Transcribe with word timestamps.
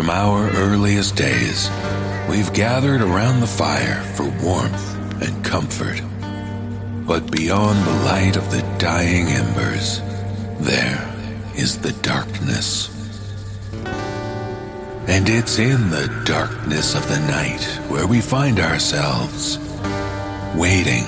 from 0.00 0.08
our 0.08 0.48
earliest 0.52 1.14
days, 1.14 1.68
we've 2.30 2.54
gathered 2.54 3.02
around 3.02 3.38
the 3.40 3.46
fire 3.46 4.02
for 4.14 4.22
warmth 4.42 5.22
and 5.22 5.44
comfort. 5.44 6.00
But 7.06 7.30
beyond 7.30 7.86
the 7.86 8.04
light 8.04 8.34
of 8.36 8.50
the 8.50 8.62
dying 8.78 9.26
embers, 9.26 10.00
there 10.58 11.06
is 11.54 11.76
the 11.82 11.92
darkness. 12.00 12.88
And 15.06 15.28
it's 15.28 15.58
in 15.58 15.90
the 15.90 16.08
darkness 16.24 16.94
of 16.94 17.06
the 17.06 17.20
night 17.28 17.62
where 17.90 18.06
we 18.06 18.22
find 18.22 18.58
ourselves, 18.58 19.58
waiting, 20.56 21.04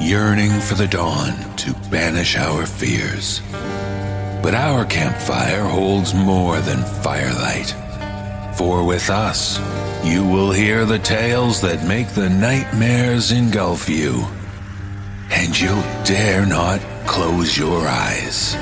yearning 0.00 0.50
for 0.62 0.74
the 0.74 0.88
dawn 0.88 1.54
to 1.58 1.72
banish 1.92 2.36
our 2.36 2.66
fears. 2.66 3.40
But 4.42 4.54
our 4.54 4.84
campfire 4.84 5.64
holds 5.64 6.14
more 6.14 6.60
than 6.60 6.82
firelight. 7.02 7.74
For 8.56 8.84
with 8.84 9.10
us, 9.10 9.58
you 10.04 10.24
will 10.24 10.52
hear 10.52 10.84
the 10.84 10.98
tales 10.98 11.60
that 11.62 11.86
make 11.86 12.08
the 12.08 12.30
nightmares 12.30 13.32
engulf 13.32 13.88
you. 13.88 14.24
And 15.30 15.58
you'll 15.58 15.82
dare 16.04 16.46
not 16.46 16.80
close 17.06 17.58
your 17.58 17.86
eyes. 17.86 18.56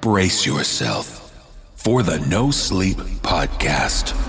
Brace 0.00 0.44
yourself 0.44 1.32
for 1.74 2.02
the 2.02 2.18
No 2.20 2.50
Sleep 2.50 2.96
Podcast. 3.22 4.25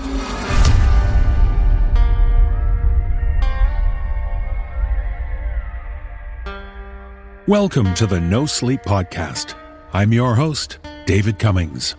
Welcome 7.48 7.94
to 7.94 8.06
the 8.06 8.20
No 8.20 8.44
Sleep 8.44 8.82
Podcast. 8.82 9.54
I'm 9.94 10.12
your 10.12 10.34
host, 10.34 10.80
David 11.06 11.38
Cummings. 11.38 11.96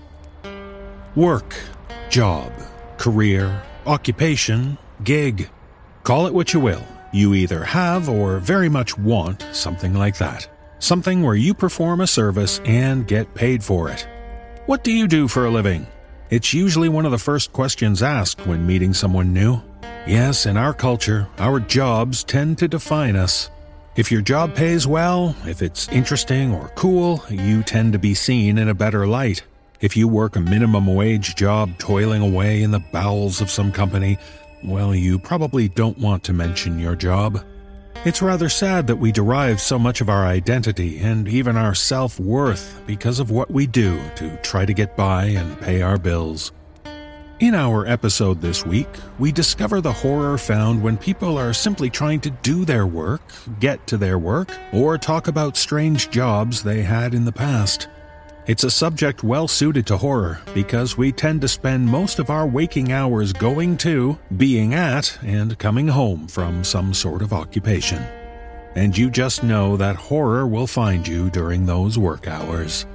Work, 1.16 1.56
job, 2.12 2.54
career, 3.00 3.60
occupation, 3.88 4.78
gig. 5.04 5.50
Call 6.04 6.28
it 6.28 6.36
what 6.36 6.54
you 6.54 6.60
will. 6.60 6.86
You 7.12 7.34
either 7.34 7.64
have 7.64 8.08
or 8.08 8.38
very 8.38 8.70
much 8.70 8.96
want 9.00 9.44
something 9.52 9.96
like 9.96 10.20
that. 10.20 10.48
Something 10.78 11.24
where 11.24 11.34
you 11.34 11.56
perform 11.56 12.02
a 12.02 12.06
service 12.06 12.62
and 12.64 13.08
get 13.08 13.34
paid 13.34 13.64
for 13.64 13.90
it. 13.90 14.08
What 14.68 14.84
do 14.84 14.92
you 14.92 15.08
do 15.08 15.28
for 15.28 15.48
a 15.48 15.52
living? 15.52 15.88
It's 16.30 16.54
usually 16.54 16.90
one 16.90 17.08
of 17.08 17.12
the 17.12 17.18
first 17.18 17.54
questions 17.54 18.04
asked 18.04 18.46
when 18.46 18.68
meeting 18.68 18.94
someone 18.94 19.34
new. 19.34 19.64
Yes, 20.06 20.46
in 20.46 20.58
our 20.58 20.76
culture, 20.76 21.28
our 21.40 21.60
jobs 21.60 22.24
tend 22.24 22.60
to 22.60 22.68
define 22.68 23.16
us. 23.16 23.50
If 24.00 24.14
your 24.14 24.22
job 24.22 24.56
pays 24.56 24.88
well, 24.88 25.36
if 25.46 25.62
it's 25.62 25.90
interesting 25.90 26.54
or 26.54 26.70
cool, 26.76 27.22
you 27.30 27.64
tend 27.64 27.92
to 27.92 28.00
be 28.00 28.14
seen 28.14 28.58
in 28.58 28.70
a 28.70 28.74
better 28.74 29.06
light. 29.06 29.44
If 29.82 29.98
you 29.98 30.08
work 30.08 30.38
a 30.38 30.40
minimum 30.40 30.88
wage 30.88 31.36
job 31.36 31.78
toiling 31.80 32.22
away 32.22 32.64
in 32.64 32.72
the 32.72 32.80
bowels 32.94 33.42
of 33.42 33.52
some 33.52 33.74
company, 33.74 34.18
well, 34.64 34.96
you 34.96 35.20
probably 35.20 35.68
don't 35.68 35.98
want 35.98 36.24
to 36.24 36.32
mention 36.32 36.80
your 36.80 36.96
job. 36.96 37.44
It's 38.06 38.22
rather 38.22 38.48
sad 38.48 38.88
that 38.88 38.96
we 38.96 39.12
derive 39.12 39.60
so 39.60 39.78
much 39.78 40.00
of 40.00 40.08
our 40.08 40.26
identity 40.26 41.00
and 41.00 41.28
even 41.28 41.58
our 41.58 41.76
self 41.76 42.22
worth 42.22 42.82
because 42.88 43.20
of 43.20 43.32
what 43.32 43.52
we 43.52 43.68
do 43.68 44.00
to 44.16 44.38
try 44.38 44.66
to 44.66 44.74
get 44.74 44.96
by 44.96 45.26
and 45.26 45.60
pay 45.60 45.82
our 45.82 45.98
bills. 45.98 46.54
In 47.40 47.56
our 47.56 47.88
episode 47.88 48.42
this 48.42 48.66
week, 48.66 48.90
we 49.18 49.32
discover 49.32 49.80
the 49.80 49.94
horror 49.94 50.38
found 50.38 50.84
when 50.84 50.98
people 50.98 51.38
are 51.38 51.54
simply 51.54 51.90
trying 51.90 52.20
to 52.20 52.30
do 52.30 52.66
their 52.66 52.86
work, 52.86 53.22
get 53.62 53.88
to 53.88 53.96
their 53.96 54.20
work, 54.20 54.52
or 54.74 54.98
talk 54.98 55.30
about 55.30 55.56
strange 55.56 56.10
jobs 56.10 56.62
they 56.62 56.82
had 56.82 57.14
in 57.14 57.24
the 57.24 57.32
past. 57.32 57.88
It's 58.46 58.66
a 58.66 58.70
subject 58.70 59.24
well 59.24 59.48
suited 59.48 59.88
to 59.88 59.96
horror 59.96 60.42
because 60.54 60.98
we 60.98 61.14
tend 61.14 61.40
to 61.40 61.48
spend 61.48 61.88
most 61.88 62.20
of 62.20 62.30
our 62.30 62.46
waking 62.46 62.92
hours 62.92 63.32
going 63.32 63.78
to, 63.78 64.20
being 64.36 64.74
at, 64.74 65.18
and 65.24 65.58
coming 65.58 65.88
home 65.88 66.28
from 66.28 66.66
some 66.66 66.94
sort 66.94 67.22
of 67.22 67.32
occupation. 67.32 68.04
And 68.76 68.98
you 68.98 69.10
just 69.10 69.44
know 69.44 69.78
that 69.78 69.96
horror 69.96 70.46
will 70.46 70.68
find 70.68 71.08
you 71.08 71.30
during 71.30 71.66
those 71.66 71.98
work 71.98 72.28
hours. 72.28 72.86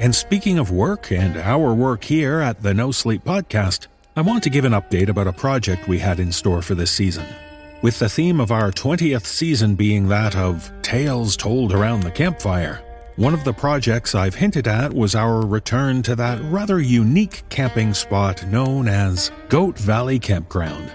And 0.00 0.14
speaking 0.14 0.58
of 0.58 0.70
work 0.70 1.12
and 1.12 1.36
our 1.36 1.74
work 1.74 2.04
here 2.04 2.40
at 2.40 2.62
the 2.62 2.72
No 2.72 2.90
Sleep 2.90 3.22
Podcast, 3.22 3.86
I 4.16 4.22
want 4.22 4.42
to 4.44 4.50
give 4.50 4.64
an 4.64 4.72
update 4.72 5.10
about 5.10 5.26
a 5.26 5.32
project 5.32 5.88
we 5.88 5.98
had 5.98 6.18
in 6.18 6.32
store 6.32 6.62
for 6.62 6.74
this 6.74 6.90
season. 6.90 7.26
With 7.82 7.98
the 7.98 8.08
theme 8.08 8.40
of 8.40 8.50
our 8.50 8.70
20th 8.72 9.26
season 9.26 9.74
being 9.74 10.08
that 10.08 10.34
of 10.34 10.72
Tales 10.80 11.36
Told 11.36 11.74
Around 11.74 12.02
the 12.02 12.10
Campfire, 12.10 12.80
one 13.16 13.34
of 13.34 13.44
the 13.44 13.52
projects 13.52 14.14
I've 14.14 14.34
hinted 14.34 14.66
at 14.66 14.90
was 14.90 15.14
our 15.14 15.44
return 15.44 16.02
to 16.04 16.16
that 16.16 16.40
rather 16.44 16.80
unique 16.80 17.42
camping 17.50 17.92
spot 17.92 18.46
known 18.46 18.88
as 18.88 19.30
Goat 19.50 19.78
Valley 19.78 20.18
Campground. 20.18 20.90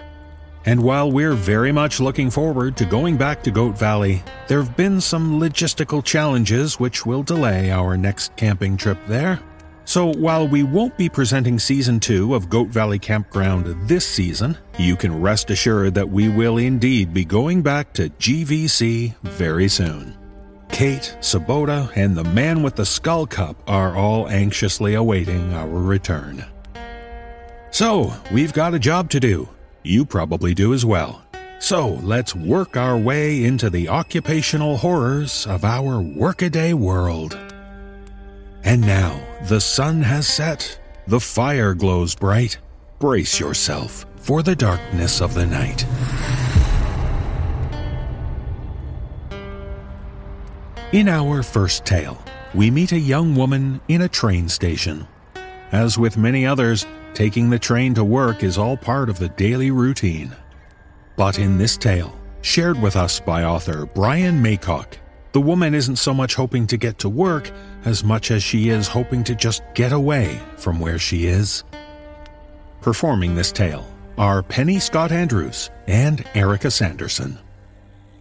And 0.66 0.82
while 0.82 1.12
we're 1.12 1.34
very 1.34 1.70
much 1.70 2.00
looking 2.00 2.28
forward 2.28 2.76
to 2.76 2.84
going 2.84 3.16
back 3.16 3.40
to 3.44 3.52
Goat 3.52 3.78
Valley, 3.78 4.24
there 4.48 4.60
have 4.60 4.76
been 4.76 5.00
some 5.00 5.40
logistical 5.40 6.04
challenges 6.04 6.80
which 6.80 7.06
will 7.06 7.22
delay 7.22 7.70
our 7.70 7.96
next 7.96 8.34
camping 8.36 8.76
trip 8.76 8.98
there. 9.06 9.38
So 9.84 10.12
while 10.12 10.48
we 10.48 10.64
won't 10.64 10.98
be 10.98 11.08
presenting 11.08 11.60
season 11.60 12.00
2 12.00 12.34
of 12.34 12.50
Goat 12.50 12.66
Valley 12.66 12.98
Campground 12.98 13.88
this 13.88 14.04
season, 14.04 14.58
you 14.76 14.96
can 14.96 15.20
rest 15.20 15.50
assured 15.50 15.94
that 15.94 16.10
we 16.10 16.28
will 16.28 16.58
indeed 16.58 17.14
be 17.14 17.24
going 17.24 17.62
back 17.62 17.92
to 17.92 18.08
GVC 18.08 19.14
very 19.22 19.68
soon. 19.68 20.16
Kate, 20.68 21.16
Sabota, 21.20 21.96
and 21.96 22.16
the 22.16 22.24
man 22.24 22.64
with 22.64 22.74
the 22.74 22.84
skull 22.84 23.24
cup 23.24 23.62
are 23.68 23.94
all 23.94 24.28
anxiously 24.28 24.94
awaiting 24.94 25.54
our 25.54 25.68
return. 25.68 26.44
So, 27.70 28.12
we've 28.32 28.52
got 28.52 28.74
a 28.74 28.80
job 28.80 29.10
to 29.10 29.20
do. 29.20 29.48
You 29.86 30.04
probably 30.04 30.52
do 30.52 30.74
as 30.74 30.84
well. 30.84 31.22
So, 31.60 32.00
let's 32.02 32.34
work 32.34 32.76
our 32.76 32.98
way 32.98 33.44
into 33.44 33.70
the 33.70 33.88
occupational 33.88 34.76
horrors 34.76 35.46
of 35.46 35.64
our 35.64 36.00
workaday 36.00 36.72
world. 36.72 37.38
And 38.64 38.80
now, 38.80 39.22
the 39.44 39.60
sun 39.60 40.02
has 40.02 40.26
set, 40.26 40.80
the 41.06 41.20
fire 41.20 41.72
glows 41.72 42.16
bright. 42.16 42.58
Brace 42.98 43.38
yourself 43.38 44.04
for 44.16 44.42
the 44.42 44.56
darkness 44.56 45.20
of 45.20 45.34
the 45.34 45.46
night. 45.46 45.86
In 50.92 51.08
our 51.08 51.44
first 51.44 51.84
tale, 51.86 52.20
we 52.54 52.72
meet 52.72 52.90
a 52.90 52.98
young 52.98 53.36
woman 53.36 53.80
in 53.86 54.02
a 54.02 54.08
train 54.08 54.48
station. 54.48 55.06
As 55.70 55.96
with 55.96 56.16
many 56.16 56.44
others, 56.44 56.86
taking 57.16 57.48
the 57.48 57.58
train 57.58 57.94
to 57.94 58.04
work 58.04 58.42
is 58.42 58.58
all 58.58 58.76
part 58.76 59.08
of 59.08 59.18
the 59.18 59.30
daily 59.30 59.70
routine. 59.70 60.36
But 61.16 61.38
in 61.38 61.56
this 61.56 61.78
tale, 61.78 62.14
shared 62.42 62.78
with 62.78 62.94
us 62.94 63.18
by 63.18 63.44
author 63.44 63.86
Brian 63.86 64.42
Maycock, 64.42 64.98
the 65.32 65.40
woman 65.40 65.74
isn't 65.74 65.96
so 65.96 66.12
much 66.12 66.34
hoping 66.34 66.66
to 66.66 66.76
get 66.76 66.98
to 66.98 67.08
work 67.08 67.50
as 67.86 68.04
much 68.04 68.30
as 68.30 68.42
she 68.42 68.68
is 68.68 68.86
hoping 68.86 69.24
to 69.24 69.34
just 69.34 69.62
get 69.72 69.92
away 69.92 70.38
from 70.58 70.78
where 70.78 70.98
she 70.98 71.24
is. 71.24 71.64
Performing 72.82 73.34
this 73.34 73.50
tale 73.50 73.86
are 74.18 74.42
Penny 74.42 74.78
Scott 74.78 75.10
Andrews 75.10 75.70
and 75.86 76.22
Erika 76.34 76.70
Sanderson. 76.70 77.38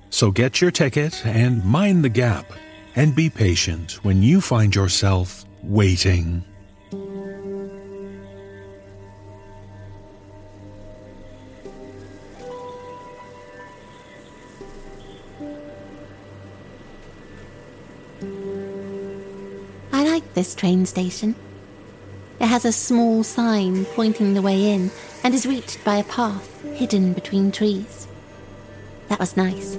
So 0.09 0.31
get 0.31 0.61
your 0.61 0.71
ticket 0.71 1.25
and 1.25 1.65
mind 1.65 2.01
the 2.01 2.09
gap 2.09 2.45
and 2.95 3.13
be 3.13 3.29
patient 3.29 4.05
when 4.05 4.23
you 4.23 4.39
find 4.39 4.73
yourself 4.73 5.43
waiting. 5.63 6.45
This 20.35 20.53
train 20.53 20.85
station. 20.85 21.35
It 22.39 22.47
has 22.47 22.65
a 22.65 22.71
small 22.71 23.23
sign 23.23 23.85
pointing 23.85 24.33
the 24.33 24.41
way 24.41 24.71
in 24.71 24.91
and 25.23 25.33
is 25.33 25.45
reached 25.45 25.83
by 25.83 25.97
a 25.97 26.03
path 26.03 26.61
hidden 26.73 27.13
between 27.13 27.51
trees. 27.51 28.07
That 29.07 29.19
was 29.19 29.37
nice. 29.37 29.77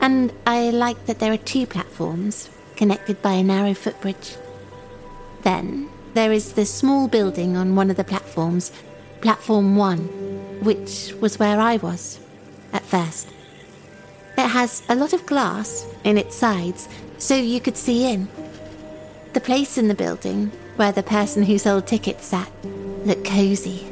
And 0.00 0.32
I 0.46 0.70
like 0.70 1.06
that 1.06 1.18
there 1.18 1.32
are 1.32 1.38
two 1.38 1.66
platforms 1.66 2.50
connected 2.76 3.20
by 3.22 3.32
a 3.32 3.42
narrow 3.42 3.74
footbridge. 3.74 4.36
Then 5.42 5.88
there 6.14 6.32
is 6.32 6.52
the 6.52 6.66
small 6.66 7.08
building 7.08 7.56
on 7.56 7.76
one 7.76 7.90
of 7.90 7.96
the 7.96 8.04
platforms, 8.04 8.72
Platform 9.20 9.76
1, 9.76 9.98
which 10.62 11.12
was 11.20 11.38
where 11.38 11.60
I 11.60 11.78
was 11.78 12.20
at 12.72 12.82
first. 12.82 13.28
It 14.36 14.48
has 14.48 14.82
a 14.88 14.94
lot 14.94 15.12
of 15.12 15.24
glass 15.24 15.86
in 16.04 16.18
its 16.18 16.36
sides 16.36 16.88
so 17.18 17.34
you 17.34 17.60
could 17.60 17.76
see 17.76 18.12
in. 18.12 18.28
The 19.36 19.42
place 19.42 19.76
in 19.76 19.88
the 19.88 19.94
building 19.94 20.50
where 20.76 20.92
the 20.92 21.02
person 21.02 21.42
who 21.42 21.58
sold 21.58 21.86
tickets 21.86 22.24
sat 22.24 22.50
looked 23.04 23.26
cozy. 23.26 23.86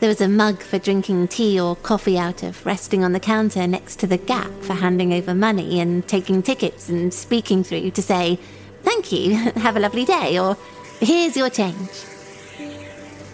There 0.00 0.08
was 0.08 0.20
a 0.20 0.26
mug 0.26 0.60
for 0.60 0.80
drinking 0.80 1.28
tea 1.28 1.60
or 1.60 1.76
coffee 1.76 2.18
out 2.18 2.42
of, 2.42 2.66
resting 2.66 3.04
on 3.04 3.12
the 3.12 3.20
counter 3.20 3.68
next 3.68 4.00
to 4.00 4.08
the 4.08 4.16
gap 4.16 4.50
for 4.62 4.72
handing 4.74 5.12
over 5.14 5.36
money 5.36 5.78
and 5.78 6.04
taking 6.08 6.42
tickets 6.42 6.88
and 6.88 7.14
speaking 7.14 7.62
through 7.62 7.92
to 7.92 8.02
say, 8.02 8.40
thank 8.82 9.12
you, 9.12 9.36
have 9.54 9.76
a 9.76 9.80
lovely 9.80 10.04
day, 10.04 10.36
or 10.36 10.56
here's 10.98 11.36
your 11.36 11.48
change. 11.48 12.04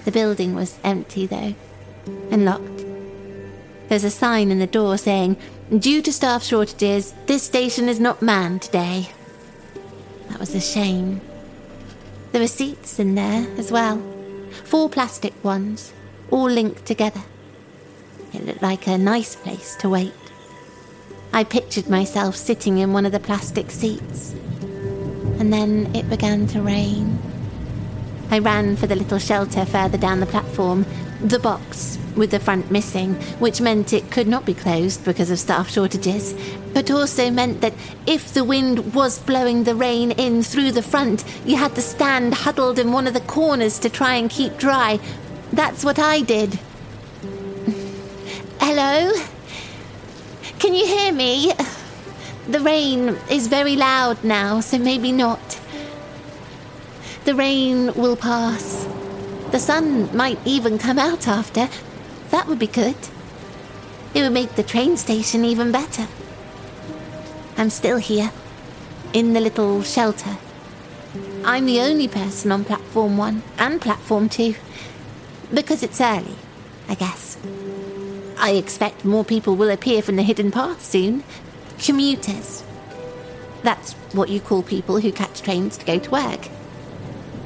The 0.05 0.12
building 0.12 0.55
was 0.55 0.79
empty, 0.85 1.25
though, 1.25 1.55
and 2.31 2.44
locked. 2.44 2.85
There's 3.88 4.05
a 4.05 4.11
sign 4.11 4.50
in 4.50 4.58
the 4.58 4.67
door 4.67 4.99
saying, 4.99 5.38
Due 5.79 6.03
to 6.03 6.12
staff 6.12 6.43
shortages, 6.43 7.14
this 7.25 7.43
station 7.43 7.88
is 7.88 7.99
not 7.99 8.20
manned 8.20 8.61
today. 8.61 9.08
That 10.31 10.41
was 10.41 10.55
a 10.55 10.61
shame. 10.61 11.21
There 12.32 12.41
were 12.41 12.47
seats 12.47 12.99
in 12.99 13.15
there 13.17 13.47
as 13.59 13.71
well. 13.71 14.00
Four 14.65 14.88
plastic 14.88 15.35
ones, 15.44 15.93
all 16.31 16.49
linked 16.49 16.87
together. 16.87 17.23
It 18.32 18.47
looked 18.47 18.62
like 18.62 18.87
a 18.87 18.97
nice 18.97 19.37
place 19.37 19.77
to 19.77 19.88
wait. 19.88 20.15
I 21.32 21.44
pictured 21.44 21.88
myself 21.88 22.37
sitting 22.37 22.79
in 22.79 22.93
one 22.93 23.06
of 23.06 23.12
the 23.12 23.21
plastic 23.21 23.71
seats. 23.71 24.32
And 25.38 25.53
then 25.53 25.94
it 25.94 26.09
began 26.09 26.47
to 26.49 26.62
rain. 26.62 27.19
I 28.31 28.38
ran 28.38 28.77
for 28.77 28.87
the 28.87 28.97
little 28.97 29.19
shelter 29.19 29.65
further 29.65 29.99
down 29.99 30.21
the 30.21 30.27
platform, 30.27 30.87
the 31.21 31.38
box 31.41 31.99
with 32.16 32.30
the 32.30 32.40
front 32.40 32.70
missing, 32.70 33.14
which 33.38 33.60
meant 33.60 33.92
it 33.92 34.10
could 34.10 34.28
not 34.28 34.44
be 34.44 34.54
closed 34.54 35.04
because 35.04 35.30
of 35.30 35.38
staff 35.38 35.70
shortages, 35.70 36.34
but 36.72 36.90
also 36.90 37.30
meant 37.30 37.60
that 37.60 37.74
if 38.06 38.34
the 38.34 38.44
wind 38.44 38.94
was 38.94 39.18
blowing 39.18 39.64
the 39.64 39.74
rain 39.74 40.12
in 40.12 40.42
through 40.42 40.72
the 40.72 40.82
front, 40.82 41.24
you 41.44 41.56
had 41.56 41.74
to 41.74 41.82
stand 41.82 42.34
huddled 42.34 42.78
in 42.78 42.92
one 42.92 43.06
of 43.06 43.14
the 43.14 43.20
corners 43.20 43.78
to 43.78 43.88
try 43.88 44.14
and 44.14 44.30
keep 44.30 44.56
dry. 44.58 44.98
That's 45.52 45.84
what 45.84 45.98
I 45.98 46.20
did. 46.20 46.54
Hello? 48.60 49.12
Can 50.58 50.74
you 50.74 50.86
hear 50.86 51.12
me? 51.12 51.52
The 52.48 52.60
rain 52.60 53.16
is 53.30 53.46
very 53.46 53.76
loud 53.76 54.22
now, 54.24 54.60
so 54.60 54.78
maybe 54.78 55.12
not. 55.12 55.60
The 57.24 57.34
rain 57.34 57.94
will 57.94 58.16
pass. 58.16 58.86
The 59.52 59.58
sun 59.58 60.14
might 60.16 60.38
even 60.44 60.78
come 60.78 60.98
out 60.98 61.28
after. 61.28 61.68
That 62.31 62.47
would 62.47 62.59
be 62.59 62.67
good. 62.67 62.97
It 64.15 64.23
would 64.23 64.32
make 64.32 64.55
the 64.55 64.62
train 64.62 64.97
station 64.97 65.44
even 65.44 65.73
better. 65.73 66.06
I'm 67.56 67.71
still 67.71 67.99
here, 67.99 68.32
in 69.12 69.32
the 69.32 69.41
little 69.41 69.82
shelter. 69.82 70.38
I'm 71.44 71.67
the 71.67 71.81
only 71.81 72.09
person 72.09 72.53
on 72.53 72.65
platform 72.65 73.17
one 73.17 73.43
and 73.59 73.81
platform 73.81 74.29
two. 74.29 74.55
Because 75.53 75.82
it's 75.82 76.00
early, 76.00 76.37
I 76.88 76.94
guess. 76.94 77.37
I 78.38 78.53
expect 78.53 79.05
more 79.05 79.25
people 79.25 79.56
will 79.56 79.71
appear 79.71 80.00
from 80.03 80.17
the 80.17 80.23
hidden 80.23 80.50
path 80.50 80.85
soon. 80.85 81.25
Commuters. 81.79 82.62
That's 83.62 83.93
what 84.12 84.29
you 84.29 84.41
call 84.41 84.62
people 84.62 85.00
who 85.00 85.12
catch 85.12 85.43
trains 85.43 85.77
to 85.77 85.85
go 85.85 85.99
to 85.99 86.11
work. 86.11 86.49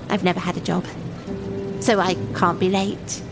I've 0.08 0.24
never 0.24 0.40
had 0.40 0.56
a 0.56 0.60
job. 0.60 0.86
So 1.80 1.98
I 1.98 2.14
can't 2.34 2.60
be 2.60 2.68
late. 2.68 3.22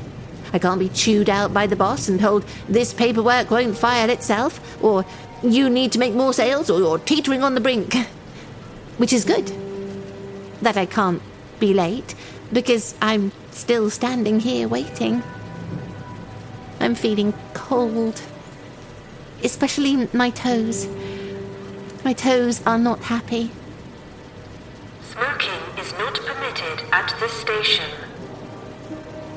I 0.52 0.58
can't 0.58 0.78
be 0.78 0.88
chewed 0.88 1.30
out 1.30 1.54
by 1.54 1.66
the 1.66 1.76
boss 1.76 2.08
and 2.08 2.20
told 2.20 2.44
this 2.68 2.92
paperwork 2.92 3.50
won't 3.50 3.76
file 3.76 4.10
itself, 4.10 4.60
or 4.82 5.04
you 5.42 5.70
need 5.70 5.92
to 5.92 5.98
make 5.98 6.14
more 6.14 6.32
sales, 6.32 6.68
or 6.70 6.78
you're 6.78 6.98
teetering 6.98 7.42
on 7.42 7.54
the 7.54 7.60
brink. 7.60 7.94
Which 8.98 9.12
is 9.12 9.24
good. 9.24 9.52
That 10.60 10.76
I 10.76 10.86
can't 10.86 11.22
be 11.58 11.72
late, 11.72 12.14
because 12.52 12.94
I'm 13.00 13.32
still 13.50 13.90
standing 13.90 14.40
here 14.40 14.68
waiting. 14.68 15.22
I'm 16.80 16.94
feeling 16.94 17.32
cold, 17.54 18.20
especially 19.42 20.08
my 20.12 20.30
toes. 20.30 20.86
My 22.04 22.12
toes 22.12 22.60
are 22.66 22.78
not 22.78 22.98
happy. 23.04 23.50
Smoking 25.12 25.62
is 25.78 25.92
not 25.92 26.14
permitted 26.14 26.84
at 26.92 27.14
this 27.20 27.32
station. 27.32 27.90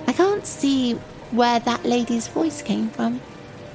I 0.07 0.13
can't 0.13 0.46
see 0.46 0.94
where 1.31 1.60
that 1.60 1.86
lady's 1.86 2.28
voice 2.28 2.62
came 2.62 2.90
from. 2.90 3.22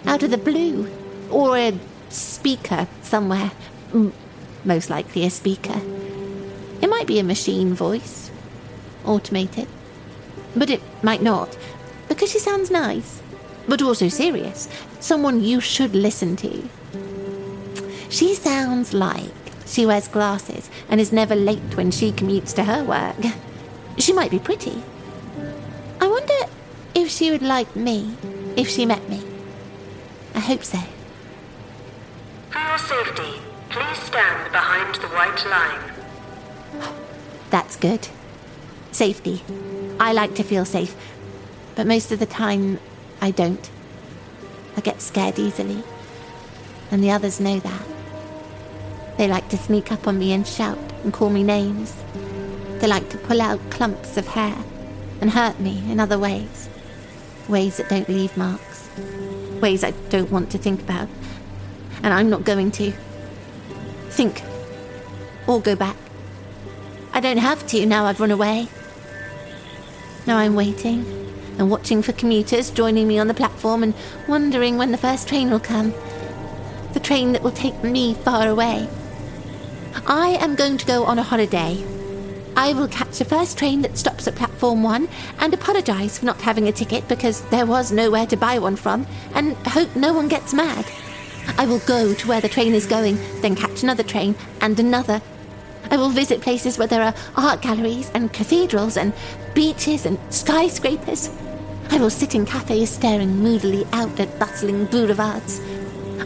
Out 0.07 0.23
of 0.23 0.31
the 0.31 0.39
blue. 0.39 0.89
Or 1.31 1.57
a 1.57 1.79
speaker 2.09 2.87
somewhere. 3.03 3.51
Most 4.65 4.91
likely 4.91 5.25
a 5.25 5.31
speaker. 5.31 5.81
It 6.81 6.89
might 6.89 7.07
be 7.07 7.19
a 7.19 7.25
machine 7.25 7.75
voice. 7.75 8.31
Automated. 9.05 9.69
But 10.57 10.71
it 10.71 10.83
might 11.03 11.23
not. 11.23 11.57
Because 12.09 12.31
she 12.33 12.39
sounds 12.39 12.71
nice. 12.71 13.23
But 13.69 13.83
also 13.83 14.09
serious. 14.09 14.69
Someone 15.01 15.43
you 15.43 15.61
should 15.61 15.95
listen 15.95 16.37
to. 16.37 16.69
She 18.09 18.35
sounds 18.35 18.93
like 18.93 19.31
she 19.67 19.87
wears 19.87 20.09
glasses 20.09 20.69
and 20.89 21.01
is 21.01 21.13
never 21.13 21.37
late 21.37 21.77
when 21.77 21.91
she 21.91 22.11
commutes 22.11 22.55
to 22.55 22.65
her 22.65 22.83
work. 22.83 23.33
She 23.99 24.13
might 24.13 24.31
be 24.31 24.39
pretty. 24.41 24.83
If 26.95 27.09
she 27.09 27.31
would 27.31 27.43
like 27.43 27.75
me 27.77 28.17
if 28.57 28.69
she 28.69 28.85
met 28.85 29.09
me. 29.09 29.23
I 30.35 30.41
hope 30.41 30.65
so. 30.65 30.79
For 32.51 32.59
your 32.59 32.79
safety, 32.79 33.41
please 33.69 33.99
stand 33.99 34.53
behind 34.53 34.97
the 34.97 35.09
white 35.09 35.45
line. 35.47 35.93
That's 37.51 37.77
good. 37.77 38.09
Safety. 38.93 39.43
I 40.01 40.13
like 40.13 40.35
to 40.37 40.43
feel 40.43 40.65
safe, 40.65 40.95
but 41.75 41.87
most 41.87 42.11
of 42.11 42.19
the 42.19 42.27
time 42.27 42.81
I 43.21 43.31
don't. 43.31 43.71
I 44.77 44.81
get 44.81 45.01
scared 45.01 45.39
easily, 45.39 45.83
and 46.91 47.05
the 47.05 47.11
others 47.11 47.41
know 47.41 47.61
that. 47.61 47.83
They 49.17 49.29
like 49.29 49.49
to 49.51 49.59
sneak 49.59 49.93
up 49.93 50.09
on 50.09 50.19
me 50.19 50.33
and 50.33 50.47
shout 50.47 50.79
and 51.05 51.13
call 51.13 51.31
me 51.31 51.43
names. 51.43 51.95
They 52.79 52.87
like 52.87 53.09
to 53.11 53.19
pull 53.19 53.43
out 53.43 53.71
clumps 53.71 54.17
of 54.17 54.27
hair 54.27 54.57
and 55.21 55.31
hurt 55.31 55.61
me 55.61 55.83
in 55.91 56.01
other 56.01 56.19
ways. 56.19 56.69
Ways 57.51 57.79
that 57.79 57.89
don't 57.89 58.09
leave 58.09 58.37
marks. 58.37 58.89
Ways 59.61 59.83
I 59.83 59.91
don't 60.09 60.31
want 60.31 60.53
to 60.53 60.59
think 60.59 60.81
about. 60.83 61.09
And 62.05 62.15
I'm 62.15 62.31
not 62.31 62.45
going 62.45 62.71
to. 62.73 62.93
Think. 64.11 64.43
Or 65.49 65.61
go 65.61 65.75
back. 65.75 65.97
I 67.13 67.19
don't 67.19 67.39
have 67.39 67.67
to 67.69 67.85
now 67.87 68.05
I've 68.05 68.21
run 68.21 68.31
away. 68.31 68.69
Now 70.29 70.39
I'm 70.39 70.55
waiting 70.55 71.05
and 71.59 71.69
watching 71.69 72.03
for 72.03 72.13
commuters 72.13 72.71
joining 72.71 73.09
me 73.09 73.19
on 73.19 73.27
the 73.27 73.35
platform 73.35 73.83
and 73.83 73.95
wondering 74.29 74.79
when 74.79 74.93
the 74.93 74.99
first 74.99 75.27
train 75.27 75.51
will 75.51 75.59
come. 75.59 75.93
The 76.93 77.01
train 77.01 77.33
that 77.33 77.43
will 77.43 77.51
take 77.51 77.83
me 77.83 78.15
far 78.15 78.49
away. 78.49 78.89
I 80.07 80.39
am 80.41 80.55
going 80.55 80.79
to 80.79 80.87
go 80.87 81.05
on 81.05 81.19
a 81.19 81.25
holiday. 81.25 81.85
I 82.61 82.75
will 82.75 82.89
catch 82.89 83.19
the 83.19 83.25
first 83.25 83.57
train 83.57 83.81
that 83.81 83.97
stops 83.97 84.29
at 84.29 84.35
platform 84.35 84.83
one 84.83 85.09
and 85.39 85.55
apologise 85.55 86.19
for 86.19 86.27
not 86.27 86.43
having 86.43 86.69
a 86.69 86.73
ticket 86.73 87.09
because 87.09 87.41
there 87.49 87.65
was 87.65 87.91
nowhere 87.91 88.27
to 88.27 88.37
buy 88.37 88.59
one 88.59 88.77
from 88.77 89.07
and 89.35 89.57
hope 89.67 89.97
no 89.97 90.13
one 90.13 90.29
gets 90.29 90.53
mad. 90.53 90.85
I 91.57 91.65
will 91.65 91.79
go 91.79 92.13
to 92.13 92.29
where 92.29 92.43
the 92.43 92.51
train 92.51 92.75
is 92.75 92.85
going, 92.85 93.17
then 93.41 93.57
catch 93.57 93.83
another 93.83 94.03
train 94.03 94.35
and 94.61 94.79
another. 94.79 95.23
I 95.91 95.97
will 95.97 96.11
visit 96.11 96.43
places 96.43 96.77
where 96.77 96.87
there 96.87 97.03
are 97.03 97.15
art 97.35 97.63
galleries 97.63 98.11
and 98.13 98.31
cathedrals 98.31 98.99
and 98.99 99.15
beaches 99.55 100.05
and 100.05 100.19
skyscrapers. 100.29 101.31
I 101.89 101.97
will 101.97 102.11
sit 102.11 102.35
in 102.35 102.45
cafes 102.45 102.91
staring 102.91 103.39
moodily 103.39 103.87
out 103.95 104.21
at 104.21 104.39
bustling 104.39 104.85
boulevards. 104.85 105.63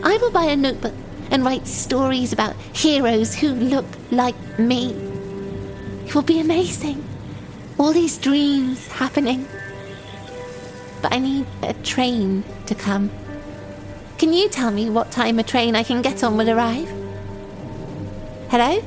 I 0.03 0.19
will 0.21 0.33
buy 0.33 0.47
a 0.47 0.57
notebook 0.57 0.95
and 1.31 1.45
write 1.45 1.69
stories 1.69 2.33
about 2.33 2.57
heroes 2.73 3.37
who 3.37 3.51
look 3.51 3.87
like 4.11 4.59
me. 4.59 5.14
It 6.07 6.15
will 6.15 6.23
be 6.23 6.41
amazing. 6.41 7.05
All 7.79 7.93
these 7.93 8.19
dreams 8.19 8.87
happening. 8.89 9.47
But 11.03 11.13
I 11.13 11.19
need 11.19 11.47
a 11.63 11.75
train 11.75 12.45
to 12.67 12.75
come. 12.75 13.11
Can 14.19 14.33
you 14.33 14.49
tell 14.49 14.71
me 14.71 14.89
what 14.89 15.11
time 15.11 15.39
a 15.39 15.43
train 15.43 15.75
I 15.75 15.83
can 15.83 16.03
get 16.03 16.23
on 16.23 16.37
will 16.37 16.49
arrive? 16.49 16.89
Hello? 18.49 18.83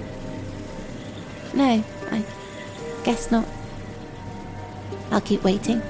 No, 1.54 1.84
I 2.12 2.24
guess 3.04 3.30
not. 3.30 3.48
I'll 5.12 5.22
keep 5.22 5.44
waiting. 5.44 5.82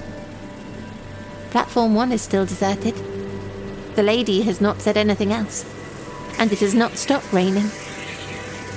Platform 1.52 1.96
one 1.96 2.12
is 2.12 2.22
still 2.22 2.46
deserted. 2.46 2.96
The 3.96 4.04
lady 4.04 4.42
has 4.42 4.60
not 4.60 4.82
said 4.82 4.98
anything 4.98 5.32
else. 5.32 5.66
And 6.40 6.52
it 6.52 6.60
has 6.60 6.74
not 6.74 6.98
stopped 6.98 7.32
raining. 7.32 7.70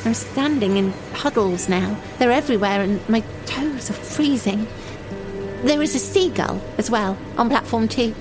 I'm 0.04 0.14
standing 0.14 0.76
in 0.76 0.92
puddles 1.12 1.68
now. 1.68 1.96
They're 2.18 2.32
everywhere 2.32 2.80
and 2.80 3.06
my 3.08 3.20
toes 3.46 3.90
are 3.90 3.94
freezing. 3.94 4.66
There 5.62 5.82
is 5.82 5.94
a 5.94 5.98
seagull 5.98 6.60
as 6.78 6.90
well 6.90 7.18
on 7.36 7.50
platform 7.50 7.86
two. 7.86 8.14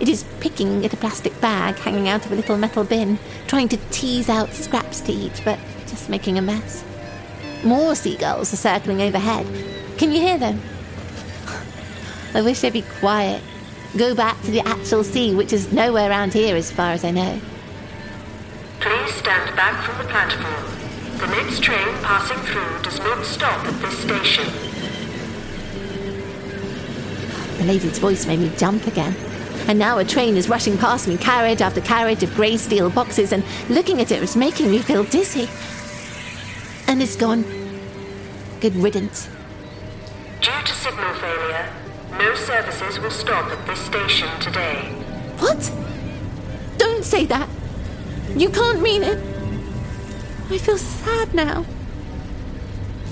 It 0.00 0.08
is 0.08 0.24
picking 0.40 0.84
at 0.84 0.92
a 0.92 0.98
plastic 0.98 1.40
bag 1.40 1.76
hanging 1.76 2.08
out 2.08 2.26
of 2.26 2.32
a 2.32 2.36
little 2.36 2.58
metal 2.58 2.84
bin, 2.84 3.18
trying 3.46 3.68
to 3.68 3.78
tease 3.90 4.28
out 4.28 4.52
scraps 4.52 5.00
to 5.02 5.12
eat, 5.12 5.40
but 5.44 5.58
just 5.86 6.10
making 6.10 6.38
a 6.38 6.42
mess. 6.42 6.84
More 7.64 7.94
seagulls 7.94 8.52
are 8.52 8.56
circling 8.56 9.00
overhead. 9.00 9.46
Can 9.96 10.12
you 10.12 10.20
hear 10.20 10.38
them? 10.38 10.60
I 12.34 12.42
wish 12.42 12.60
they'd 12.60 12.72
be 12.72 12.82
quiet. 13.00 13.42
Go 13.96 14.14
back 14.14 14.40
to 14.42 14.50
the 14.50 14.60
actual 14.60 15.02
sea, 15.02 15.34
which 15.34 15.52
is 15.52 15.72
nowhere 15.72 16.10
around 16.10 16.34
here 16.34 16.54
as 16.54 16.70
far 16.70 16.92
as 16.92 17.02
I 17.04 17.10
know. 17.10 17.40
Please 18.78 19.14
stand 19.14 19.56
back 19.56 19.82
from 19.84 19.98
the 19.98 20.12
platform. 20.12 20.77
The 21.18 21.26
next 21.26 21.64
train 21.64 21.88
passing 22.04 22.38
through 22.38 22.82
does 22.82 23.00
not 23.00 23.26
stop 23.26 23.64
at 23.66 23.80
this 23.82 23.98
station. 23.98 24.44
The 27.58 27.64
lady's 27.64 27.98
voice 27.98 28.24
made 28.24 28.38
me 28.38 28.52
jump 28.56 28.86
again. 28.86 29.16
And 29.66 29.80
now 29.80 29.98
a 29.98 30.04
train 30.04 30.36
is 30.36 30.48
rushing 30.48 30.78
past 30.78 31.08
me, 31.08 31.16
carriage 31.16 31.60
after 31.60 31.80
carriage 31.80 32.22
of 32.22 32.32
grey 32.36 32.56
steel 32.56 32.88
boxes, 32.88 33.32
and 33.32 33.42
looking 33.68 34.00
at 34.00 34.12
it 34.12 34.20
was 34.20 34.36
making 34.36 34.70
me 34.70 34.78
feel 34.78 35.02
dizzy. 35.02 35.48
And 36.86 37.02
it's 37.02 37.16
gone. 37.16 37.42
Good 38.60 38.76
riddance. 38.76 39.28
Due 40.40 40.62
to 40.64 40.72
signal 40.72 41.14
failure, 41.14 41.68
no 42.12 42.32
services 42.36 43.00
will 43.00 43.10
stop 43.10 43.50
at 43.50 43.66
this 43.66 43.80
station 43.80 44.28
today. 44.38 44.82
What? 45.40 45.72
Don't 46.78 47.04
say 47.04 47.26
that. 47.26 47.48
You 48.36 48.50
can't 48.50 48.80
mean 48.80 49.02
it. 49.02 49.37
I 50.50 50.58
feel 50.58 50.78
sad 50.78 51.34
now. 51.34 51.66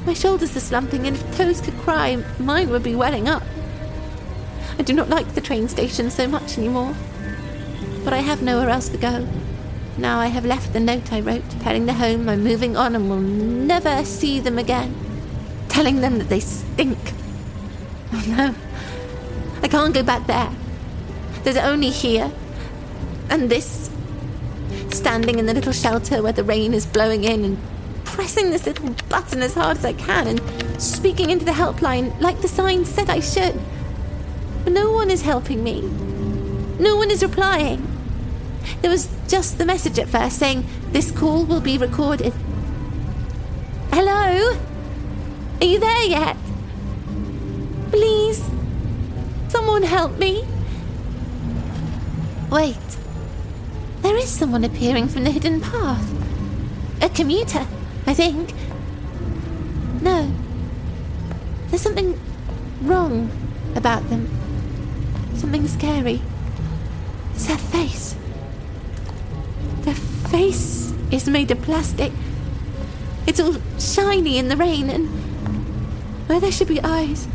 My 0.07 0.14
shoulders 0.14 0.57
are 0.57 0.61
slumping, 0.61 1.07
and 1.07 1.16
if 1.16 1.37
toes 1.37 1.61
could 1.61 1.76
cry, 1.78 2.23
mine 2.38 2.71
would 2.71 2.83
be 2.83 2.95
welling 2.95 3.28
up. 3.28 3.43
I 4.78 4.83
do 4.83 4.93
not 4.93 5.09
like 5.09 5.35
the 5.35 5.40
train 5.40 5.69
station 5.69 6.11
so 6.11 6.26
much 6.26 6.57
anymore. 6.57 6.95
But 8.05 8.12
I 8.12 8.19
have 8.19 8.43
nowhere 8.43 8.71
else 8.71 8.88
to 8.90 8.97
go. 8.97 9.26
Now 9.99 10.21
I 10.21 10.26
have 10.26 10.45
left 10.45 10.73
the 10.73 10.81
note 10.81 11.12
I 11.12 11.21
wrote, 11.21 11.49
telling 11.61 11.87
the 11.87 11.95
home 11.95 12.28
I'm 12.28 12.45
moving 12.45 12.76
on 12.76 12.95
and 12.95 13.09
will 13.09 13.21
never 13.21 14.05
see 14.05 14.40
them 14.40 14.59
again. 14.59 14.95
Telling 15.69 16.00
them 16.00 16.19
that 16.19 16.28
they 16.28 16.40
stink. 16.40 16.99
Oh 18.12 18.25
no. 18.28 18.55
I 19.62 19.69
can't 19.69 19.93
go 19.95 20.02
back 20.02 20.26
there. 20.26 20.52
There's 21.43 21.57
only 21.57 21.90
here. 21.90 22.31
And 23.28 23.50
this. 23.50 23.86
Standing 24.90 25.38
in 25.38 25.47
the 25.47 25.55
little 25.55 25.73
shelter 25.73 26.23
where 26.23 26.33
the 26.33 26.45
rain 26.45 26.75
is 26.75 26.87
blowing 26.87 27.25
in 27.25 27.45
and 27.45 27.59
pressing 28.05 28.50
this 28.50 28.66
little 28.66 28.95
button 29.09 29.43
as 29.43 29.55
hard 29.55 29.76
as 29.78 29.85
I 29.85 29.93
can 29.93 30.26
and 30.26 30.83
speaking 30.83 31.31
into 31.31 31.45
the 31.45 31.52
helpline 31.52 32.19
like 32.21 32.40
the 32.40 32.49
sign 32.49 32.85
said 32.85 33.11
I 33.11 33.21
should. 33.21 33.61
But 34.64 34.73
no 34.73 34.90
one 34.90 35.11
is 35.11 35.23
helping 35.23 35.62
me. 35.62 35.83
No 36.78 36.97
one 36.97 37.11
is 37.11 37.23
replying. 37.23 37.87
There 38.83 38.90
was 38.90 39.09
just 39.28 39.59
the 39.59 39.64
message 39.64 39.99
at 39.99 40.09
first 40.09 40.38
saying, 40.38 40.64
This 40.93 41.11
call 41.11 41.45
will 41.45 41.61
be 41.61 41.78
recorded. 41.78 42.33
Hello? 43.93 44.59
Are 45.61 45.64
you 45.64 45.78
there 45.78 46.05
yet? 46.05 46.37
Please? 47.90 48.43
Someone 49.49 49.83
help 49.83 50.19
me? 50.19 50.47
Wait. 52.50 52.76
There 54.07 54.19
is 54.19 54.29
someone 54.29 54.63
appearing 54.63 55.09
from 55.09 55.25
the 55.25 55.33
hidden 55.33 55.61
path. 55.61 56.13
A 57.03 57.09
commuter, 57.09 57.67
I 58.07 58.15
think. 58.15 58.55
No. 60.01 60.31
There's 61.67 61.83
something 61.83 62.17
wrong 62.83 63.29
about 63.75 64.09
them. 64.09 64.29
Something 65.35 65.67
scary. 65.67 66.23
It's 67.35 67.49
their 67.49 67.59
face. 67.59 68.15
Their 69.81 69.97
face 69.97 70.95
is 71.11 71.29
made 71.29 71.51
of 71.51 71.61
plastic. 71.63 72.13
It's 73.27 73.41
all 73.41 73.57
shiny 73.81 74.39
in 74.39 74.47
the 74.47 74.57
rain, 74.57 74.89
and 74.89 75.09
where 76.29 76.39
there 76.39 76.53
should 76.53 76.69
be 76.69 76.81
eyes, 76.81 77.27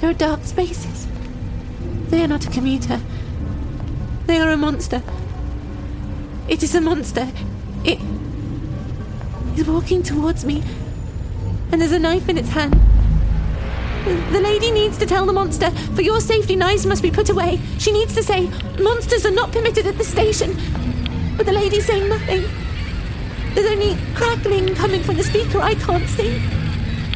there 0.00 0.08
are 0.08 0.14
dark 0.14 0.42
spaces. 0.44 1.06
They 2.08 2.24
are 2.24 2.28
not 2.28 2.46
a 2.46 2.50
commuter. 2.50 2.98
They 4.24 4.38
are 4.38 4.50
a 4.50 4.56
monster. 4.56 5.02
It 6.48 6.62
is 6.62 6.74
a 6.76 6.80
monster. 6.80 7.28
It 7.84 7.98
is 9.56 9.66
walking 9.66 10.02
towards 10.02 10.44
me, 10.44 10.62
and 11.72 11.80
there's 11.80 11.92
a 11.92 11.98
knife 11.98 12.28
in 12.28 12.38
its 12.38 12.50
hand. 12.50 12.80
The 14.30 14.40
lady 14.40 14.70
needs 14.70 14.96
to 14.98 15.06
tell 15.06 15.26
the 15.26 15.32
monster, 15.32 15.70
for 15.96 16.02
your 16.02 16.20
safety, 16.20 16.54
knives 16.54 16.86
must 16.86 17.02
be 17.02 17.10
put 17.10 17.30
away. 17.30 17.60
She 17.78 17.90
needs 17.90 18.14
to 18.14 18.22
say, 18.22 18.48
monsters 18.78 19.26
are 19.26 19.32
not 19.32 19.50
permitted 19.50 19.86
at 19.86 19.98
the 19.98 20.04
station. 20.04 20.56
But 21.36 21.46
the 21.46 21.52
lady's 21.52 21.86
saying 21.86 22.08
nothing. 22.08 22.44
There's 23.54 23.68
only 23.68 23.96
crackling 24.14 24.74
coming 24.76 25.02
from 25.02 25.16
the 25.16 25.24
speaker 25.24 25.60
I 25.60 25.74
can't 25.74 26.08
see. 26.08 26.40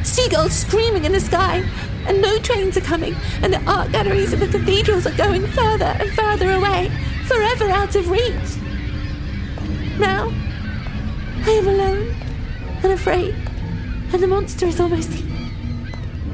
Seagulls 0.03 0.51
screaming 0.51 1.05
in 1.05 1.13
the 1.13 1.21
sky, 1.21 1.63
and 2.05 2.21
no 2.21 2.37
trains 2.39 2.75
are 2.75 2.81
coming, 2.81 3.15
and 3.41 3.53
the 3.53 3.63
art 3.63 3.93
galleries 3.93 4.33
of 4.33 4.41
the 4.41 4.47
cathedrals 4.47 5.07
are 5.07 5.15
going 5.15 5.47
further 5.47 5.95
and 5.99 6.11
further 6.11 6.51
away, 6.51 6.91
forever 7.27 7.69
out 7.69 7.95
of 7.95 8.09
reach. 8.09 8.60
Now, 10.01 10.29
I 11.45 11.51
am 11.51 11.67
alone 11.67 12.15
and 12.81 12.91
afraid, 12.91 13.35
and 14.11 14.23
the 14.23 14.25
monster 14.25 14.65
is 14.65 14.79
almost 14.79 15.11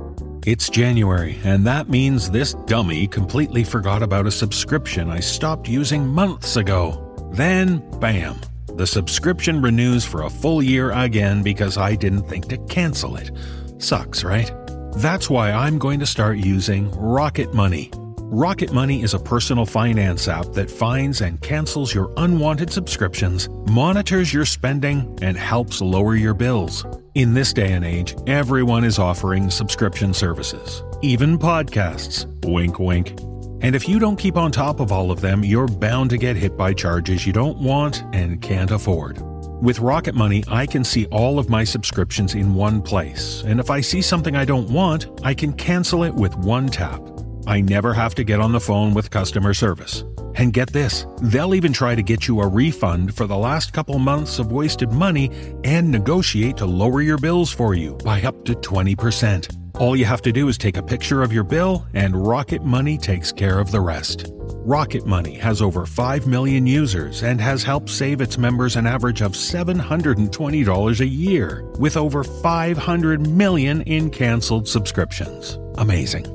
It's 0.46 0.70
January, 0.70 1.38
and 1.44 1.66
that 1.68 1.90
means 1.90 2.32
this 2.32 2.54
dummy 2.66 3.08
completely 3.08 3.64
forgot 3.64 4.02
about 4.02 4.26
a 4.26 4.32
subscription 4.32 5.10
I 5.10 5.20
stopped 5.20 5.68
using 5.68 6.08
months 6.08 6.56
ago. 6.56 7.06
Then, 7.34 7.84
bam, 8.00 8.38
the 8.80 8.88
subscription 8.88 9.62
renews 9.62 10.06
for 10.06 10.24
a 10.24 10.30
full 10.30 10.64
year 10.64 10.92
again 10.92 11.44
because 11.44 11.78
I 11.78 11.96
didn't 11.96 12.30
think 12.30 12.48
to 12.48 12.58
cancel 12.70 13.18
it. 13.18 13.30
Sucks, 13.78 14.24
right? 14.24 14.50
That's 14.96 15.30
why 15.30 15.52
I'm 15.52 15.78
going 15.78 16.00
to 16.00 16.06
start 16.06 16.38
using 16.38 16.90
Rocket 16.92 17.54
Money. 17.54 17.92
Rocket 18.20 18.72
Money 18.72 19.04
is 19.04 19.14
a 19.14 19.20
personal 19.20 19.66
finance 19.66 20.30
app 20.30 20.46
that 20.54 20.72
finds 20.72 21.20
and 21.20 21.42
cancels 21.42 21.94
your 21.94 22.14
unwanted 22.16 22.72
subscriptions, 22.72 23.50
monitors 23.70 24.34
your 24.34 24.46
spending, 24.46 25.20
and 25.22 25.36
helps 25.36 25.82
lower 25.82 26.16
your 26.16 26.34
bills. 26.34 26.86
In 27.16 27.34
this 27.34 27.52
day 27.52 27.74
and 27.74 27.84
age, 27.84 28.16
everyone 28.28 28.86
is 28.86 28.98
offering 28.98 29.50
subscription 29.50 30.14
services, 30.14 30.84
even 31.02 31.38
podcasts. 31.38 32.26
Wink, 32.46 32.80
wink. 32.80 33.29
And 33.62 33.76
if 33.76 33.90
you 33.90 34.00
don't 34.00 34.16
keep 34.16 34.38
on 34.38 34.52
top 34.52 34.80
of 34.80 34.92
all 34.92 35.12
of 35.12 35.22
them, 35.22 35.44
you're 35.44 35.68
bound 35.68 36.10
to 36.12 36.18
get 36.18 36.38
hit 36.38 36.56
by 36.56 36.74
charges 36.74 37.28
you 37.28 37.34
don't 37.34 37.58
want 37.58 38.04
and 38.14 38.42
can't 38.42 38.72
afford. 38.72 39.22
With 39.62 39.80
Rocket 39.80 40.16
Money, 40.16 40.46
I 40.48 40.66
can 40.66 40.86
see 40.86 41.06
all 41.08 41.38
of 41.38 41.50
my 41.50 41.66
subscriptions 41.66 42.36
in 42.36 42.56
one 42.56 42.82
place, 42.82 43.44
and 43.46 43.60
if 43.60 43.70
I 43.70 43.82
see 43.82 44.02
something 44.02 44.34
I 44.34 44.46
don't 44.46 44.70
want, 44.70 45.08
I 45.22 45.34
can 45.34 45.52
cancel 45.52 46.04
it 46.04 46.16
with 46.16 46.34
one 46.38 46.68
tap. 46.70 47.02
I 47.46 47.60
never 47.60 47.94
have 47.94 48.16
to 48.16 48.24
get 48.24 48.40
on 48.40 48.54
the 48.54 48.60
phone 48.62 48.94
with 48.94 49.12
customer 49.12 49.54
service. 49.54 50.06
And 50.36 50.54
get 50.54 50.72
this, 50.72 51.06
they'll 51.22 51.56
even 51.56 51.74
try 51.74 51.96
to 51.96 52.02
get 52.02 52.30
you 52.30 52.40
a 52.40 52.48
refund 52.48 53.14
for 53.14 53.28
the 53.28 53.38
last 53.38 53.74
couple 53.74 54.00
months 54.00 54.40
of 54.40 54.54
wasted 54.54 54.94
money 54.94 55.30
and 55.66 55.92
negotiate 55.92 56.56
to 56.58 56.66
lower 56.66 57.02
your 57.02 57.18
bills 57.18 57.52
for 57.52 57.74
you 57.74 57.96
by 58.06 58.22
up 58.22 58.46
to 58.46 58.54
20%. 58.54 59.59
All 59.80 59.96
you 59.96 60.04
have 60.04 60.22
to 60.24 60.34
do 60.34 60.50
is 60.50 60.58
take 60.58 60.76
a 60.76 60.84
picture 60.84 61.24
of 61.24 61.32
your 61.32 61.46
bill, 61.46 61.88
and 61.94 62.28
Rocket 62.28 62.66
Money 62.66 62.98
takes 62.98 63.32
care 63.32 63.60
of 63.60 63.72
the 63.72 63.80
rest. 63.80 64.30
Rocket 64.66 65.06
Money 65.06 65.36
has 65.36 65.62
over 65.62 65.86
5 65.86 66.28
million 66.28 66.68
users 66.68 67.24
and 67.24 67.40
has 67.40 67.64
helped 67.64 67.90
save 67.90 68.20
its 68.20 68.38
members 68.38 68.76
an 68.76 68.86
average 68.86 69.22
of 69.22 69.32
$720 69.32 71.00
a 71.00 71.08
year, 71.08 71.64
with 71.80 71.96
over 71.96 72.26
500 72.26 73.26
million 73.26 73.82
in 73.84 74.10
canceled 74.10 74.68
subscriptions. 74.68 75.58
Amazing. 75.78 76.26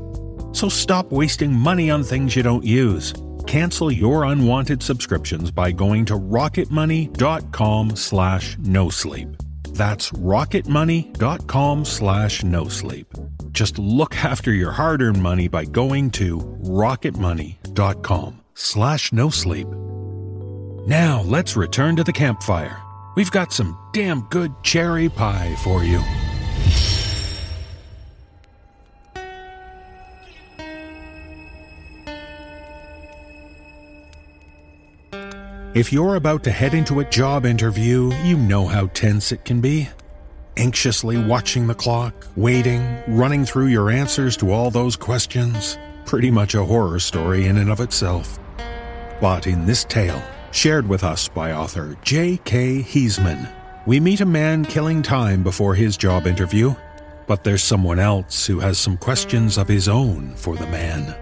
So 0.54 0.70
stop 0.70 1.12
wasting 1.12 1.52
money 1.52 1.90
on 1.90 2.02
things 2.02 2.34
you 2.34 2.42
don't 2.42 2.64
use. 2.64 3.12
Cancel 3.46 3.92
your 3.92 4.24
unwanted 4.24 4.82
subscriptions 4.82 5.50
by 5.50 5.70
going 5.70 6.06
to 6.06 6.14
rocketmoney.com 6.14 7.94
slash 7.94 8.56
no 8.60 8.88
sleep. 8.88 9.28
That's 9.74 10.12
rocketmoney.com 10.12 11.84
slash 11.84 12.42
no 12.42 12.68
sleep. 12.68 13.12
Just 13.54 13.78
look 13.78 14.16
after 14.16 14.52
your 14.52 14.72
hard 14.72 15.00
earned 15.00 15.22
money 15.22 15.46
by 15.46 15.64
going 15.64 16.10
to 16.10 16.38
rocketmoney.com 16.64 18.40
slash 18.54 19.12
no 19.12 19.30
sleep. 19.30 19.68
Now 20.88 21.22
let's 21.24 21.56
return 21.56 21.94
to 21.96 22.02
the 22.02 22.12
campfire. 22.12 22.82
We've 23.14 23.30
got 23.30 23.52
some 23.52 23.78
damn 23.92 24.22
good 24.22 24.52
cherry 24.64 25.08
pie 25.08 25.54
for 25.62 25.84
you. 25.84 26.02
If 35.74 35.92
you're 35.92 36.16
about 36.16 36.42
to 36.44 36.50
head 36.50 36.74
into 36.74 36.98
a 36.98 37.04
job 37.04 37.46
interview, 37.46 38.12
you 38.24 38.36
know 38.36 38.66
how 38.66 38.88
tense 38.88 39.30
it 39.30 39.44
can 39.44 39.60
be. 39.60 39.88
Anxiously 40.56 41.18
watching 41.18 41.66
the 41.66 41.74
clock, 41.74 42.14
waiting, 42.36 43.02
running 43.08 43.44
through 43.44 43.66
your 43.66 43.90
answers 43.90 44.36
to 44.36 44.52
all 44.52 44.70
those 44.70 44.94
questions. 44.94 45.76
Pretty 46.06 46.30
much 46.30 46.54
a 46.54 46.64
horror 46.64 47.00
story 47.00 47.46
in 47.46 47.58
and 47.58 47.70
of 47.70 47.80
itself. 47.80 48.38
But 49.20 49.48
in 49.48 49.66
this 49.66 49.82
tale, 49.82 50.22
shared 50.52 50.88
with 50.88 51.02
us 51.02 51.26
by 51.26 51.52
author 51.52 51.96
J.K. 52.02 52.82
Heasman, 52.82 53.48
we 53.84 53.98
meet 53.98 54.20
a 54.20 54.26
man 54.26 54.64
killing 54.64 55.02
time 55.02 55.42
before 55.42 55.74
his 55.74 55.96
job 55.96 56.24
interview, 56.24 56.72
but 57.26 57.42
there's 57.42 57.64
someone 57.64 57.98
else 57.98 58.46
who 58.46 58.60
has 58.60 58.78
some 58.78 58.96
questions 58.96 59.58
of 59.58 59.66
his 59.66 59.88
own 59.88 60.36
for 60.36 60.54
the 60.54 60.68
man. 60.68 61.16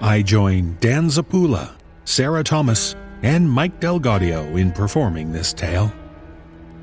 I 0.00 0.22
join 0.22 0.76
Dan 0.78 1.08
Zappulla, 1.08 1.72
Sarah 2.04 2.44
Thomas, 2.44 2.94
and 3.22 3.50
Mike 3.50 3.80
DelGaudio 3.80 4.56
in 4.56 4.70
performing 4.70 5.32
this 5.32 5.52
tale. 5.52 5.92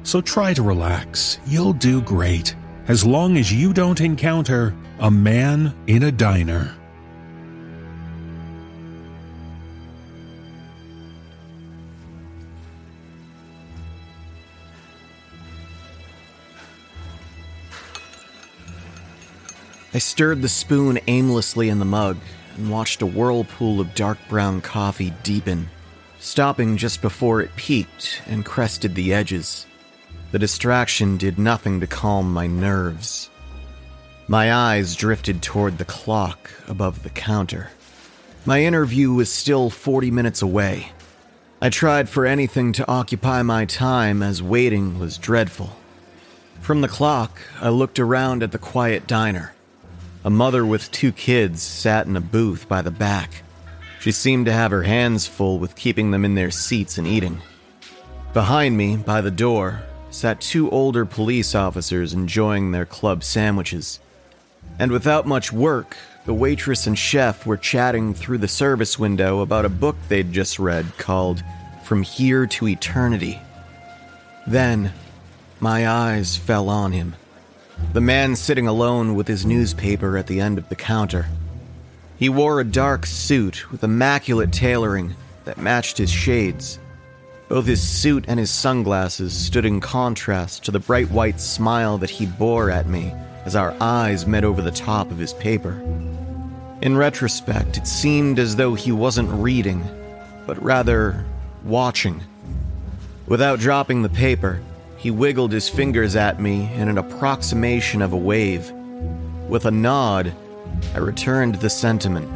So 0.03 0.19
try 0.19 0.53
to 0.53 0.63
relax, 0.63 1.39
you'll 1.45 1.73
do 1.73 2.01
great, 2.01 2.55
as 2.87 3.05
long 3.05 3.37
as 3.37 3.53
you 3.53 3.71
don't 3.71 4.01
encounter 4.01 4.75
a 4.99 5.09
man 5.09 5.73
in 5.87 6.03
a 6.03 6.11
diner. 6.11 6.75
I 19.93 19.97
stirred 19.97 20.41
the 20.41 20.49
spoon 20.49 20.99
aimlessly 21.07 21.69
in 21.69 21.79
the 21.79 21.85
mug 21.85 22.17
and 22.57 22.71
watched 22.71 23.01
a 23.01 23.05
whirlpool 23.05 23.81
of 23.81 23.93
dark 23.93 24.17
brown 24.29 24.61
coffee 24.61 25.13
deepen 25.23 25.69
stopping 26.21 26.77
just 26.77 27.01
before 27.01 27.41
it 27.41 27.55
peaked 27.55 28.21
and 28.27 28.45
crested 28.45 28.95
the 28.95 29.13
edges. 29.13 29.65
The 30.31 30.39
distraction 30.39 31.17
did 31.17 31.37
nothing 31.37 31.81
to 31.81 31.87
calm 31.87 32.33
my 32.33 32.47
nerves. 32.47 33.29
My 34.29 34.53
eyes 34.53 34.95
drifted 34.95 35.41
toward 35.41 35.77
the 35.77 35.83
clock 35.85 36.49
above 36.69 37.03
the 37.03 37.09
counter. 37.09 37.69
My 38.45 38.63
interview 38.63 39.11
was 39.11 39.29
still 39.29 39.69
40 39.69 40.09
minutes 40.09 40.41
away. 40.41 40.93
I 41.61 41.69
tried 41.69 42.07
for 42.07 42.25
anything 42.25 42.71
to 42.73 42.87
occupy 42.89 43.41
my 43.41 43.65
time 43.65 44.23
as 44.23 44.41
waiting 44.41 44.99
was 44.99 45.17
dreadful. 45.17 45.75
From 46.61 46.79
the 46.79 46.87
clock, 46.87 47.41
I 47.59 47.67
looked 47.67 47.99
around 47.99 48.41
at 48.41 48.53
the 48.53 48.57
quiet 48.57 49.07
diner. 49.07 49.53
A 50.23 50.29
mother 50.29 50.65
with 50.65 50.91
two 50.91 51.11
kids 51.11 51.61
sat 51.61 52.07
in 52.07 52.15
a 52.15 52.21
booth 52.21 52.69
by 52.69 52.81
the 52.81 52.89
back. 52.89 53.43
She 53.99 54.13
seemed 54.13 54.45
to 54.45 54.53
have 54.53 54.71
her 54.71 54.83
hands 54.83 55.27
full 55.27 55.59
with 55.59 55.75
keeping 55.75 56.11
them 56.11 56.23
in 56.23 56.35
their 56.35 56.51
seats 56.51 56.97
and 56.97 57.05
eating. 57.05 57.41
Behind 58.33 58.77
me, 58.77 58.95
by 58.95 59.19
the 59.19 59.29
door, 59.29 59.83
sat 60.11 60.39
two 60.39 60.69
older 60.69 61.05
police 61.05 61.55
officers 61.55 62.13
enjoying 62.13 62.71
their 62.71 62.85
club 62.85 63.23
sandwiches. 63.23 63.99
And 64.77 64.91
without 64.91 65.25
much 65.25 65.51
work, 65.51 65.97
the 66.25 66.33
waitress 66.33 66.85
and 66.85 66.97
chef 66.97 67.45
were 67.45 67.57
chatting 67.57 68.13
through 68.13 68.37
the 68.37 68.47
service 68.47 68.99
window 68.99 69.39
about 69.39 69.65
a 69.65 69.69
book 69.69 69.95
they'd 70.07 70.31
just 70.31 70.59
read 70.59 70.97
called 70.97 71.43
From 71.83 72.03
Here 72.03 72.45
to 72.45 72.67
Eternity. 72.67 73.39
Then, 74.45 74.93
my 75.59 75.87
eyes 75.87 76.37
fell 76.37 76.69
on 76.69 76.91
him. 76.91 77.15
The 77.93 78.01
man 78.01 78.35
sitting 78.35 78.67
alone 78.67 79.15
with 79.15 79.27
his 79.27 79.45
newspaper 79.45 80.17
at 80.17 80.27
the 80.27 80.39
end 80.39 80.57
of 80.57 80.69
the 80.69 80.75
counter. 80.75 81.27
He 82.17 82.29
wore 82.29 82.59
a 82.59 82.63
dark 82.63 83.07
suit 83.07 83.71
with 83.71 83.83
immaculate 83.83 84.53
tailoring 84.53 85.15
that 85.45 85.57
matched 85.57 85.97
his 85.97 86.11
shades. 86.11 86.77
Both 87.51 87.65
his 87.65 87.85
suit 87.85 88.23
and 88.29 88.39
his 88.39 88.49
sunglasses 88.49 89.33
stood 89.33 89.65
in 89.65 89.81
contrast 89.81 90.63
to 90.63 90.71
the 90.71 90.79
bright 90.79 91.11
white 91.11 91.41
smile 91.41 91.97
that 91.97 92.09
he 92.09 92.25
bore 92.25 92.71
at 92.71 92.87
me 92.87 93.13
as 93.43 93.57
our 93.57 93.75
eyes 93.81 94.25
met 94.25 94.45
over 94.45 94.61
the 94.61 94.71
top 94.71 95.11
of 95.11 95.17
his 95.17 95.33
paper. 95.33 95.73
In 96.81 96.95
retrospect, 96.95 97.75
it 97.75 97.87
seemed 97.87 98.39
as 98.39 98.55
though 98.55 98.73
he 98.73 98.93
wasn't 98.93 99.29
reading, 99.33 99.83
but 100.47 100.63
rather 100.63 101.25
watching. 101.65 102.21
Without 103.27 103.59
dropping 103.59 104.01
the 104.01 104.07
paper, 104.07 104.61
he 104.95 105.11
wiggled 105.11 105.51
his 105.51 105.67
fingers 105.67 106.15
at 106.15 106.39
me 106.39 106.73
in 106.73 106.87
an 106.87 106.97
approximation 106.97 108.01
of 108.01 108.13
a 108.13 108.17
wave. 108.17 108.71
With 109.49 109.65
a 109.65 109.71
nod, 109.71 110.33
I 110.95 110.99
returned 110.99 111.55
the 111.55 111.69
sentiment. 111.69 112.31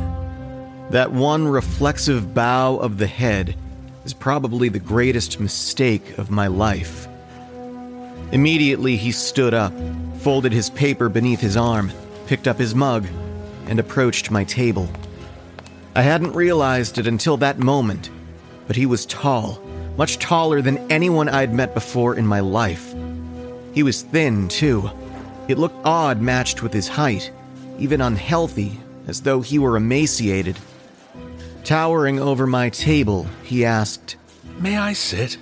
That 0.91 1.13
one 1.13 1.47
reflexive 1.47 2.33
bow 2.33 2.75
of 2.75 2.97
the 2.97 3.07
head 3.07 3.55
is 4.05 4.13
probably 4.13 4.69
the 4.69 4.79
greatest 4.79 5.39
mistake 5.39 6.17
of 6.17 6.31
my 6.31 6.47
life. 6.47 7.07
Immediately, 8.31 8.95
he 8.95 9.11
stood 9.11 9.53
up, 9.53 9.73
folded 10.19 10.53
his 10.53 10.69
paper 10.69 11.09
beneath 11.09 11.41
his 11.41 11.57
arm, 11.57 11.91
picked 12.27 12.47
up 12.47 12.57
his 12.57 12.73
mug, 12.73 13.05
and 13.67 13.79
approached 13.79 14.31
my 14.31 14.43
table. 14.43 14.87
I 15.95 16.03
hadn't 16.03 16.33
realized 16.33 16.97
it 16.97 17.07
until 17.07 17.35
that 17.37 17.59
moment, 17.59 18.09
but 18.67 18.75
he 18.75 18.85
was 18.85 19.05
tall, 19.05 19.61
much 19.97 20.19
taller 20.19 20.61
than 20.61 20.91
anyone 20.91 21.27
I'd 21.27 21.53
met 21.53 21.73
before 21.73 22.15
in 22.15 22.25
my 22.25 22.39
life. 22.39 22.95
He 23.73 23.83
was 23.83 24.03
thin, 24.03 24.47
too. 24.47 24.89
It 25.47 25.57
looked 25.57 25.85
odd 25.85 26.21
matched 26.21 26.63
with 26.63 26.73
his 26.73 26.87
height 26.87 27.31
even 27.79 28.01
unhealthy, 28.01 28.79
as 29.07 29.21
though 29.21 29.41
he 29.41 29.59
were 29.59 29.77
emaciated. 29.77 30.57
Towering 31.65 32.19
over 32.19 32.45
my 32.45 32.69
table, 32.69 33.25
he 33.41 33.65
asked, 33.65 34.17
May 34.59 34.77
I 34.77 34.93
sit? 34.93 35.39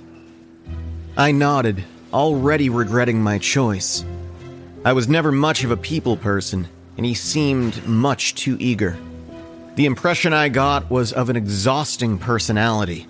I 1.18 1.34
nodded, 1.34 1.84
already 2.14 2.70
regretting 2.70 3.22
my 3.22 3.40
choice. 3.40 4.06
I 4.86 4.94
was 4.94 5.10
never 5.10 5.34
much 5.34 5.66
of 5.66 5.72
a 5.72 5.76
people 5.76 6.16
person, 6.16 6.70
and 6.96 7.06
he 7.06 7.14
seemed 7.14 7.86
much 7.86 8.36
too 8.36 8.56
eager. 8.62 8.98
The 9.76 9.86
impression 9.86 10.32
I 10.32 10.48
got 10.48 10.90
was 10.90 11.12
of 11.12 11.30
an 11.30 11.36
exhausting 11.36 12.18
personality. 12.18 13.06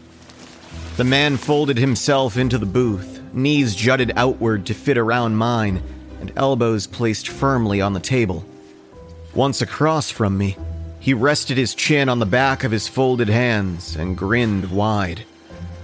The 0.97 1.03
man 1.03 1.37
folded 1.37 1.77
himself 1.77 2.35
into 2.35 2.57
the 2.57 2.65
booth, 2.65 3.21
knees 3.31 3.75
jutted 3.75 4.13
outward 4.15 4.65
to 4.65 4.73
fit 4.73 4.97
around 4.97 5.35
mine, 5.35 5.83
and 6.19 6.33
elbows 6.35 6.87
placed 6.87 7.27
firmly 7.27 7.79
on 7.79 7.93
the 7.93 7.99
table. 7.99 8.43
Once 9.35 9.61
across 9.61 10.09
from 10.09 10.35
me, 10.35 10.57
he 11.03 11.13
rested 11.13 11.57
his 11.57 11.75
chin 11.75 12.07
on 12.07 12.19
the 12.19 12.25
back 12.25 12.63
of 12.63 12.71
his 12.71 12.87
folded 12.87 13.27
hands 13.27 13.97
and 13.97 14.17
grinned 14.17 14.71
wide. 14.71 15.25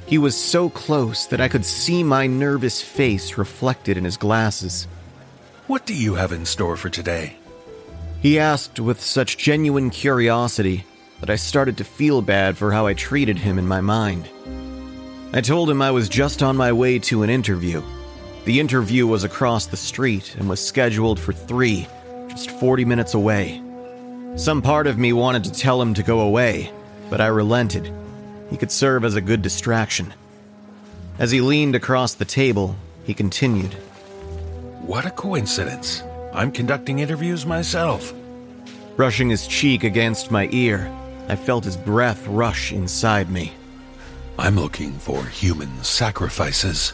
He 0.05 0.17
was 0.17 0.33
so 0.33 0.69
close 0.69 1.25
that 1.25 1.41
I 1.41 1.49
could 1.49 1.65
see 1.65 2.05
my 2.05 2.25
nervous 2.25 2.81
face 2.81 3.37
reflected 3.37 3.97
in 3.97 4.05
his 4.05 4.15
glasses. 4.15 4.87
What 5.67 5.85
do 5.85 5.93
you 5.93 6.15
have 6.15 6.31
in 6.31 6.45
store 6.45 6.77
for 6.77 6.87
today? 6.87 7.35
He 8.21 8.39
asked 8.39 8.79
with 8.79 9.01
such 9.01 9.37
genuine 9.37 9.89
curiosity 9.89 10.85
that 11.19 11.29
I 11.29 11.35
started 11.35 11.75
to 11.79 11.83
feel 11.83 12.21
bad 12.21 12.57
for 12.57 12.71
how 12.71 12.87
I 12.87 12.93
treated 12.93 13.39
him 13.39 13.59
in 13.59 13.67
my 13.67 13.81
mind. 13.81 14.29
I 15.33 15.41
told 15.41 15.69
him 15.69 15.81
I 15.81 15.91
was 15.91 16.07
just 16.07 16.41
on 16.41 16.55
my 16.55 16.71
way 16.71 16.97
to 16.99 17.23
an 17.23 17.29
interview. 17.29 17.83
The 18.45 18.61
interview 18.61 19.05
was 19.05 19.25
across 19.25 19.65
the 19.65 19.75
street 19.75 20.37
and 20.39 20.47
was 20.47 20.65
scheduled 20.65 21.19
for 21.19 21.33
three 21.33 21.89
just 22.29 22.51
40 22.51 22.85
minutes 22.85 23.15
away. 23.15 23.61
Some 24.35 24.61
part 24.61 24.87
of 24.87 24.97
me 24.97 25.13
wanted 25.13 25.43
to 25.45 25.51
tell 25.51 25.81
him 25.81 25.93
to 25.95 26.03
go 26.03 26.21
away, 26.21 26.71
but 27.09 27.19
I 27.19 27.27
relented. 27.27 27.91
He 28.49 28.57
could 28.57 28.71
serve 28.71 29.03
as 29.03 29.15
a 29.15 29.21
good 29.21 29.41
distraction. 29.41 30.13
As 31.17 31.31
he 31.31 31.41
leaned 31.41 31.75
across 31.75 32.13
the 32.13 32.25
table, 32.25 32.75
he 33.03 33.13
continued 33.13 33.73
What 34.81 35.05
a 35.05 35.11
coincidence. 35.11 36.03
I'm 36.33 36.51
conducting 36.51 36.99
interviews 36.99 37.45
myself. 37.45 38.13
Brushing 38.95 39.29
his 39.29 39.47
cheek 39.47 39.83
against 39.83 40.31
my 40.31 40.47
ear, 40.51 40.91
I 41.27 41.35
felt 41.35 41.65
his 41.65 41.77
breath 41.77 42.25
rush 42.27 42.71
inside 42.71 43.29
me. 43.29 43.53
I'm 44.37 44.55
looking 44.55 44.93
for 44.93 45.25
human 45.25 45.83
sacrifices. 45.83 46.93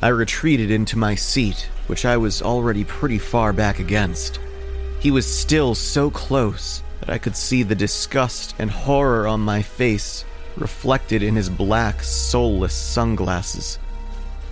I 0.00 0.08
retreated 0.08 0.70
into 0.70 0.96
my 0.96 1.14
seat, 1.14 1.68
which 1.86 2.04
I 2.06 2.16
was 2.16 2.40
already 2.40 2.84
pretty 2.84 3.18
far 3.18 3.52
back 3.52 3.78
against. 3.78 4.38
He 5.00 5.10
was 5.10 5.26
still 5.26 5.74
so 5.74 6.10
close 6.10 6.82
that 7.00 7.10
I 7.10 7.18
could 7.18 7.36
see 7.36 7.62
the 7.62 7.74
disgust 7.74 8.54
and 8.58 8.70
horror 8.70 9.26
on 9.26 9.40
my 9.40 9.62
face 9.62 10.24
reflected 10.56 11.22
in 11.22 11.36
his 11.36 11.48
black, 11.48 12.02
soulless 12.02 12.74
sunglasses. 12.74 13.78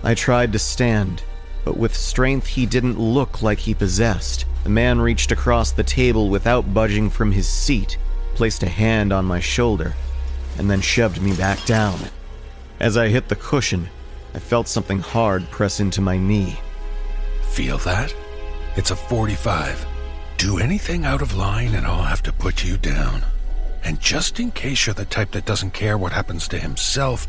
I 0.03 0.13
tried 0.13 0.53
to 0.53 0.59
stand, 0.59 1.23
but 1.65 1.77
with 1.77 1.95
strength 1.95 2.47
he 2.47 2.65
didn't 2.65 2.99
look 2.99 3.41
like 3.41 3.59
he 3.59 3.73
possessed. 3.73 4.45
The 4.63 4.69
man 4.69 5.01
reached 5.01 5.31
across 5.31 5.71
the 5.71 5.83
table 5.83 6.29
without 6.29 6.73
budging 6.73 7.09
from 7.09 7.31
his 7.31 7.47
seat, 7.47 7.97
placed 8.35 8.63
a 8.63 8.69
hand 8.69 9.11
on 9.11 9.25
my 9.25 9.41
shoulder, 9.41 9.95
and 10.57 10.71
then 10.71 10.81
shoved 10.81 11.21
me 11.21 11.35
back 11.35 11.63
down. 11.65 11.99
As 12.79 12.95
I 12.95 13.09
hit 13.09 13.27
the 13.27 13.35
cushion, 13.35 13.89
I 14.33 14.39
felt 14.39 14.67
something 14.67 14.99
hard 14.99 15.49
press 15.49 15.79
into 15.79 15.99
my 15.99 16.17
knee. 16.17 16.59
Feel 17.49 17.79
that? 17.79 18.15
It's 18.75 18.91
a 18.91 18.95
45. 18.95 19.96
Do 20.37 20.59
anything 20.59 21.03
out 21.03 21.23
of 21.23 21.35
line 21.35 21.73
and 21.73 21.85
I'll 21.85 22.03
have 22.03 22.21
to 22.23 22.31
put 22.31 22.63
you 22.63 22.77
down. 22.77 23.23
And 23.83 23.99
just 23.99 24.39
in 24.39 24.51
case 24.51 24.85
you're 24.85 24.93
the 24.93 25.05
type 25.05 25.31
that 25.31 25.45
doesn't 25.45 25.73
care 25.73 25.97
what 25.97 26.11
happens 26.11 26.47
to 26.49 26.59
himself, 26.59 27.27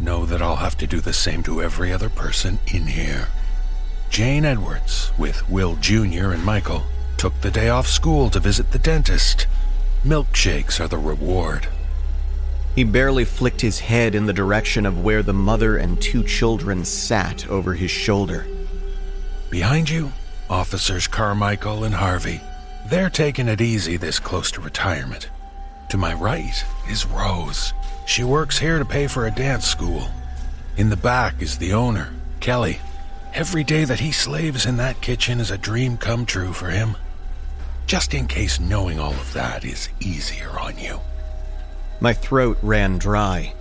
know 0.00 0.24
that 0.24 0.40
I'll 0.40 0.56
have 0.56 0.78
to 0.78 0.86
do 0.86 1.00
the 1.00 1.12
same 1.12 1.42
to 1.42 1.62
every 1.62 1.92
other 1.92 2.08
person 2.08 2.58
in 2.66 2.86
here. 2.86 3.28
Jane 4.08 4.46
Edwards, 4.46 5.12
with 5.18 5.48
Will 5.50 5.76
Jr. 5.76 6.30
and 6.30 6.42
Michael, 6.42 6.84
took 7.18 7.38
the 7.42 7.50
day 7.50 7.68
off 7.68 7.86
school 7.86 8.30
to 8.30 8.40
visit 8.40 8.72
the 8.72 8.78
dentist. 8.78 9.46
Milkshakes 10.02 10.80
are 10.80 10.88
the 10.88 10.96
reward. 10.96 11.68
He 12.74 12.84
barely 12.84 13.26
flicked 13.26 13.60
his 13.60 13.80
head 13.80 14.14
in 14.14 14.24
the 14.24 14.32
direction 14.32 14.86
of 14.86 15.04
where 15.04 15.22
the 15.22 15.34
mother 15.34 15.76
and 15.76 16.00
two 16.00 16.24
children 16.24 16.86
sat 16.86 17.46
over 17.48 17.74
his 17.74 17.90
shoulder. 17.90 18.46
Behind 19.50 19.90
you, 19.90 20.12
Officers 20.50 21.06
Carmichael 21.06 21.84
and 21.84 21.94
Harvey. 21.94 22.40
They're 22.86 23.10
taking 23.10 23.48
it 23.48 23.60
easy 23.60 23.98
this 23.98 24.18
close 24.18 24.50
to 24.52 24.62
retirement. 24.62 25.28
To 25.90 25.98
my 25.98 26.14
right 26.14 26.64
is 26.88 27.04
Rose. 27.04 27.74
She 28.06 28.24
works 28.24 28.58
here 28.58 28.78
to 28.78 28.84
pay 28.84 29.08
for 29.08 29.26
a 29.26 29.30
dance 29.30 29.66
school. 29.66 30.08
In 30.78 30.88
the 30.88 30.96
back 30.96 31.42
is 31.42 31.58
the 31.58 31.74
owner, 31.74 32.14
Kelly. 32.40 32.78
Every 33.34 33.62
day 33.62 33.84
that 33.84 34.00
he 34.00 34.10
slaves 34.10 34.64
in 34.64 34.78
that 34.78 35.02
kitchen 35.02 35.38
is 35.38 35.50
a 35.50 35.58
dream 35.58 35.98
come 35.98 36.24
true 36.24 36.54
for 36.54 36.70
him. 36.70 36.96
Just 37.86 38.14
in 38.14 38.26
case 38.26 38.58
knowing 38.58 38.98
all 38.98 39.12
of 39.12 39.32
that 39.34 39.66
is 39.66 39.90
easier 40.00 40.58
on 40.58 40.78
you. 40.78 41.00
My 42.00 42.14
throat 42.14 42.56
ran 42.62 42.96
dry. 42.96 43.52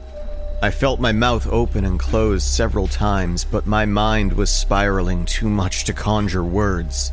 I 0.59 0.71
felt 0.71 0.99
my 0.99 1.11
mouth 1.11 1.47
open 1.51 1.85
and 1.85 1.99
close 1.99 2.43
several 2.43 2.87
times, 2.87 3.45
but 3.45 3.67
my 3.67 3.85
mind 3.85 4.33
was 4.33 4.49
spiraling 4.49 5.23
too 5.25 5.47
much 5.49 5.83
to 5.83 5.93
conjure 5.93 6.43
words. 6.43 7.11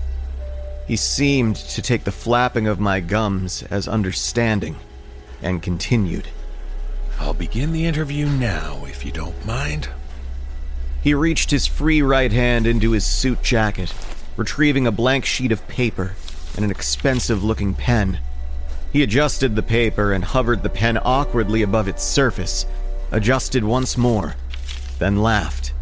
He 0.87 0.97
seemed 0.97 1.57
to 1.57 1.83
take 1.83 2.05
the 2.05 2.13
flapping 2.13 2.67
of 2.67 2.81
my 2.81 3.01
gums 3.01 3.63
as 3.65 3.87
understanding 3.87 4.77
and 5.43 5.63
continued. 5.63 6.29
I'll 7.21 7.35
begin 7.35 7.73
the 7.73 7.85
interview 7.85 8.27
now, 8.31 8.87
if 8.87 9.05
you 9.05 9.13
don't 9.13 9.45
mind. 9.45 9.91
He 11.03 11.13
reached 11.13 11.51
his 11.51 11.67
free 11.67 12.01
right 12.01 12.33
hand 12.33 12.67
into 12.67 12.93
his 12.93 13.05
suit 13.05 13.43
jacket, 13.43 13.93
retrieving 14.39 14.87
a 14.87 14.93
blank 14.93 15.27
sheet 15.27 15.53
of 15.53 15.69
paper 15.69 16.15
and 16.57 16.65
an 16.65 16.71
expensive 16.71 17.45
looking 17.45 17.75
pen. 17.75 18.21
He 18.91 19.03
adjusted 19.03 19.55
the 19.55 19.63
paper 19.63 20.15
and 20.15 20.25
hovered 20.25 20.63
the 20.63 20.71
pen 20.71 20.99
awkwardly 21.05 21.61
above 21.61 21.89
its 21.89 22.03
surface, 22.03 22.65
adjusted 23.15 23.63
once 23.63 23.97
more, 23.97 24.35
then 24.99 25.23
laughed. 25.23 25.73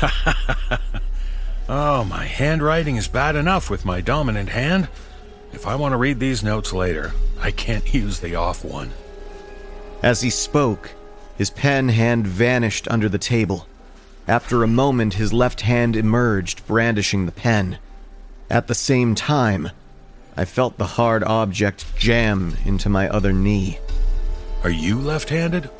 oh, 1.68 2.02
my 2.04 2.24
handwriting 2.24 2.96
is 2.96 3.08
bad 3.08 3.36
enough 3.36 3.68
with 3.68 3.84
my 3.84 4.00
dominant 4.00 4.48
hand. 4.48 4.88
If 5.52 5.66
I 5.66 5.76
want 5.76 5.92
to 5.92 5.98
read 5.98 6.18
these 6.18 6.42
notes 6.42 6.72
later, 6.72 7.12
I 7.38 7.50
can't 7.50 7.92
use 7.94 8.20
the 8.20 8.36
off 8.36 8.64
one. 8.64 8.92
As 10.02 10.22
he 10.22 10.30
spoke, 10.30 10.92
his 11.36 11.50
pen 11.50 11.90
hand 11.90 12.26
vanished 12.26 12.88
under 12.88 13.08
the 13.08 13.18
table. 13.18 13.66
After 14.26 14.62
a 14.62 14.68
moment, 14.68 15.14
his 15.14 15.34
left 15.34 15.60
hand 15.60 15.94
emerged, 15.94 16.66
brandishing 16.66 17.26
the 17.26 17.32
pen. 17.32 17.78
At 18.48 18.66
the 18.66 18.74
same 18.74 19.14
time, 19.14 19.70
I 20.38 20.46
felt 20.46 20.78
the 20.78 20.86
hard 20.86 21.22
object 21.22 21.84
jam 21.96 22.56
into 22.64 22.88
my 22.88 23.08
other 23.10 23.34
knee. 23.34 23.78
Are 24.64 24.70
you 24.70 24.98
left 24.98 25.28
handed? 25.28 25.70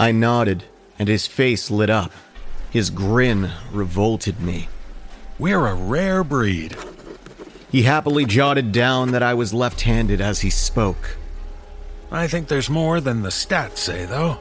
I 0.00 0.12
nodded, 0.12 0.64
and 0.98 1.10
his 1.10 1.26
face 1.26 1.70
lit 1.70 1.90
up. 1.90 2.10
His 2.70 2.88
grin 2.88 3.50
revolted 3.70 4.40
me. 4.40 4.70
We're 5.38 5.66
a 5.66 5.74
rare 5.74 6.24
breed. 6.24 6.74
He 7.70 7.82
happily 7.82 8.24
jotted 8.24 8.72
down 8.72 9.10
that 9.10 9.22
I 9.22 9.34
was 9.34 9.52
left 9.52 9.82
handed 9.82 10.22
as 10.22 10.40
he 10.40 10.48
spoke. 10.48 11.18
I 12.10 12.28
think 12.28 12.48
there's 12.48 12.70
more 12.70 12.98
than 12.98 13.20
the 13.20 13.28
stats 13.28 13.76
say, 13.76 14.06
though. 14.06 14.38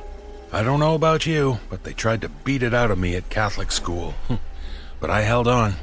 I 0.53 0.63
don't 0.63 0.79
know 0.79 0.95
about 0.95 1.25
you, 1.25 1.59
but 1.69 1.83
they 1.83 1.91
tried 1.91 2.21
to 2.21 2.29
beat 2.29 2.63
it 2.63 2.73
out 2.73 2.89
of 2.89 2.97
me 2.97 3.15
at 3.15 3.29
Catholic 3.29 3.73
school. 3.73 4.13
but 5.01 5.09
I 5.09 5.23
held 5.23 5.49
on. 5.49 5.73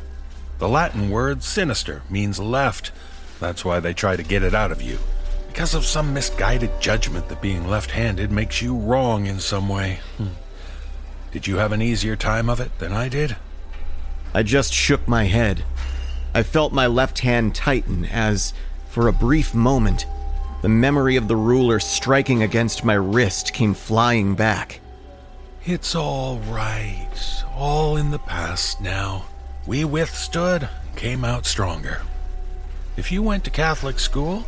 The 0.58 0.70
Latin 0.70 1.10
word 1.10 1.42
sinister 1.42 2.00
means 2.08 2.40
left. 2.40 2.92
That's 3.40 3.62
why 3.62 3.80
they 3.80 3.92
try 3.92 4.16
to 4.16 4.22
get 4.22 4.42
it 4.42 4.54
out 4.54 4.72
of 4.72 4.80
you 4.80 4.98
because 5.56 5.74
of 5.74 5.86
some 5.86 6.12
misguided 6.12 6.70
judgment 6.82 7.30
that 7.30 7.40
being 7.40 7.66
left 7.66 7.90
handed 7.92 8.30
makes 8.30 8.60
you 8.60 8.76
wrong 8.76 9.24
in 9.24 9.40
some 9.40 9.70
way. 9.70 10.00
Hmm. 10.18 10.26
Did 11.32 11.46
you 11.46 11.56
have 11.56 11.72
an 11.72 11.80
easier 11.80 12.14
time 12.14 12.50
of 12.50 12.60
it 12.60 12.78
than 12.78 12.92
I 12.92 13.08
did? 13.08 13.36
I 14.34 14.42
just 14.42 14.74
shook 14.74 15.08
my 15.08 15.24
head. 15.24 15.64
I 16.34 16.42
felt 16.42 16.74
my 16.74 16.86
left 16.86 17.20
hand 17.20 17.54
tighten 17.54 18.04
as, 18.04 18.52
for 18.90 19.08
a 19.08 19.14
brief 19.14 19.54
moment, 19.54 20.04
the 20.60 20.68
memory 20.68 21.16
of 21.16 21.26
the 21.26 21.36
ruler 21.36 21.80
striking 21.80 22.42
against 22.42 22.84
my 22.84 22.92
wrist 22.92 23.54
came 23.54 23.72
flying 23.72 24.34
back. 24.34 24.80
It's 25.64 25.94
all 25.94 26.38
right. 26.40 27.08
All 27.54 27.96
in 27.96 28.10
the 28.10 28.18
past 28.18 28.82
now. 28.82 29.24
We 29.66 29.86
withstood 29.86 30.68
came 30.96 31.24
out 31.24 31.46
stronger. 31.46 32.02
If 32.98 33.10
you 33.10 33.22
went 33.22 33.44
to 33.44 33.50
Catholic 33.50 33.98
school, 33.98 34.44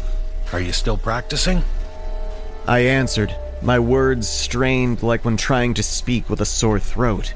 are 0.53 0.61
you 0.61 0.73
still 0.73 0.97
practicing? 0.97 1.63
I 2.67 2.81
answered, 2.81 3.35
my 3.61 3.79
words 3.79 4.29
strained 4.29 5.03
like 5.03 5.25
when 5.25 5.37
trying 5.37 5.75
to 5.75 5.83
speak 5.83 6.31
with 6.31 6.41
a 6.41 6.47
sore 6.47 6.79
throat. 6.79 7.35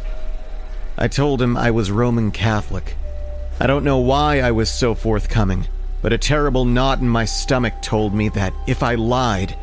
I 0.97 1.09
told 1.09 1.43
him 1.43 1.57
I 1.57 1.71
was 1.71 1.91
Roman 1.91 2.31
Catholic. 2.31 2.97
I 3.59 3.67
don't 3.67 3.85
know 3.85 3.99
why 3.99 4.41
I 4.41 4.53
was 4.53 4.71
so 4.71 4.95
forthcoming, 4.95 5.67
but 6.01 6.13
a 6.13 6.19
terrible 6.19 6.65
knot 6.65 7.01
in 7.01 7.09
my 7.09 7.25
stomach 7.25 7.83
told 7.83 8.15
me 8.15 8.29
that 8.31 8.55
if 8.67 8.83
I 8.83 8.95
lied, 8.95 9.57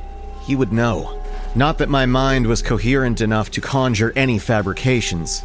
he 0.46 0.56
would 0.56 0.74
know. 0.74 1.22
Not 1.56 1.78
that 1.80 1.90
my 1.90 2.06
mind 2.06 2.46
was 2.46 2.62
coherent 2.62 3.22
enough 3.22 3.52
to 3.52 3.62
conjure 3.62 4.14
any 4.16 4.38
fabrications. 4.38 5.44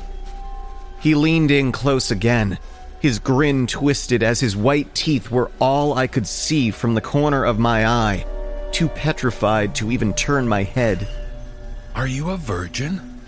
He 1.01 1.14
leaned 1.14 1.51
in 1.51 1.73
close 1.73 2.11
again, 2.11 2.59
his 3.05 3.19
grin 3.19 3.67
twisted 3.67 4.23
as 4.23 4.40
his 4.40 4.57
white 4.57 4.95
teeth 4.95 5.31
were 5.31 5.51
all 5.61 5.93
I 5.93 6.07
could 6.07 6.27
see 6.27 6.71
from 6.71 6.95
the 6.95 7.03
corner 7.03 7.45
of 7.45 7.59
my 7.59 7.87
eye, 7.87 8.25
too 8.73 8.88
petrified 8.88 9.75
to 9.75 9.93
even 9.93 10.14
turn 10.14 10.49
my 10.49 10.62
head. 10.62 11.07
Are 11.95 12.07
you 12.07 12.31
a 12.31 12.38
virgin? 12.38 13.21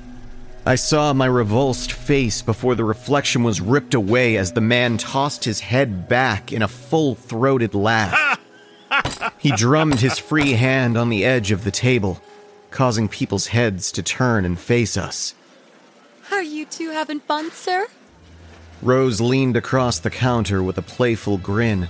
I 0.65 0.77
saw 0.77 1.13
my 1.13 1.27
revulsed 1.27 1.93
face 1.93 2.41
before 2.41 2.75
the 2.75 2.87
reflection 2.87 3.43
was 3.43 3.61
ripped 3.61 3.93
away 3.93 4.39
as 4.39 4.53
the 4.53 4.63
man 4.63 4.97
tossed 4.97 5.45
his 5.45 5.61
head 5.61 6.09
back 6.09 6.55
in 6.55 6.63
a 6.63 6.69
full 6.69 7.15
throated 7.15 7.75
laugh. 7.75 8.41
he 9.39 9.51
drummed 9.51 10.01
his 10.01 10.19
free 10.19 10.53
hand 10.53 10.97
on 10.97 11.11
the 11.11 11.23
edge 11.23 11.51
of 11.51 11.65
the 11.65 11.71
table, 11.71 12.23
causing 12.71 13.09
people's 13.09 13.49
heads 13.49 13.93
to 13.93 14.03
turn 14.03 14.47
and 14.47 14.59
face 14.59 14.97
us. 14.97 15.35
Are 16.33 16.43
you 16.43 16.65
two 16.65 16.93
having 16.93 17.21
fun, 17.21 17.51
sir? 17.51 17.89
Rose 18.83 19.21
leaned 19.21 19.57
across 19.57 19.99
the 19.99 20.11
counter 20.11 20.63
with 20.63 20.79
a 20.79 20.83
playful 20.83 21.39
grin. 21.39 21.89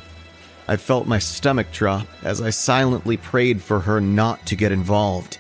I 0.69 0.77
felt 0.77 1.07
my 1.07 1.19
stomach 1.19 1.71
drop 1.73 2.07
as 2.23 2.41
I 2.41 2.51
silently 2.51 3.17
prayed 3.17 3.61
for 3.63 3.81
her 3.81 4.01
not 4.01 4.47
to 4.47 4.57
get 4.57 4.73
involved. 4.73 5.39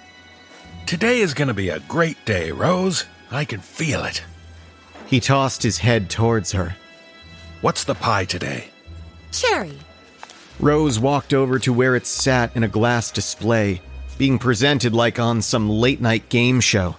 Today 0.86 1.20
is 1.20 1.34
going 1.34 1.48
to 1.48 1.54
be 1.54 1.68
a 1.68 1.80
great 1.80 2.24
day, 2.24 2.52
Rose. 2.52 3.04
I 3.30 3.44
can 3.44 3.60
feel 3.60 4.04
it. 4.04 4.22
He 5.06 5.20
tossed 5.20 5.62
his 5.62 5.78
head 5.78 6.10
towards 6.10 6.52
her. 6.52 6.76
What's 7.60 7.84
the 7.84 7.94
pie 7.94 8.24
today? 8.24 8.68
Cherry. 9.32 9.78
Rose 10.60 10.98
walked 10.98 11.34
over 11.34 11.58
to 11.60 11.72
where 11.72 11.96
it 11.96 12.06
sat 12.06 12.54
in 12.56 12.62
a 12.62 12.68
glass 12.68 13.10
display, 13.10 13.82
being 14.18 14.38
presented 14.38 14.94
like 14.94 15.18
on 15.18 15.42
some 15.42 15.68
late 15.68 16.00
night 16.00 16.28
game 16.28 16.60
show. 16.60 16.96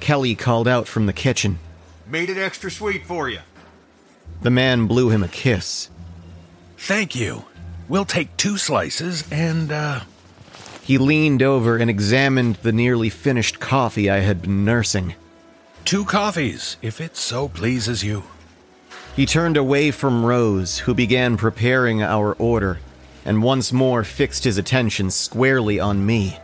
Kelly 0.00 0.34
called 0.34 0.66
out 0.66 0.88
from 0.88 1.06
the 1.06 1.12
kitchen. 1.12 1.58
Made 2.06 2.30
it 2.30 2.38
extra 2.38 2.70
sweet 2.70 3.04
for 3.06 3.28
you. 3.28 3.40
The 4.42 4.50
man 4.50 4.86
blew 4.86 5.10
him 5.10 5.22
a 5.22 5.28
kiss. 5.28 5.90
Thank 6.78 7.14
you. 7.14 7.44
We'll 7.88 8.04
take 8.04 8.36
two 8.36 8.56
slices 8.56 9.24
and, 9.30 9.70
uh. 9.70 10.00
He 10.82 10.96
leaned 10.96 11.42
over 11.42 11.76
and 11.76 11.90
examined 11.90 12.56
the 12.56 12.72
nearly 12.72 13.10
finished 13.10 13.60
coffee 13.60 14.08
I 14.08 14.20
had 14.20 14.42
been 14.42 14.64
nursing. 14.64 15.14
Two 15.84 16.04
coffees, 16.04 16.76
if 16.82 17.00
it 17.00 17.16
so 17.16 17.48
pleases 17.48 18.02
you. 18.02 18.24
He 19.14 19.26
turned 19.26 19.56
away 19.56 19.90
from 19.90 20.24
Rose, 20.24 20.78
who 20.78 20.94
began 20.94 21.36
preparing 21.36 22.02
our 22.02 22.32
order, 22.34 22.80
and 23.24 23.42
once 23.42 23.72
more 23.72 24.04
fixed 24.04 24.44
his 24.44 24.56
attention 24.56 25.10
squarely 25.10 25.78
on 25.78 26.06
me. 26.06 26.38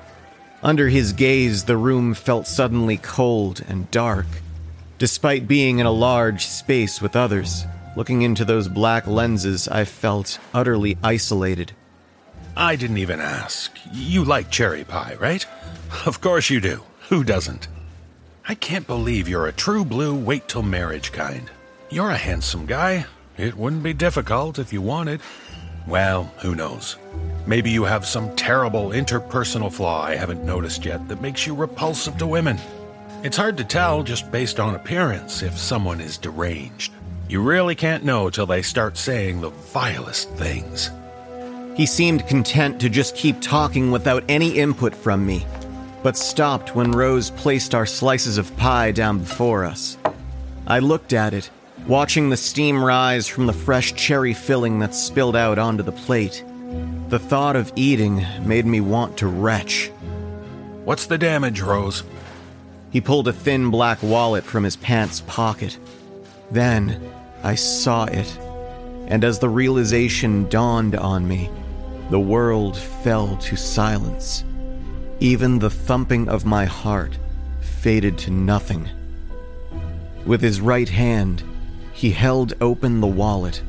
Under 0.63 0.89
his 0.89 1.13
gaze, 1.13 1.65
the 1.65 1.77
room 1.77 2.13
felt 2.13 2.47
suddenly 2.47 2.99
cold 2.99 3.65
and 3.69 3.91
dark. 3.91 4.27
Despite 4.99 5.47
being 5.49 5.79
in 5.79 5.87
a 5.87 5.91
large 5.91 6.47
space 6.47 7.01
with 7.01 7.15
others, 7.15 7.65
looking 7.97 8.23
into 8.23 8.45
those 8.45 8.69
black 8.69 9.07
lenses, 9.07 9.67
I 9.67 9.85
felt 9.85 10.39
utterly 10.55 10.97
isolated. 11.03 11.73
I 12.57 12.77
didn't 12.77 12.99
even 12.99 13.21
ask. 13.21 13.77
You 13.93 14.25
like 14.25 14.51
cherry 14.51 14.85
pie, 14.85 15.17
right? 15.19 15.45
Of 16.05 16.21
course 16.21 16.51
you 16.51 16.61
do. 16.61 16.83
Who 17.09 17.23
doesn't? 17.25 17.69
I 18.49 18.55
can't 18.55 18.87
believe 18.87 19.29
you're 19.29 19.47
a 19.47 19.53
true 19.53 19.85
blue 19.85 20.15
wait 20.15 20.49
till 20.49 20.63
marriage 20.63 21.13
kind. 21.13 21.51
You're 21.91 22.11
a 22.11 22.17
handsome 22.17 22.67
guy. 22.67 23.07
It 23.37 23.57
wouldn't 23.57 23.83
be 23.83 23.93
difficult 23.93 24.59
if 24.59 24.73
you 24.73 24.83
wanted. 24.83 25.21
Well, 25.87 26.25
who 26.39 26.57
knows? 26.57 26.97
Maybe 27.47 27.71
you 27.71 27.85
have 27.85 28.05
some 28.05 28.35
terrible 28.35 28.91
interpersonal 28.91 29.73
flaw 29.73 30.03
I 30.03 30.17
haven't 30.17 30.45
noticed 30.45 30.85
yet 30.85 31.07
that 31.09 31.23
makes 31.23 31.47
you 31.47 31.55
repulsive 31.55 32.19
to 32.19 32.27
women. 32.27 32.59
It's 33.23 33.37
hard 33.37 33.57
to 33.59 33.65
tell 33.65 34.03
just 34.03 34.31
based 34.33 34.59
on 34.59 34.75
appearance 34.75 35.43
if 35.43 35.57
someone 35.57 36.01
is 36.01 36.19
deranged. 36.19 36.93
You 37.29 37.43
really 37.43 37.75
can't 37.75 38.05
know 38.05 38.31
till 38.31 38.47
they 38.47 38.63
start 38.63 38.97
saying 38.97 39.41
the 39.41 39.51
vilest 39.51 40.31
things. 40.35 40.91
He 41.75 41.85
seemed 41.85 42.29
content 42.29 42.81
to 42.81 42.89
just 42.89 43.17
keep 43.17 43.41
talking 43.41 43.91
without 43.91 44.23
any 44.29 44.51
input 44.51 44.95
from 44.95 45.27
me, 45.27 45.45
but 46.05 46.17
stopped 46.17 46.77
when 46.77 46.93
Rose 46.93 47.31
placed 47.33 47.75
our 47.75 47.85
slices 47.85 48.39
of 48.39 48.57
pie 48.57 48.93
down 48.93 49.19
before 49.19 49.65
us. 49.65 49.99
I 50.69 50.79
looked 50.79 51.13
at 51.13 51.35
it, 51.35 51.51
watching 51.89 52.31
the 52.31 52.37
steam 52.37 52.83
rise 52.83 53.27
from 53.27 53.47
the 53.47 53.53
fresh 53.53 53.95
cherry 53.95 54.33
filling 54.33 54.79
that 54.79 54.95
spilled 54.95 55.37
out 55.37 55.59
onto 55.59 55.83
the 55.83 55.93
plate. 55.93 56.45
The 57.09 57.19
thought 57.19 57.57
of 57.57 57.73
eating 57.75 58.25
made 58.45 58.67
me 58.67 58.81
want 58.81 59.17
to 59.19 59.27
retch. 59.27 59.89
What's 60.85 61.07
the 61.07 61.19
damage, 61.19 61.61
Rose? 61.61 62.05
He 62.93 63.01
pulled 63.01 63.27
a 63.27 63.33
thin 63.33 63.71
black 63.71 64.01
wallet 64.01 64.45
from 64.45 64.63
his 64.63 64.77
pants 64.77 65.23
pocket. 65.27 65.77
Then 66.51 67.13
I 67.43 67.55
saw 67.55 68.05
it, 68.05 68.39
and 69.09 69.25
as 69.25 69.39
the 69.39 69.49
realization 69.49 70.49
dawned 70.49 70.95
on 70.97 71.27
me, 71.27 71.51
the 72.11 72.21
world 72.21 72.77
fell 72.77 73.37
to 73.37 73.57
silence. 73.57 74.45
Even 75.21 75.59
the 75.59 75.71
thumping 75.71 76.29
of 76.29 76.45
my 76.45 76.65
heart 76.65 77.19
faded 77.61 78.19
to 78.19 78.31
nothing. 78.31 78.89
With 80.25 80.41
his 80.41 80.61
right 80.61 80.89
hand, 80.89 81.43
he 81.93 82.11
held 82.11 82.55
open 82.61 83.01
the 83.01 83.07
wallet, 83.07 83.63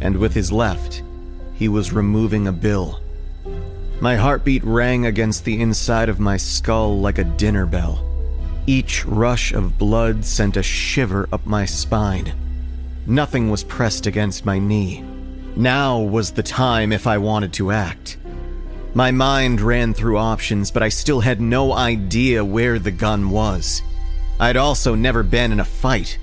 and 0.00 0.16
with 0.16 0.34
his 0.34 0.52
left, 0.52 1.02
he 1.54 1.68
was 1.68 1.92
removing 1.92 2.46
a 2.46 2.52
bill. 2.52 3.00
My 4.00 4.14
heartbeat 4.14 4.62
rang 4.64 5.06
against 5.06 5.44
the 5.44 5.60
inside 5.60 6.08
of 6.08 6.20
my 6.20 6.36
skull 6.36 7.00
like 7.00 7.18
a 7.18 7.24
dinner 7.24 7.66
bell. 7.66 8.04
Each 8.66 9.04
rush 9.04 9.52
of 9.52 9.78
blood 9.78 10.24
sent 10.24 10.56
a 10.56 10.62
shiver 10.62 11.28
up 11.32 11.46
my 11.46 11.64
spine. 11.64 12.32
Nothing 13.08 13.50
was 13.50 13.64
pressed 13.64 14.06
against 14.06 14.44
my 14.44 14.58
knee. 14.58 15.02
Now 15.56 15.98
was 15.98 16.30
the 16.30 16.42
time 16.42 16.92
if 16.92 17.06
I 17.06 17.16
wanted 17.16 17.54
to 17.54 17.70
act. 17.70 18.18
My 18.92 19.10
mind 19.10 19.62
ran 19.62 19.94
through 19.94 20.18
options, 20.18 20.70
but 20.70 20.82
I 20.82 20.90
still 20.90 21.20
had 21.20 21.40
no 21.40 21.72
idea 21.72 22.44
where 22.44 22.78
the 22.78 22.90
gun 22.90 23.30
was. 23.30 23.80
I'd 24.38 24.58
also 24.58 24.94
never 24.94 25.22
been 25.22 25.52
in 25.52 25.60
a 25.60 25.64
fight. 25.64 26.18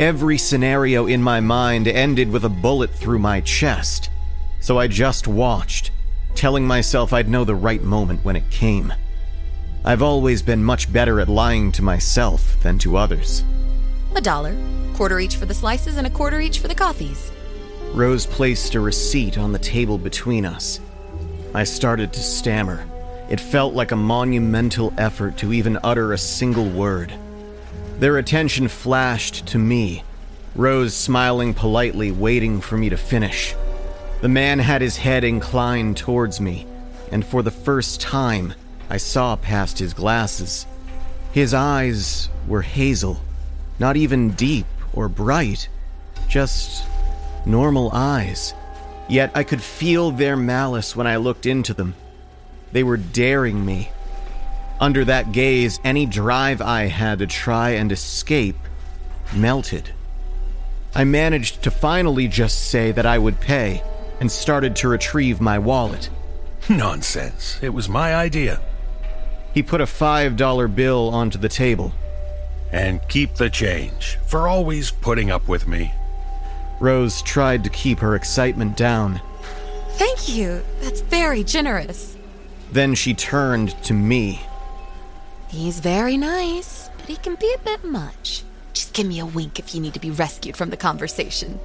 Every 0.00 0.36
scenario 0.36 1.06
in 1.06 1.22
my 1.22 1.38
mind 1.38 1.86
ended 1.86 2.32
with 2.32 2.44
a 2.44 2.48
bullet 2.48 2.90
through 2.90 3.20
my 3.20 3.40
chest. 3.40 4.10
So 4.58 4.76
I 4.76 4.88
just 4.88 5.28
watched, 5.28 5.92
telling 6.34 6.66
myself 6.66 7.12
I'd 7.12 7.28
know 7.28 7.44
the 7.44 7.54
right 7.54 7.82
moment 7.82 8.24
when 8.24 8.34
it 8.34 8.50
came. 8.50 8.92
I've 9.84 10.02
always 10.02 10.42
been 10.42 10.64
much 10.64 10.92
better 10.92 11.20
at 11.20 11.28
lying 11.28 11.70
to 11.72 11.82
myself 11.82 12.60
than 12.60 12.76
to 12.80 12.96
others. 12.96 13.44
A 14.16 14.20
dollar. 14.20 14.56
Quarter 14.94 15.20
each 15.20 15.36
for 15.36 15.46
the 15.46 15.54
slices 15.54 15.96
and 15.96 16.06
a 16.06 16.10
quarter 16.10 16.40
each 16.40 16.60
for 16.60 16.68
the 16.68 16.74
coffees. 16.74 17.32
Rose 17.92 18.26
placed 18.26 18.74
a 18.74 18.80
receipt 18.80 19.38
on 19.38 19.52
the 19.52 19.58
table 19.58 19.98
between 19.98 20.46
us. 20.46 20.80
I 21.54 21.64
started 21.64 22.12
to 22.12 22.20
stammer. 22.20 22.86
It 23.28 23.40
felt 23.40 23.74
like 23.74 23.92
a 23.92 23.96
monumental 23.96 24.92
effort 24.98 25.36
to 25.38 25.52
even 25.52 25.78
utter 25.82 26.12
a 26.12 26.18
single 26.18 26.68
word. 26.68 27.12
Their 27.98 28.18
attention 28.18 28.68
flashed 28.68 29.46
to 29.48 29.58
me, 29.58 30.04
Rose 30.54 30.94
smiling 30.94 31.52
politely, 31.52 32.12
waiting 32.12 32.60
for 32.60 32.76
me 32.76 32.88
to 32.90 32.96
finish. 32.96 33.56
The 34.20 34.28
man 34.28 34.60
had 34.60 34.82
his 34.82 34.96
head 34.96 35.24
inclined 35.24 35.96
towards 35.96 36.40
me, 36.40 36.66
and 37.10 37.24
for 37.24 37.42
the 37.42 37.50
first 37.50 38.00
time, 38.00 38.54
I 38.88 38.98
saw 38.98 39.34
past 39.34 39.80
his 39.80 39.94
glasses. 39.94 40.66
His 41.32 41.52
eyes 41.52 42.28
were 42.46 42.62
hazel, 42.62 43.20
not 43.78 43.96
even 43.96 44.30
deep 44.30 44.66
or 44.92 45.08
bright, 45.08 45.68
just 46.28 46.84
normal 47.46 47.90
eyes. 47.92 48.54
Yet 49.08 49.30
I 49.34 49.44
could 49.44 49.62
feel 49.62 50.10
their 50.10 50.36
malice 50.36 50.96
when 50.96 51.06
I 51.06 51.16
looked 51.16 51.46
into 51.46 51.74
them. 51.74 51.94
They 52.72 52.82
were 52.82 52.96
daring 52.96 53.64
me. 53.64 53.90
Under 54.80 55.04
that 55.04 55.32
gaze, 55.32 55.78
any 55.84 56.06
drive 56.06 56.60
I 56.60 56.86
had 56.86 57.18
to 57.20 57.26
try 57.26 57.70
and 57.70 57.92
escape 57.92 58.56
melted. 59.34 59.92
I 60.94 61.04
managed 61.04 61.62
to 61.62 61.70
finally 61.70 62.28
just 62.28 62.70
say 62.70 62.92
that 62.92 63.06
I 63.06 63.18
would 63.18 63.40
pay 63.40 63.82
and 64.20 64.30
started 64.30 64.76
to 64.76 64.88
retrieve 64.88 65.40
my 65.40 65.58
wallet. 65.58 66.08
Nonsense. 66.68 67.58
It 67.62 67.74
was 67.74 67.88
my 67.88 68.14
idea. 68.14 68.60
He 69.52 69.62
put 69.62 69.80
a 69.80 69.84
$5 69.84 70.74
bill 70.74 71.10
onto 71.10 71.38
the 71.38 71.48
table. 71.48 71.92
And 72.74 73.00
keep 73.08 73.36
the 73.36 73.48
change 73.48 74.18
for 74.26 74.48
always 74.48 74.90
putting 74.90 75.30
up 75.30 75.46
with 75.46 75.68
me. 75.68 75.94
Rose 76.80 77.22
tried 77.22 77.62
to 77.62 77.70
keep 77.70 78.00
her 78.00 78.16
excitement 78.16 78.76
down. 78.76 79.20
Thank 79.90 80.28
you. 80.28 80.60
That's 80.80 81.00
very 81.00 81.44
generous. 81.44 82.16
Then 82.72 82.96
she 82.96 83.14
turned 83.14 83.80
to 83.84 83.94
me. 83.94 84.42
He's 85.46 85.78
very 85.78 86.16
nice, 86.16 86.90
but 86.98 87.06
he 87.06 87.14
can 87.14 87.36
be 87.36 87.54
a 87.54 87.58
bit 87.58 87.84
much. 87.84 88.42
Just 88.72 88.92
give 88.92 89.06
me 89.06 89.20
a 89.20 89.26
wink 89.26 89.60
if 89.60 89.72
you 89.72 89.80
need 89.80 89.94
to 89.94 90.00
be 90.00 90.10
rescued 90.10 90.56
from 90.56 90.70
the 90.70 90.76
conversation. 90.76 91.60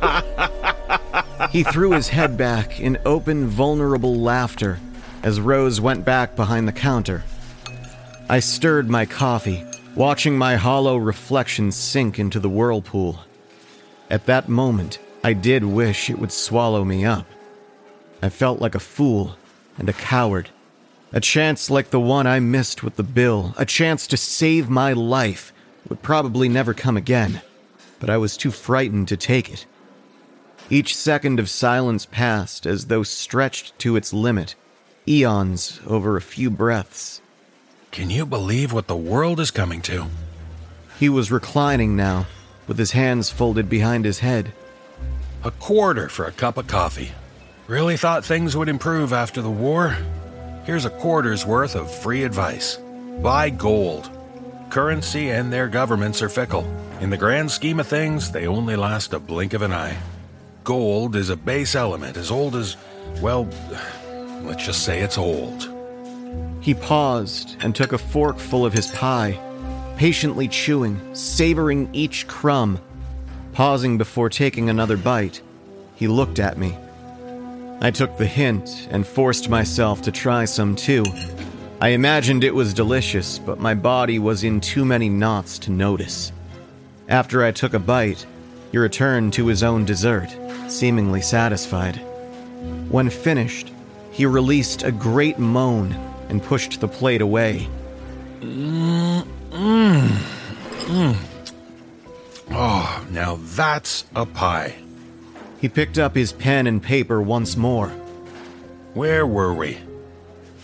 he 1.50 1.62
threw 1.62 1.92
his 1.92 2.08
head 2.08 2.38
back 2.38 2.80
in 2.80 2.96
open, 3.04 3.48
vulnerable 3.48 4.16
laughter 4.16 4.80
as 5.22 5.42
Rose 5.42 5.78
went 5.78 6.06
back 6.06 6.36
behind 6.36 6.66
the 6.66 6.72
counter. 6.72 7.22
I 8.30 8.40
stirred 8.40 8.88
my 8.88 9.04
coffee, 9.04 9.66
watching 9.98 10.38
my 10.38 10.54
hollow 10.54 10.96
reflection 10.96 11.72
sink 11.72 12.20
into 12.20 12.38
the 12.38 12.48
whirlpool. 12.48 13.18
At 14.08 14.26
that 14.26 14.48
moment, 14.48 15.00
I 15.24 15.32
did 15.32 15.64
wish 15.64 16.08
it 16.08 16.20
would 16.20 16.30
swallow 16.30 16.84
me 16.84 17.04
up. 17.04 17.26
I 18.22 18.28
felt 18.28 18.60
like 18.60 18.76
a 18.76 18.80
fool 18.80 19.36
and 19.76 19.88
a 19.88 19.92
coward. 19.92 20.50
A 21.12 21.18
chance 21.18 21.68
like 21.68 21.90
the 21.90 21.98
one 21.98 22.28
I 22.28 22.38
missed 22.38 22.84
with 22.84 22.94
the 22.94 23.02
bill, 23.02 23.54
a 23.58 23.66
chance 23.66 24.06
to 24.06 24.16
save 24.16 24.70
my 24.70 24.92
life, 24.92 25.52
would 25.88 26.00
probably 26.00 26.48
never 26.48 26.74
come 26.74 26.96
again, 26.96 27.42
but 27.98 28.08
I 28.08 28.18
was 28.18 28.36
too 28.36 28.52
frightened 28.52 29.08
to 29.08 29.16
take 29.16 29.50
it. 29.50 29.66
Each 30.70 30.96
second 30.96 31.40
of 31.40 31.50
silence 31.50 32.06
passed 32.06 32.66
as 32.66 32.86
though 32.86 33.02
stretched 33.02 33.76
to 33.80 33.96
its 33.96 34.12
limit, 34.12 34.54
eons 35.08 35.80
over 35.88 36.16
a 36.16 36.20
few 36.22 36.50
breaths. 36.50 37.20
Can 37.98 38.10
you 38.10 38.24
believe 38.24 38.72
what 38.72 38.86
the 38.86 38.94
world 38.94 39.40
is 39.40 39.50
coming 39.50 39.82
to? 39.82 40.06
He 41.00 41.08
was 41.08 41.32
reclining 41.32 41.96
now, 41.96 42.28
with 42.68 42.78
his 42.78 42.92
hands 42.92 43.28
folded 43.28 43.68
behind 43.68 44.04
his 44.04 44.20
head. 44.20 44.52
A 45.42 45.50
quarter 45.50 46.08
for 46.08 46.24
a 46.24 46.30
cup 46.30 46.58
of 46.58 46.68
coffee. 46.68 47.10
Really 47.66 47.96
thought 47.96 48.24
things 48.24 48.56
would 48.56 48.68
improve 48.68 49.12
after 49.12 49.42
the 49.42 49.50
war? 49.50 49.96
Here's 50.62 50.84
a 50.84 50.90
quarter's 50.90 51.44
worth 51.44 51.74
of 51.74 51.92
free 51.92 52.22
advice. 52.22 52.78
Buy 53.20 53.50
gold. 53.50 54.08
Currency 54.70 55.30
and 55.30 55.52
their 55.52 55.66
governments 55.66 56.22
are 56.22 56.28
fickle. 56.28 56.72
In 57.00 57.10
the 57.10 57.16
grand 57.16 57.50
scheme 57.50 57.80
of 57.80 57.88
things, 57.88 58.30
they 58.30 58.46
only 58.46 58.76
last 58.76 59.12
a 59.12 59.18
blink 59.18 59.54
of 59.54 59.62
an 59.62 59.72
eye. 59.72 59.98
Gold 60.62 61.16
is 61.16 61.30
a 61.30 61.36
base 61.36 61.74
element 61.74 62.16
as 62.16 62.30
old 62.30 62.54
as, 62.54 62.76
well, 63.20 63.48
let's 64.44 64.64
just 64.64 64.84
say 64.84 65.00
it's 65.00 65.18
old. 65.18 65.77
He 66.60 66.74
paused 66.74 67.56
and 67.60 67.74
took 67.74 67.92
a 67.92 67.98
forkful 67.98 68.66
of 68.66 68.72
his 68.72 68.88
pie, 68.88 69.38
patiently 69.96 70.48
chewing, 70.48 71.00
savoring 71.14 71.88
each 71.92 72.26
crumb. 72.26 72.80
Pausing 73.52 73.98
before 73.98 74.28
taking 74.28 74.68
another 74.68 74.96
bite, 74.96 75.40
he 75.94 76.08
looked 76.08 76.38
at 76.38 76.58
me. 76.58 76.76
I 77.80 77.90
took 77.90 78.16
the 78.18 78.26
hint 78.26 78.88
and 78.90 79.06
forced 79.06 79.48
myself 79.48 80.02
to 80.02 80.12
try 80.12 80.44
some 80.44 80.74
too. 80.74 81.04
I 81.80 81.88
imagined 81.88 82.42
it 82.42 82.54
was 82.54 82.74
delicious, 82.74 83.38
but 83.38 83.60
my 83.60 83.74
body 83.74 84.18
was 84.18 84.42
in 84.42 84.60
too 84.60 84.84
many 84.84 85.08
knots 85.08 85.60
to 85.60 85.70
notice. 85.70 86.32
After 87.08 87.44
I 87.44 87.52
took 87.52 87.72
a 87.72 87.78
bite, 87.78 88.26
he 88.72 88.78
returned 88.78 89.32
to 89.34 89.46
his 89.46 89.62
own 89.62 89.84
dessert, 89.84 90.28
seemingly 90.66 91.22
satisfied. 91.22 91.96
When 92.90 93.10
finished, 93.10 93.72
he 94.10 94.26
released 94.26 94.82
a 94.82 94.90
great 94.90 95.38
moan 95.38 96.07
and 96.28 96.42
pushed 96.42 96.80
the 96.80 96.88
plate 96.88 97.20
away. 97.20 97.68
Mmm, 98.40 99.26
mmm, 99.50 100.08
mmm. 100.86 101.16
now 103.10 103.38
that's 103.40 104.04
a 104.14 104.26
pie. 104.26 104.76
He 105.60 105.68
picked 105.68 105.98
up 105.98 106.14
his 106.14 106.32
pen 106.32 106.66
and 106.66 106.82
paper 106.82 107.20
once 107.20 107.56
more. 107.56 107.88
Where 108.94 109.26
were 109.26 109.54
we? 109.54 109.78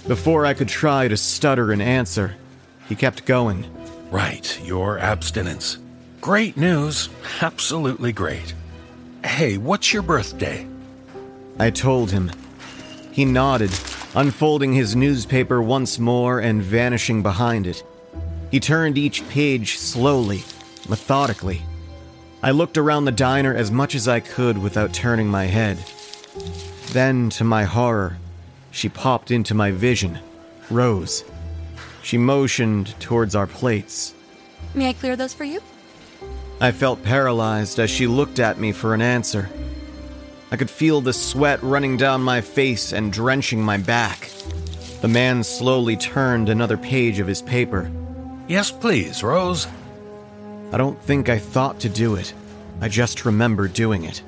Before 0.06 0.46
I 0.46 0.54
could 0.54 0.68
try 0.68 1.08
to 1.08 1.16
stutter 1.16 1.72
an 1.72 1.80
answer, 1.80 2.36
he 2.88 2.94
kept 2.94 3.24
going. 3.24 3.66
Right, 4.10 4.60
your 4.64 4.98
abstinence. 4.98 5.78
Great 6.20 6.56
news. 6.56 7.08
Absolutely 7.40 8.12
great. 8.12 8.54
Hey, 9.24 9.58
what's 9.58 9.92
your 9.92 10.02
birthday? 10.02 10.66
I 11.58 11.70
told 11.70 12.10
him. 12.10 12.30
He 13.12 13.24
nodded, 13.24 13.70
unfolding 14.14 14.72
his 14.72 14.94
newspaper 14.94 15.60
once 15.62 15.98
more 15.98 16.40
and 16.40 16.62
vanishing 16.62 17.22
behind 17.22 17.66
it. 17.66 17.82
He 18.50 18.60
turned 18.60 18.96
each 18.96 19.28
page 19.28 19.78
slowly, 19.78 20.44
methodically. 20.88 21.62
I 22.42 22.50
looked 22.50 22.78
around 22.78 23.04
the 23.04 23.12
diner 23.12 23.54
as 23.54 23.70
much 23.70 23.94
as 23.94 24.06
I 24.06 24.20
could 24.20 24.58
without 24.58 24.92
turning 24.92 25.28
my 25.28 25.46
head. 25.46 25.78
Then, 26.92 27.30
to 27.30 27.44
my 27.44 27.64
horror, 27.64 28.18
she 28.70 28.88
popped 28.88 29.30
into 29.30 29.54
my 29.54 29.70
vision 29.70 30.18
Rose. 30.70 31.24
She 32.02 32.18
motioned 32.18 32.98
towards 33.00 33.34
our 33.34 33.46
plates. 33.46 34.14
May 34.74 34.88
I 34.88 34.92
clear 34.92 35.16
those 35.16 35.34
for 35.34 35.44
you? 35.44 35.60
I 36.60 36.72
felt 36.72 37.02
paralyzed 37.02 37.78
as 37.78 37.90
she 37.90 38.06
looked 38.06 38.38
at 38.38 38.58
me 38.58 38.72
for 38.72 38.94
an 38.94 39.02
answer. 39.02 39.48
I 40.54 40.56
could 40.56 40.70
feel 40.70 41.00
the 41.00 41.12
sweat 41.12 41.60
running 41.64 41.96
down 41.96 42.22
my 42.22 42.40
face 42.40 42.92
and 42.92 43.12
drenching 43.12 43.60
my 43.60 43.76
back. 43.76 44.30
The 45.00 45.08
man 45.08 45.42
slowly 45.42 45.96
turned 45.96 46.48
another 46.48 46.76
page 46.76 47.18
of 47.18 47.26
his 47.26 47.42
paper. 47.42 47.90
Yes, 48.46 48.70
please, 48.70 49.24
Rose. 49.24 49.66
I 50.70 50.76
don't 50.76 51.02
think 51.02 51.28
I 51.28 51.40
thought 51.40 51.80
to 51.80 51.88
do 51.88 52.14
it. 52.14 52.32
I 52.80 52.88
just 52.88 53.24
remember 53.24 53.66
doing 53.66 54.04
it. 54.04 54.22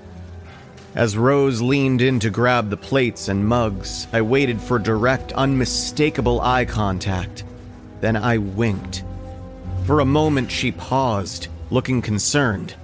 As 0.96 1.16
Rose 1.16 1.62
leaned 1.62 2.02
in 2.02 2.18
to 2.18 2.30
grab 2.30 2.70
the 2.70 2.76
plates 2.76 3.28
and 3.28 3.46
mugs, 3.46 4.08
I 4.12 4.22
waited 4.22 4.60
for 4.60 4.80
direct, 4.80 5.32
unmistakable 5.34 6.40
eye 6.40 6.64
contact. 6.64 7.44
Then 8.00 8.16
I 8.16 8.38
winked. 8.38 9.04
For 9.84 10.00
a 10.00 10.04
moment, 10.04 10.50
she 10.50 10.72
paused, 10.72 11.46
looking 11.70 12.02
concerned. 12.02 12.74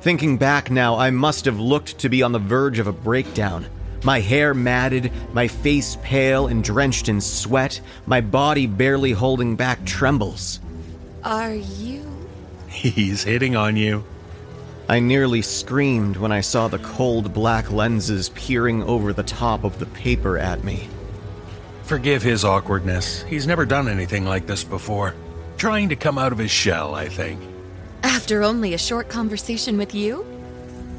Thinking 0.00 0.38
back 0.38 0.70
now, 0.70 0.96
I 0.96 1.10
must 1.10 1.44
have 1.44 1.58
looked 1.58 1.98
to 1.98 2.08
be 2.08 2.22
on 2.22 2.32
the 2.32 2.38
verge 2.38 2.78
of 2.78 2.86
a 2.86 2.92
breakdown. 2.92 3.66
My 4.04 4.20
hair 4.20 4.54
matted, 4.54 5.10
my 5.32 5.48
face 5.48 5.96
pale 6.02 6.46
and 6.46 6.62
drenched 6.62 7.08
in 7.08 7.20
sweat, 7.20 7.80
my 8.06 8.20
body 8.20 8.66
barely 8.66 9.10
holding 9.10 9.56
back 9.56 9.84
trembles. 9.84 10.60
Are 11.24 11.54
you. 11.54 12.06
He's 12.68 13.24
hitting 13.24 13.56
on 13.56 13.76
you. 13.76 14.04
I 14.88 15.00
nearly 15.00 15.42
screamed 15.42 16.16
when 16.16 16.32
I 16.32 16.40
saw 16.40 16.68
the 16.68 16.78
cold 16.78 17.34
black 17.34 17.72
lenses 17.72 18.30
peering 18.30 18.82
over 18.84 19.12
the 19.12 19.24
top 19.24 19.64
of 19.64 19.78
the 19.78 19.86
paper 19.86 20.38
at 20.38 20.62
me. 20.62 20.88
Forgive 21.82 22.22
his 22.22 22.44
awkwardness. 22.44 23.22
He's 23.22 23.46
never 23.46 23.66
done 23.66 23.88
anything 23.88 24.24
like 24.24 24.46
this 24.46 24.62
before. 24.62 25.14
Trying 25.56 25.88
to 25.88 25.96
come 25.96 26.18
out 26.18 26.32
of 26.32 26.38
his 26.38 26.50
shell, 26.50 26.94
I 26.94 27.08
think. 27.08 27.40
After 28.02 28.42
only 28.42 28.74
a 28.74 28.78
short 28.78 29.08
conversation 29.08 29.78
with 29.78 29.94
you? 29.94 30.24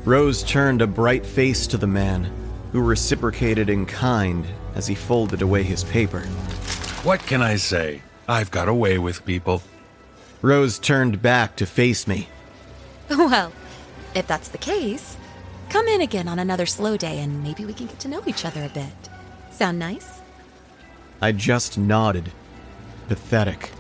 Rose 0.06 0.44
turned 0.44 0.82
a 0.82 0.88
bright 0.88 1.26
face 1.26 1.68
to 1.68 1.78
the 1.78 1.88
man, 1.88 2.32
who 2.72 2.82
reciprocated 2.82 3.70
in 3.70 3.86
kind 3.86 4.46
as 4.76 4.88
he 4.88 4.96
folded 4.96 5.42
away 5.42 5.64
his 5.64 5.84
paper. 5.84 6.22
What 7.04 7.20
can 7.22 7.42
I 7.42 7.58
say? 7.58 8.02
I've 8.28 8.52
got 8.52 8.68
away 8.68 8.98
with 8.98 9.26
people. 9.26 9.62
Rose 10.42 10.80
turned 10.80 11.22
back 11.22 11.56
to 11.58 11.66
face 11.66 12.08
me. 12.08 12.30
Well, 13.10 13.52
if 14.16 14.26
that's 14.26 14.50
the 14.50 14.58
case, 14.58 15.18
come 15.70 15.88
in 15.88 16.02
again 16.02 16.28
on 16.28 16.40
another 16.40 16.66
slow 16.66 16.98
day 16.98 17.20
and 17.20 17.44
maybe 17.44 17.66
we 17.66 17.74
can 17.74 17.88
get 17.88 18.00
to 18.00 18.08
know 18.08 18.24
each 18.26 18.46
other 18.46 18.64
a 18.64 18.70
bit. 18.70 19.10
Sound 19.52 19.78
nice? 19.78 20.22
I 21.22 21.32
just 21.32 21.78
nodded. 21.78 22.32
Pathetic. 23.08 23.72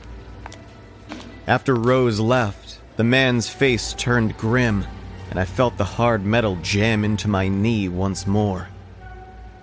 After 1.47 1.73
Rose 1.73 2.19
left, 2.19 2.68
the 2.99 3.03
man's 3.05 3.47
face 3.47 3.93
turned 3.93 4.35
grim, 4.35 4.85
and 5.29 5.39
I 5.39 5.45
felt 5.45 5.77
the 5.77 5.85
hard 5.85 6.25
metal 6.25 6.57
jam 6.57 7.05
into 7.05 7.29
my 7.29 7.47
knee 7.47 7.87
once 7.87 8.27
more. 8.27 8.67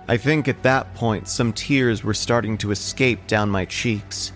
I 0.07 0.17
think 0.17 0.47
at 0.47 0.63
that 0.63 0.95
point 0.95 1.27
some 1.27 1.53
tears 1.53 2.03
were 2.03 2.15
starting 2.15 2.57
to 2.57 2.71
escape 2.71 3.27
down 3.27 3.51
my 3.51 3.65
cheeks. 3.65 4.33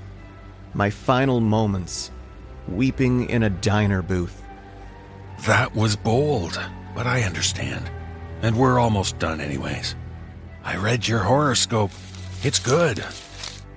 My 0.75 0.91
final 0.91 1.39
moments, 1.39 2.11
weeping 2.67 3.27
in 3.27 3.41
a 3.41 3.49
diner 3.49 4.03
booth. 4.03 4.39
That 5.47 5.75
was 5.75 5.95
bold, 5.95 6.61
but 6.93 7.07
I 7.07 7.23
understand. 7.23 7.89
And 8.43 8.55
we're 8.55 8.77
almost 8.77 9.17
done, 9.17 9.41
anyways. 9.41 9.95
I 10.63 10.75
read 10.75 11.07
your 11.07 11.23
horoscope. 11.23 11.89
It's 12.43 12.59
good. 12.59 13.03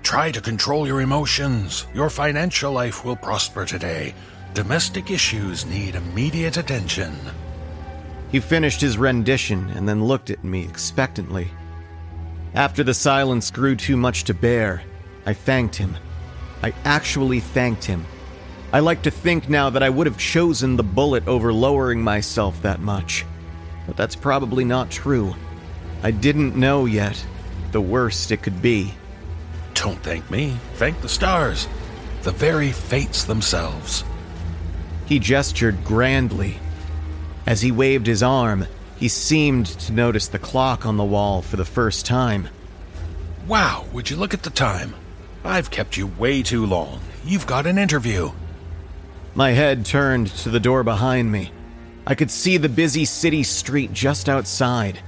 Try 0.03 0.33
to 0.33 0.43
control 0.43 0.87
your 0.87 1.01
emotions. 1.01 1.87
Your 1.95 2.11
financial 2.11 2.73
life 2.73 3.07
will 3.07 3.17
prosper 3.17 3.65
today. 3.65 4.15
Domestic 4.55 5.11
issues 5.11 5.67
need 5.67 5.97
immediate 5.97 6.57
attention. 6.59 7.12
He 8.31 8.38
finished 8.38 8.81
his 8.81 8.97
rendition 8.97 9.69
and 9.71 9.88
then 9.88 10.05
looked 10.05 10.31
at 10.31 10.45
me 10.45 10.62
expectantly. 10.62 11.51
After 12.55 12.85
the 12.85 12.95
silence 12.95 13.51
grew 13.51 13.75
too 13.75 13.97
much 13.97 14.23
to 14.25 14.33
bear, 14.33 14.83
I 15.27 15.35
thanked 15.35 15.75
him. 15.75 15.97
I 16.62 16.73
actually 16.85 17.40
thanked 17.40 17.83
him. 17.83 18.07
I 18.73 18.79
like 18.79 19.03
to 19.03 19.11
think 19.11 19.49
now 19.49 19.71
that 19.71 19.83
I 19.83 19.90
would 19.90 20.07
have 20.07 20.19
chosen 20.19 20.77
the 20.77 20.85
bullet 20.85 21.27
over 21.27 21.53
lowering 21.53 22.01
myself 22.01 22.62
that 22.62 22.79
much. 22.79 23.27
But 23.88 23.97
that's 23.97 24.14
probably 24.14 24.64
not 24.64 24.88
true. 24.88 25.35
I 26.05 26.12
didn't 26.12 26.55
know 26.55 26.85
yet 26.85 27.27
the 27.73 27.81
worst 27.81 28.31
it 28.31 28.45
could 28.45 28.62
be. 28.62 28.95
Don't 29.75 30.01
thank 30.05 30.31
me. 30.31 30.57
Thank 30.75 31.01
the 31.01 31.09
stars. 31.09 31.67
The 32.23 32.31
very 32.31 32.71
fates 32.71 33.25
themselves. 33.25 34.05
He 35.07 35.19
gestured 35.19 35.85
grandly. 35.85 36.59
As 37.47 37.61
he 37.61 37.71
waved 37.71 38.07
his 38.07 38.23
arm, 38.23 38.67
he 38.97 39.09
seemed 39.09 39.67
to 39.67 39.93
notice 39.93 40.29
the 40.29 40.38
clock 40.38 40.87
on 40.87 40.97
the 40.97 41.05
wall 41.05 41.43
for 41.43 41.57
the 41.57 41.64
first 41.64 42.07
time. 42.07 42.49
Wow, 43.47 43.85
would 43.93 44.09
you 44.09 44.17
look 44.17 44.33
at 44.33 44.43
the 44.43 44.51
time? 44.51 44.95
I've 45.45 45.71
kept 45.71 45.97
you 45.97 46.07
way 46.07 46.43
too 46.43 46.64
long. 46.64 47.01
You've 47.25 47.47
got 47.47 47.67
an 47.67 47.77
interview. 47.77 48.31
My 49.35 49.51
head 49.51 49.85
turned 49.85 50.29
to 50.29 50.49
the 50.49 50.61
door 50.61 50.83
behind 50.83 51.31
me. 51.31 51.51
I 52.07 52.14
could 52.14 52.31
see 52.31 52.57
the 52.57 52.69
busy 52.69 53.05
city 53.05 53.43
street 53.43 53.93
just 53.93 54.29
outside. 54.29 55.01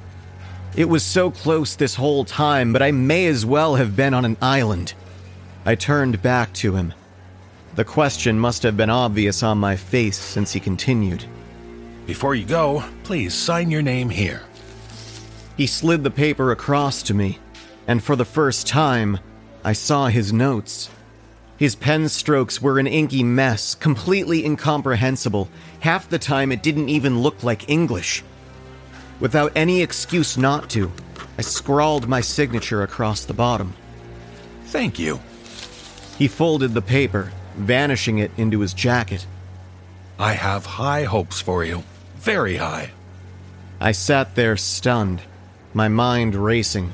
It 0.74 0.90
was 0.90 1.02
so 1.02 1.30
close 1.30 1.74
this 1.74 1.94
whole 1.94 2.24
time, 2.26 2.72
but 2.72 2.82
I 2.82 2.90
may 2.90 3.26
as 3.26 3.46
well 3.46 3.76
have 3.76 3.96
been 3.96 4.12
on 4.12 4.26
an 4.26 4.37
island. 4.42 4.92
I 5.64 5.74
turned 5.74 6.20
back 6.20 6.52
to 6.54 6.76
him. 6.76 6.92
The 7.76 7.84
question 7.84 8.38
must 8.38 8.62
have 8.62 8.74
been 8.74 8.88
obvious 8.88 9.42
on 9.42 9.58
my 9.58 9.76
face 9.76 10.18
since 10.18 10.50
he 10.50 10.60
continued. 10.60 11.26
Before 12.06 12.34
you 12.34 12.46
go, 12.46 12.82
please 13.04 13.34
sign 13.34 13.70
your 13.70 13.82
name 13.82 14.08
here. 14.08 14.42
He 15.58 15.66
slid 15.66 16.02
the 16.02 16.10
paper 16.10 16.52
across 16.52 17.02
to 17.02 17.12
me, 17.12 17.38
and 17.86 18.02
for 18.02 18.16
the 18.16 18.24
first 18.24 18.66
time, 18.66 19.18
I 19.62 19.74
saw 19.74 20.06
his 20.06 20.32
notes. 20.32 20.88
His 21.58 21.74
pen 21.74 22.08
strokes 22.08 22.62
were 22.62 22.78
an 22.78 22.86
inky 22.86 23.22
mess, 23.22 23.74
completely 23.74 24.46
incomprehensible. 24.46 25.51
Half 25.80 26.09
the 26.09 26.18
time, 26.18 26.53
it 26.53 26.62
didn't 26.62 26.88
even 26.88 27.20
look 27.20 27.42
like 27.42 27.68
English. 27.68 28.24
Without 29.20 29.53
any 29.55 29.82
excuse 29.82 30.38
not 30.38 30.70
to, 30.70 30.90
I 31.36 31.42
scrawled 31.42 32.09
my 32.09 32.22
signature 32.22 32.82
across 32.82 33.26
the 33.26 33.34
bottom. 33.34 33.74
Thank 34.66 34.98
you. 34.98 35.20
He 36.16 36.26
folded 36.26 36.72
the 36.72 36.80
paper, 36.80 37.32
vanishing 37.57 38.18
it 38.18 38.30
into 38.36 38.61
his 38.61 38.74
jacket. 38.74 39.26
I 40.18 40.32
have 40.32 40.66
high 40.66 41.04
hopes 41.04 41.40
for 41.40 41.64
you. 41.64 41.82
Very 42.16 42.57
high. 42.57 42.92
I 43.80 43.92
sat 43.92 44.34
there 44.34 44.57
stunned, 44.57 45.22
my 45.74 45.88
mind 45.88 46.34
racing. 46.34 46.92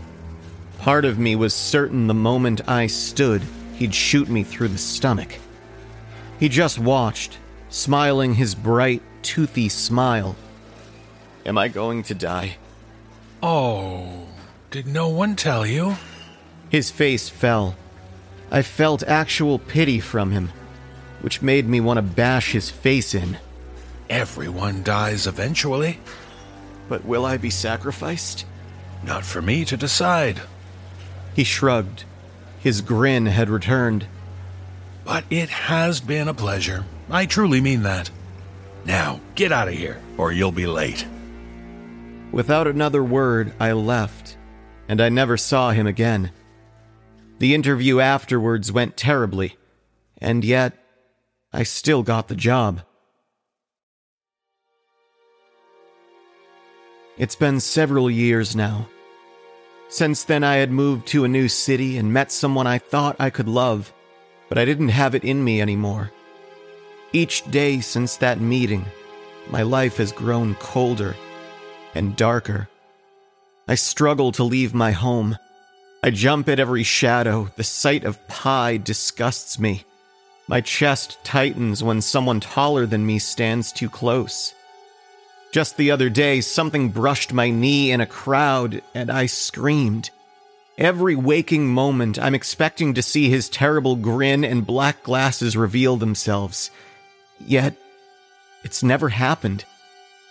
Part 0.78 1.04
of 1.04 1.18
me 1.18 1.36
was 1.36 1.54
certain 1.54 2.08
the 2.08 2.14
moment 2.14 2.68
I 2.68 2.88
stood, 2.88 3.42
he'd 3.76 3.94
shoot 3.94 4.28
me 4.28 4.42
through 4.42 4.68
the 4.68 4.78
stomach. 4.78 5.38
He 6.40 6.48
just 6.48 6.78
watched, 6.78 7.38
smiling 7.68 8.34
his 8.34 8.56
bright, 8.56 9.02
toothy 9.22 9.68
smile. 9.68 10.34
Am 11.46 11.56
I 11.56 11.68
going 11.68 12.02
to 12.04 12.14
die? 12.14 12.56
Oh, 13.42 14.26
did 14.70 14.86
no 14.86 15.08
one 15.08 15.36
tell 15.36 15.64
you? 15.64 15.96
His 16.68 16.90
face 16.90 17.28
fell. 17.28 17.76
I 18.52 18.60
felt 18.60 19.02
actual 19.04 19.58
pity 19.58 19.98
from 19.98 20.30
him, 20.30 20.50
which 21.22 21.40
made 21.40 21.66
me 21.66 21.80
want 21.80 21.96
to 21.96 22.02
bash 22.02 22.52
his 22.52 22.68
face 22.68 23.14
in. 23.14 23.38
Everyone 24.10 24.82
dies 24.82 25.26
eventually. 25.26 25.98
But 26.86 27.06
will 27.06 27.24
I 27.24 27.38
be 27.38 27.48
sacrificed? 27.48 28.44
Not 29.02 29.24
for 29.24 29.40
me 29.40 29.64
to 29.64 29.76
decide. 29.78 30.42
He 31.34 31.44
shrugged. 31.44 32.04
His 32.60 32.82
grin 32.82 33.24
had 33.24 33.48
returned. 33.48 34.06
But 35.02 35.24
it 35.30 35.48
has 35.48 36.00
been 36.00 36.28
a 36.28 36.34
pleasure. 36.34 36.84
I 37.10 37.24
truly 37.24 37.62
mean 37.62 37.84
that. 37.84 38.10
Now, 38.84 39.20
get 39.34 39.50
out 39.50 39.68
of 39.68 39.74
here, 39.74 39.98
or 40.18 40.30
you'll 40.30 40.52
be 40.52 40.66
late. 40.66 41.06
Without 42.30 42.66
another 42.66 43.02
word, 43.02 43.54
I 43.58 43.72
left, 43.72 44.36
and 44.88 45.00
I 45.00 45.08
never 45.08 45.38
saw 45.38 45.70
him 45.70 45.86
again. 45.86 46.32
The 47.42 47.56
interview 47.56 47.98
afterwards 47.98 48.70
went 48.70 48.96
terribly, 48.96 49.56
and 50.18 50.44
yet 50.44 50.74
I 51.52 51.64
still 51.64 52.04
got 52.04 52.28
the 52.28 52.36
job. 52.36 52.82
It's 57.18 57.34
been 57.34 57.58
several 57.58 58.08
years 58.08 58.54
now. 58.54 58.88
Since 59.88 60.22
then, 60.22 60.44
I 60.44 60.58
had 60.58 60.70
moved 60.70 61.08
to 61.08 61.24
a 61.24 61.28
new 61.28 61.48
city 61.48 61.98
and 61.98 62.12
met 62.12 62.30
someone 62.30 62.68
I 62.68 62.78
thought 62.78 63.16
I 63.18 63.30
could 63.30 63.48
love, 63.48 63.92
but 64.48 64.56
I 64.56 64.64
didn't 64.64 64.90
have 64.90 65.16
it 65.16 65.24
in 65.24 65.42
me 65.42 65.60
anymore. 65.60 66.12
Each 67.12 67.42
day 67.50 67.80
since 67.80 68.18
that 68.18 68.40
meeting, 68.40 68.84
my 69.50 69.62
life 69.62 69.96
has 69.96 70.12
grown 70.12 70.54
colder 70.60 71.16
and 71.92 72.14
darker. 72.14 72.68
I 73.66 73.74
struggle 73.74 74.30
to 74.30 74.44
leave 74.44 74.74
my 74.74 74.92
home. 74.92 75.36
I 76.04 76.10
jump 76.10 76.48
at 76.48 76.58
every 76.58 76.82
shadow. 76.82 77.48
The 77.54 77.62
sight 77.62 78.02
of 78.02 78.26
pie 78.26 78.76
disgusts 78.76 79.60
me. 79.60 79.84
My 80.48 80.60
chest 80.60 81.18
tightens 81.22 81.80
when 81.80 82.00
someone 82.00 82.40
taller 82.40 82.86
than 82.86 83.06
me 83.06 83.20
stands 83.20 83.70
too 83.70 83.88
close. 83.88 84.52
Just 85.52 85.76
the 85.76 85.92
other 85.92 86.10
day, 86.10 86.40
something 86.40 86.88
brushed 86.88 87.32
my 87.32 87.50
knee 87.50 87.92
in 87.92 88.00
a 88.00 88.06
crowd, 88.06 88.82
and 88.96 89.12
I 89.12 89.26
screamed. 89.26 90.10
Every 90.76 91.14
waking 91.14 91.68
moment, 91.68 92.18
I'm 92.18 92.34
expecting 92.34 92.94
to 92.94 93.02
see 93.02 93.28
his 93.28 93.48
terrible 93.48 93.94
grin 93.94 94.42
and 94.44 94.66
black 94.66 95.04
glasses 95.04 95.56
reveal 95.56 95.98
themselves. 95.98 96.72
Yet, 97.38 97.76
it's 98.64 98.82
never 98.82 99.10
happened. 99.10 99.64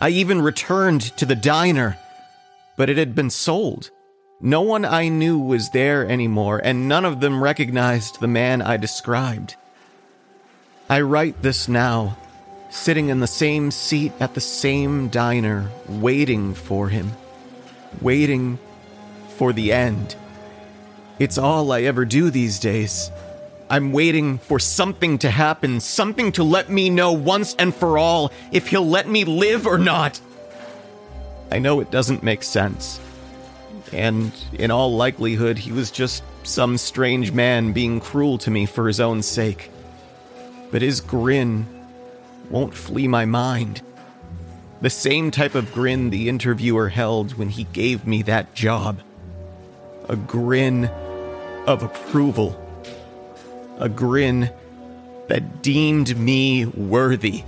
I 0.02 0.10
even 0.10 0.42
returned 0.42 1.02
to 1.16 1.26
the 1.26 1.36
diner, 1.36 1.98
but 2.76 2.90
it 2.90 2.98
had 2.98 3.16
been 3.16 3.30
sold. 3.30 3.90
No 4.44 4.62
one 4.62 4.86
I 4.86 5.08
knew 5.08 5.38
was 5.38 5.70
there 5.70 6.10
anymore, 6.10 6.60
and 6.64 6.88
none 6.88 7.06
of 7.06 7.20
them 7.20 7.44
recognized 7.44 8.20
the 8.20 8.28
man 8.28 8.64
I 8.64 8.76
described. 8.76 9.56
I 10.90 11.02
write 11.02 11.44
this 11.44 11.68
now, 11.68 12.18
sitting 12.72 13.10
in 13.10 13.20
the 13.20 13.28
same 13.28 13.70
seat 13.70 14.14
at 14.20 14.34
the 14.34 14.42
same 14.42 15.10
diner, 15.10 15.70
waiting 15.88 16.56
for 16.56 16.90
him, 16.90 17.12
waiting 18.02 18.58
for 19.38 19.54
the 19.54 19.72
end. 19.72 20.16
It's 21.20 21.38
all 21.38 21.72
I 21.72 21.82
ever 21.82 22.04
do 22.04 22.32
these 22.32 22.58
days. 22.58 23.12
I'm 23.70 23.92
waiting 23.92 24.40
for 24.40 24.58
something 24.58 25.20
to 25.20 25.30
happen, 25.30 25.80
something 25.80 26.32
to 26.32 26.44
let 26.44 26.68
me 26.68 26.90
know 26.90 27.12
once 27.12 27.54
and 27.60 27.76
for 27.76 28.00
all 28.00 28.32
if 28.52 28.70
he'll 28.70 28.88
let 28.88 29.08
me 29.08 29.24
live 29.24 29.68
or 29.68 29.78
not. 29.78 30.20
I 31.52 31.60
know 31.60 31.80
it 31.80 31.92
doesn't 31.92 32.24
make 32.24 32.42
sense. 32.42 33.00
And 33.92 34.32
in 34.54 34.72
all 34.72 34.96
likelihood, 34.96 35.58
he 35.58 35.72
was 35.72 35.92
just 35.92 36.24
some 36.44 36.78
strange 36.78 37.32
man 37.32 37.74
being 37.74 38.00
cruel 38.00 38.38
to 38.40 38.52
me 38.52 38.66
for 38.66 38.88
his 38.88 39.00
own 39.00 39.22
sake. 39.22 39.70
But 40.72 40.82
his 40.82 41.02
grin 41.02 41.68
won't 42.50 42.74
flee 42.74 43.08
my 43.08 43.26
mind. 43.26 43.82
The 44.82 44.90
same 44.90 45.30
type 45.30 45.56
of 45.56 45.74
grin 45.74 46.10
the 46.10 46.30
interviewer 46.30 46.90
held 46.90 47.36
when 47.36 47.50
he 47.50 47.66
gave 47.66 48.08
me 48.08 48.24
that 48.24 48.54
job. 48.54 49.02
A 50.10 50.16
grin 50.16 50.86
of 51.68 51.84
approval. 51.84 52.58
A 53.78 53.90
grin 53.90 54.52
that 55.28 55.62
deemed 55.62 56.18
me 56.18 56.66
worthy. 56.66 57.44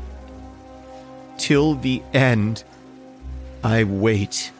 Till 1.37 1.75
the 1.75 2.03
end, 2.13 2.63
I 3.63 3.83
wait. 3.83 4.51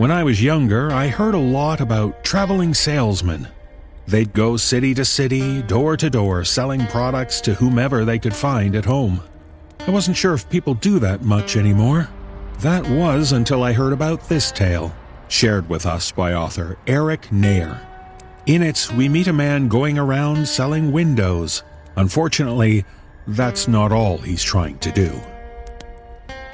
When 0.00 0.10
I 0.10 0.24
was 0.24 0.42
younger, 0.42 0.90
I 0.90 1.08
heard 1.08 1.34
a 1.34 1.38
lot 1.38 1.82
about 1.82 2.24
traveling 2.24 2.72
salesmen. 2.72 3.46
They'd 4.06 4.32
go 4.32 4.56
city 4.56 4.94
to 4.94 5.04
city, 5.04 5.60
door 5.60 5.94
to 5.98 6.08
door, 6.08 6.42
selling 6.42 6.86
products 6.86 7.42
to 7.42 7.52
whomever 7.52 8.06
they 8.06 8.18
could 8.18 8.34
find 8.34 8.74
at 8.74 8.86
home. 8.86 9.20
I 9.80 9.90
wasn't 9.90 10.16
sure 10.16 10.32
if 10.32 10.48
people 10.48 10.72
do 10.72 11.00
that 11.00 11.20
much 11.20 11.54
anymore. 11.54 12.08
That 12.60 12.88
was 12.88 13.32
until 13.32 13.62
I 13.62 13.74
heard 13.74 13.92
about 13.92 14.26
this 14.26 14.50
tale, 14.50 14.90
shared 15.28 15.68
with 15.68 15.84
us 15.84 16.10
by 16.12 16.32
author 16.32 16.78
Eric 16.86 17.30
Neher. 17.30 17.86
In 18.46 18.62
it, 18.62 18.88
we 18.96 19.06
meet 19.06 19.26
a 19.26 19.34
man 19.34 19.68
going 19.68 19.98
around 19.98 20.48
selling 20.48 20.92
windows. 20.92 21.62
Unfortunately, 21.96 22.86
that's 23.26 23.68
not 23.68 23.92
all 23.92 24.16
he's 24.16 24.42
trying 24.42 24.78
to 24.78 24.90
do. 24.92 25.12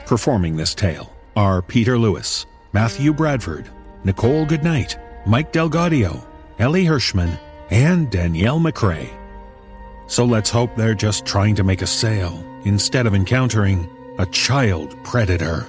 Performing 0.04 0.56
this 0.56 0.74
tale 0.74 1.14
are 1.36 1.62
Peter 1.62 1.96
Lewis, 1.96 2.44
Matthew 2.76 3.14
Bradford, 3.14 3.70
Nichole 4.04 4.44
Goodnight, 4.44 4.98
Mike 5.24 5.50
DelGaudio, 5.50 6.22
Elie 6.58 6.84
Hirschman, 6.84 7.40
and 7.70 8.10
Danielle 8.10 8.60
McRae. 8.60 9.08
So 10.08 10.26
let's 10.26 10.50
hope 10.50 10.76
they're 10.76 10.92
just 10.92 11.24
trying 11.24 11.54
to 11.54 11.64
make 11.64 11.80
a 11.80 11.86
sale 11.86 12.44
instead 12.66 13.06
of 13.06 13.14
encountering 13.14 13.88
a 14.18 14.26
child 14.26 14.94
predator. 15.04 15.66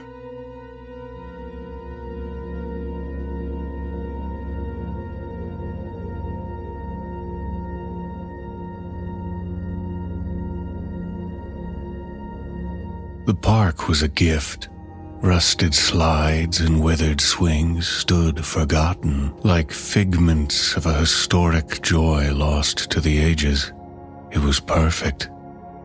The 13.26 13.34
park 13.34 13.88
was 13.88 14.01
a 14.01 14.10
gift. 14.10 14.68
Rusted 15.22 15.74
slides 15.74 16.59
and 16.59 16.82
withered 16.82 17.20
swings 17.20 17.88
stood 17.88 18.45
forgotten, 18.45 19.34
like 19.43 19.72
figments 19.72 20.76
of 20.78 20.86
a 20.86 20.93
historic 20.93 21.82
joy 21.82 22.32
lost 22.32 22.91
to 22.91 23.01
the 23.01 23.18
ages. 23.18 23.74
It 24.32 24.38
was 24.39 24.59
perfect. 24.59 25.30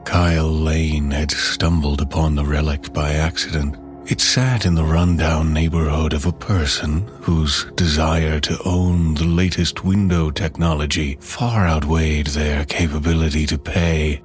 Kyle 0.05 0.51
Lane 0.51 1.11
had 1.11 1.31
stumbled 1.31 2.03
upon 2.03 2.35
the 2.35 2.45
relic 2.45 2.93
by 2.93 3.15
accident. 3.15 3.77
It 4.07 4.21
sat 4.21 4.67
in 4.67 4.75
the 4.75 4.85
rundown 4.85 5.53
neighborhood 5.53 6.13
of 6.13 6.27
a 6.27 6.33
person 6.33 7.07
whose 7.21 7.65
desire 7.77 8.41
to 8.41 8.59
own 8.65 9.15
the 9.15 9.25
latest 9.25 9.85
window 9.85 10.31
technology 10.31 11.17
far 11.21 11.67
outweighed 11.67 12.27
their 12.29 12.65
capability 12.65 13.47
to 13.47 13.59
pay. 13.59 14.23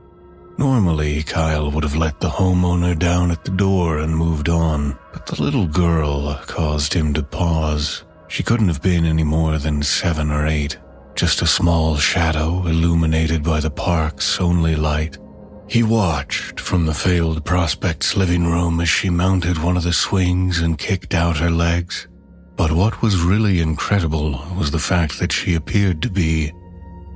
Normally, 0.57 1.21
Kyle 1.21 1.69
would 1.69 1.83
have 1.83 1.95
let 1.95 2.19
the 2.19 2.29
homeowner 2.29 2.97
down 2.97 3.29
at 3.29 3.45
the 3.45 3.51
door 3.51 3.99
and 3.99 4.15
moved 4.15 4.49
on, 4.49 4.97
but 5.13 5.27
the 5.27 5.39
little 5.41 5.67
girl 5.67 6.33
caused 6.47 6.93
him 6.93 7.13
to 7.13 7.21
pause. 7.21 8.03
She 8.27 8.41
couldn't 8.41 8.67
have 8.67 8.81
been 8.81 9.05
any 9.05 9.23
more 9.23 9.59
than 9.59 9.83
seven 9.83 10.31
or 10.31 10.47
eight, 10.47 10.79
just 11.15 11.43
a 11.43 11.47
small 11.47 11.95
shadow 11.97 12.65
illuminated 12.65 13.43
by 13.43 13.59
the 13.59 13.69
park's 13.69 14.41
only 14.41 14.75
light. 14.75 15.19
He 15.67 15.83
watched 15.83 16.59
from 16.59 16.87
the 16.87 16.93
failed 16.93 17.45
prospect's 17.45 18.17
living 18.17 18.45
room 18.45 18.79
as 18.79 18.89
she 18.89 19.11
mounted 19.11 19.61
one 19.61 19.77
of 19.77 19.83
the 19.83 19.93
swings 19.93 20.59
and 20.59 20.77
kicked 20.77 21.13
out 21.13 21.37
her 21.37 21.51
legs. 21.51 22.07
But 22.55 22.71
what 22.71 23.03
was 23.03 23.21
really 23.21 23.61
incredible 23.61 24.31
was 24.57 24.71
the 24.71 24.79
fact 24.79 25.19
that 25.19 25.31
she 25.31 25.53
appeared 25.53 26.01
to 26.01 26.09
be 26.09 26.51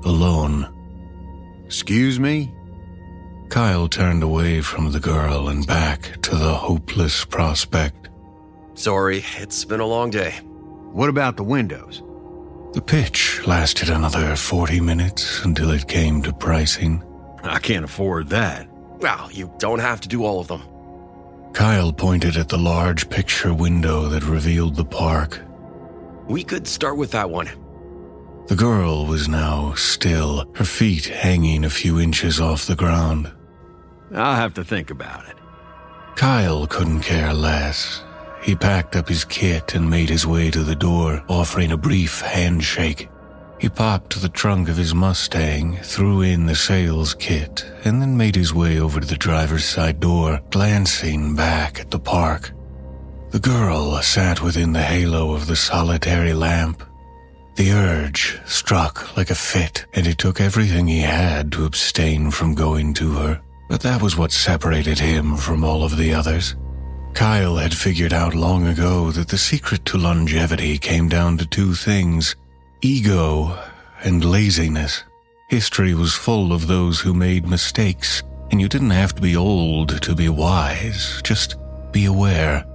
alone. 0.04 0.68
Excuse 1.66 2.20
me? 2.20 2.54
Kyle 3.52 3.90
turned 3.90 4.24
away 4.24 4.62
from 4.62 4.94
the 4.94 5.00
girl 5.02 5.50
and 5.50 5.68
back 5.68 6.22
to 6.22 6.38
the 6.38 6.54
hopeless 6.54 7.26
prospect. 7.26 8.08
Sorry, 8.76 9.26
it's 9.40 9.66
been 9.66 9.82
a 9.82 9.86
long 9.86 10.10
day. 10.10 10.32
What 10.94 11.10
about 11.10 11.36
the 11.36 11.44
windows? 11.44 12.02
The 12.72 12.82
pitch 12.82 13.46
lasted 13.46 13.90
another 13.90 14.38
40 14.38 14.80
minutes 14.80 15.44
until 15.44 15.72
it 15.72 15.90
came 15.90 16.22
to 16.22 16.32
pricing. 16.32 17.04
I 17.44 17.60
can't 17.60 17.84
afford 17.84 18.30
that. 18.30 18.70
Well, 19.02 19.30
you 19.34 19.54
don't 19.58 19.80
have 19.80 20.00
to 20.00 20.08
do 20.08 20.24
all 20.24 20.40
of 20.40 20.48
them. 20.48 20.64
Kyle 21.52 21.92
pointed 21.92 22.38
at 22.38 22.48
the 22.48 22.58
large 22.58 23.10
picture 23.10 23.54
window 23.54 24.08
that 24.08 24.24
revealed 24.24 24.78
the 24.78 24.86
park. 24.86 25.42
We 26.26 26.46
could 26.46 26.66
start 26.66 26.96
with 26.96 27.12
that 27.12 27.30
one. 27.30 27.50
The 28.48 28.56
girl 28.56 29.06
was 29.08 29.28
now 29.28 29.74
still, 29.74 30.50
her 30.56 30.64
feet 30.64 31.08
hanging 31.08 31.66
a 31.66 31.70
few 31.70 32.00
inches 32.00 32.40
off 32.40 32.66
the 32.66 32.78
ground. 32.78 33.30
I'll 34.14 34.36
have 34.36 34.54
to 34.56 34.64
think 34.64 34.90
about 34.90 35.28
it. 35.28 35.38
Kyle 36.16 36.68
couldn't 36.68 37.02
care 37.02 37.34
less. 37.34 38.04
He 38.42 38.56
packed 38.56 38.96
up 38.96 39.08
his 39.08 39.24
kit 39.24 39.76
and 39.76 39.90
made 39.90 40.10
his 40.10 40.26
way 40.26 40.52
to 40.52 40.64
the 40.64 40.76
door, 40.76 41.24
offering 41.28 41.72
a 41.72 41.78
brief 41.78 42.22
handshake. 42.22 43.10
He 43.60 43.70
popped 43.70 44.20
the 44.20 44.30
trunk 44.30 44.70
of 44.70 44.78
his 44.78 44.96
Mustang, 44.96 45.78
threw 45.84 46.22
in 46.22 46.48
the 46.48 46.56
sales 46.56 47.14
kit, 47.14 47.64
and 47.86 48.02
then 48.02 48.18
made 48.18 48.36
his 48.36 48.54
way 48.54 48.80
over 48.80 49.00
to 49.00 49.08
the 49.08 49.16
driver's 49.16 49.66
side 49.66 50.00
door, 50.00 50.42
glancing 50.50 51.36
back 51.36 51.80
at 51.80 51.92
the 51.92 52.00
park. 52.00 52.52
The 53.30 53.40
girl 53.40 54.02
sat 54.02 54.42
within 54.42 54.74
the 54.74 54.82
halo 54.82 55.34
of 55.34 55.46
the 55.46 55.56
solitary 55.56 56.34
lamp. 56.34 56.84
The 57.56 57.72
urge 57.72 58.42
struck 58.46 59.16
like 59.16 59.30
a 59.30 59.36
fit, 59.36 59.86
and 59.94 60.08
it 60.08 60.18
took 60.18 60.42
everything 60.42 60.88
he 60.88 61.02
had 61.02 61.52
to 61.52 61.66
abstain 61.66 62.32
from 62.32 62.56
going 62.56 62.96
to 62.96 63.14
her. 63.14 63.42
But 63.72 63.80
that 63.84 64.02
was 64.02 64.18
what 64.18 64.34
separated 64.34 65.00
him 65.00 65.38
from 65.38 65.64
all 65.64 65.86
of 65.86 65.96
the 65.96 66.14
others. 66.14 66.58
Kyle 67.14 67.56
had 67.56 67.74
figured 67.74 68.12
out 68.12 68.36
long 68.36 68.68
ago 68.68 69.12
that 69.12 69.30
the 69.30 69.38
secret 69.38 69.86
to 69.86 69.98
longevity 69.98 70.78
came 70.78 71.08
down 71.08 71.38
to 71.38 71.46
two 71.46 71.74
things 71.74 72.36
ego 72.82 73.58
and 74.04 74.26
laziness. 74.26 75.06
History 75.48 75.94
was 75.94 76.14
full 76.14 76.52
of 76.52 76.68
those 76.68 77.00
who 77.00 77.14
made 77.14 77.48
mistakes, 77.48 78.22
and 78.52 78.60
you 78.60 78.68
didn't 78.68 78.90
have 78.90 79.16
to 79.16 79.22
be 79.22 79.38
old 79.38 80.02
to 80.02 80.16
be 80.16 80.28
wise, 80.28 81.22
just 81.24 81.56
be 81.94 82.04
aware. 82.04 82.66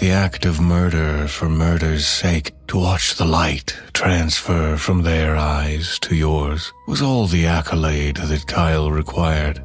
The 0.00 0.10
act 0.10 0.46
of 0.46 0.60
murder 0.60 1.28
for 1.28 1.48
murder's 1.48 2.08
sake, 2.08 2.50
to 2.66 2.76
watch 2.76 3.14
the 3.14 3.24
light 3.24 3.76
transfer 3.92 4.76
from 4.76 5.02
their 5.02 5.36
eyes 5.36 6.00
to 6.00 6.16
yours, 6.16 6.72
was 6.88 7.02
all 7.02 7.28
the 7.28 7.46
accolade 7.46 8.16
that 8.16 8.48
Kyle 8.48 8.90
required. 8.90 9.62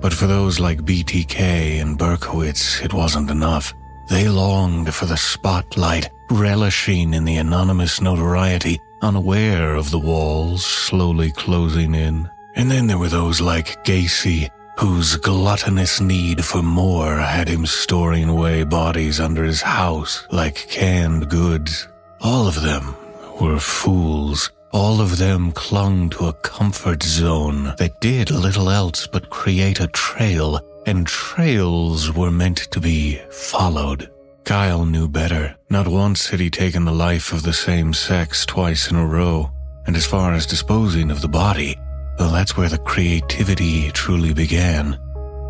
But 0.00 0.14
for 0.14 0.26
those 0.26 0.58
like 0.58 0.80
BTK 0.80 1.80
and 1.80 1.98
Berkowitz, 1.98 2.82
it 2.82 2.94
wasn't 2.94 3.30
enough. 3.30 3.74
They 4.08 4.28
longed 4.28 4.94
for 4.94 5.06
the 5.06 5.16
spotlight, 5.16 6.10
relishing 6.30 7.14
in 7.14 7.24
the 7.24 7.36
anonymous 7.36 8.00
notoriety, 8.00 8.80
unaware 9.02 9.74
of 9.74 9.90
the 9.90 9.98
walls 9.98 10.64
slowly 10.64 11.30
closing 11.32 11.94
in. 11.94 12.28
And 12.56 12.70
then 12.70 12.86
there 12.86 12.98
were 12.98 13.08
those 13.08 13.40
like 13.40 13.84
Gacy, 13.84 14.48
whose 14.78 15.16
gluttonous 15.16 16.00
need 16.00 16.44
for 16.44 16.62
more 16.62 17.16
had 17.16 17.48
him 17.48 17.66
storing 17.66 18.28
away 18.28 18.64
bodies 18.64 19.20
under 19.20 19.44
his 19.44 19.60
house 19.60 20.26
like 20.30 20.66
canned 20.68 21.28
goods. 21.28 21.86
All 22.22 22.48
of 22.48 22.62
them 22.62 22.96
were 23.40 23.60
fools. 23.60 24.50
All 24.72 25.00
of 25.00 25.18
them 25.18 25.50
clung 25.50 26.10
to 26.10 26.28
a 26.28 26.32
comfort 26.32 27.02
zone 27.02 27.74
that 27.78 28.00
did 28.00 28.30
little 28.30 28.70
else 28.70 29.06
but 29.06 29.28
create 29.28 29.80
a 29.80 29.88
trail, 29.88 30.60
and 30.86 31.06
trails 31.06 32.12
were 32.14 32.30
meant 32.30 32.70
to 32.70 32.80
be 32.80 33.20
followed. 33.30 34.10
Kyle 34.44 34.84
knew 34.84 35.08
better. 35.08 35.56
Not 35.70 35.88
once 35.88 36.28
had 36.28 36.38
he 36.38 36.50
taken 36.50 36.84
the 36.84 36.92
life 36.92 37.32
of 37.32 37.42
the 37.42 37.52
same 37.52 37.92
sex 37.92 38.46
twice 38.46 38.90
in 38.90 38.96
a 38.96 39.06
row. 39.06 39.50
And 39.86 39.96
as 39.96 40.06
far 40.06 40.34
as 40.34 40.46
disposing 40.46 41.10
of 41.10 41.20
the 41.20 41.28
body, 41.28 41.76
well, 42.18 42.30
that's 42.32 42.56
where 42.56 42.68
the 42.68 42.78
creativity 42.78 43.90
truly 43.90 44.32
began. 44.32 44.98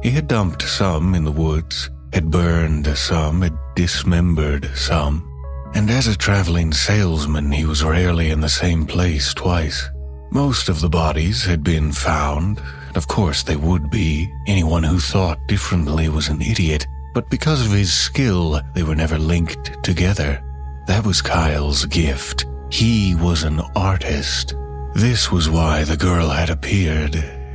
He 0.03 0.11
had 0.11 0.29
dumped 0.29 0.62
some 0.62 1.14
in 1.14 1.25
the 1.25 1.33
woods, 1.33 1.91
had 2.12 2.31
burned 2.31 2.87
some, 2.97 3.43
had 3.43 3.53
dismembered 3.77 4.71
some. 4.75 5.30
And 5.75 5.91
as 5.91 6.07
a 6.07 6.16
traveling 6.16 6.73
salesman, 6.73 7.53
he 7.53 7.64
was 7.64 7.85
rarely 7.85 8.31
in 8.31 8.41
the 8.41 8.49
same 8.49 8.87
place 8.87 9.33
twice. 9.33 9.89
Most 10.31 10.68
of 10.68 10.81
the 10.81 10.89
bodies 10.89 11.45
had 11.45 11.64
been 11.64 11.93
found, 11.93 12.61
and 12.89 12.97
of 12.97 13.09
course 13.09 13.43
they 13.43 13.57
would 13.57 13.91
be. 13.91 14.33
Anyone 14.47 14.83
who 14.83 14.99
thought 14.99 15.47
differently 15.49 16.09
was 16.09 16.29
an 16.29 16.43
idiot, 16.43 16.87
but 17.14 17.31
because 17.31 17.64
of 17.64 17.73
his 17.73 17.93
skill, 17.93 18.61
they 18.75 18.83
were 18.83 18.95
never 18.95 19.18
linked 19.18 19.83
together. 19.83 20.43
That 20.87 21.07
was 21.07 21.23
Kyle's 21.23 21.85
gift. 21.87 22.47
He 22.71 23.14
was 23.14 23.43
an 23.43 23.61
artist. 23.75 24.55
This 24.95 25.31
was 25.31 25.49
why 25.49 25.85
the 25.85 25.97
girl 25.97 26.29
had 26.29 26.51
appeared. 26.51 27.14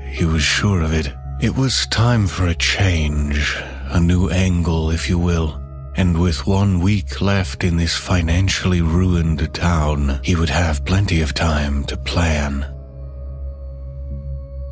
He 0.10 0.26
was 0.26 0.44
sure 0.44 0.82
of 0.82 0.94
it. 0.94 1.14
It 1.42 1.56
was 1.56 1.86
time 1.88 2.28
for 2.28 2.48
a 2.48 2.56
change, 2.56 3.56
a 3.90 4.00
new 4.00 4.30
angle, 4.30 4.90
if 4.90 5.10
you 5.10 5.20
will. 5.20 5.62
And 5.98 6.20
with 6.20 6.46
one 6.46 6.82
week 6.82 7.22
left 7.22 7.64
in 7.64 7.78
this 7.78 7.96
financially 7.96 8.82
ruined 8.82 9.54
town, 9.54 10.20
he 10.24 10.36
would 10.36 10.50
have 10.50 10.86
plenty 10.86 11.22
of 11.22 11.34
time 11.34 11.86
to 11.86 11.98
plan. 11.98 12.66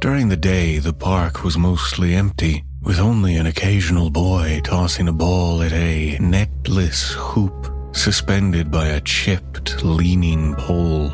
During 0.02 0.28
the 0.28 0.36
day, 0.36 0.80
the 0.80 0.94
park 0.94 1.44
was 1.44 1.58
mostly 1.58 2.14
empty 2.14 2.66
with 2.82 3.00
only 3.00 3.38
an 3.38 3.46
occasional 3.46 4.10
boy 4.10 4.60
tossing 4.66 5.08
a 5.08 5.14
ball 5.14 5.62
at 5.62 5.72
a 5.72 6.18
netless 6.20 7.14
hoop 7.14 7.72
suspended 7.94 8.70
by 8.70 8.88
a 8.88 9.02
chipped, 9.02 9.84
leaning 9.84 10.56
pole. 10.56 11.10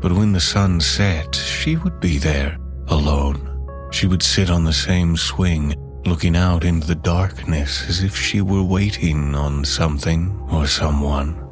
But 0.00 0.12
when 0.12 0.32
the 0.32 0.40
sun 0.40 0.80
set, 0.80 1.34
she 1.36 1.76
would 1.76 2.00
be 2.00 2.18
there, 2.18 2.58
alone. 2.88 3.52
She 3.92 4.06
would 4.06 4.22
sit 4.22 4.50
on 4.50 4.64
the 4.64 4.72
same 4.72 5.16
swing, 5.16 5.74
looking 6.06 6.36
out 6.36 6.64
into 6.64 6.86
the 6.86 6.94
darkness 6.94 7.88
as 7.88 8.02
if 8.02 8.16
she 8.16 8.40
were 8.40 8.62
waiting 8.62 9.34
on 9.34 9.64
something 9.64 10.38
or 10.50 10.66
someone. 10.66 11.42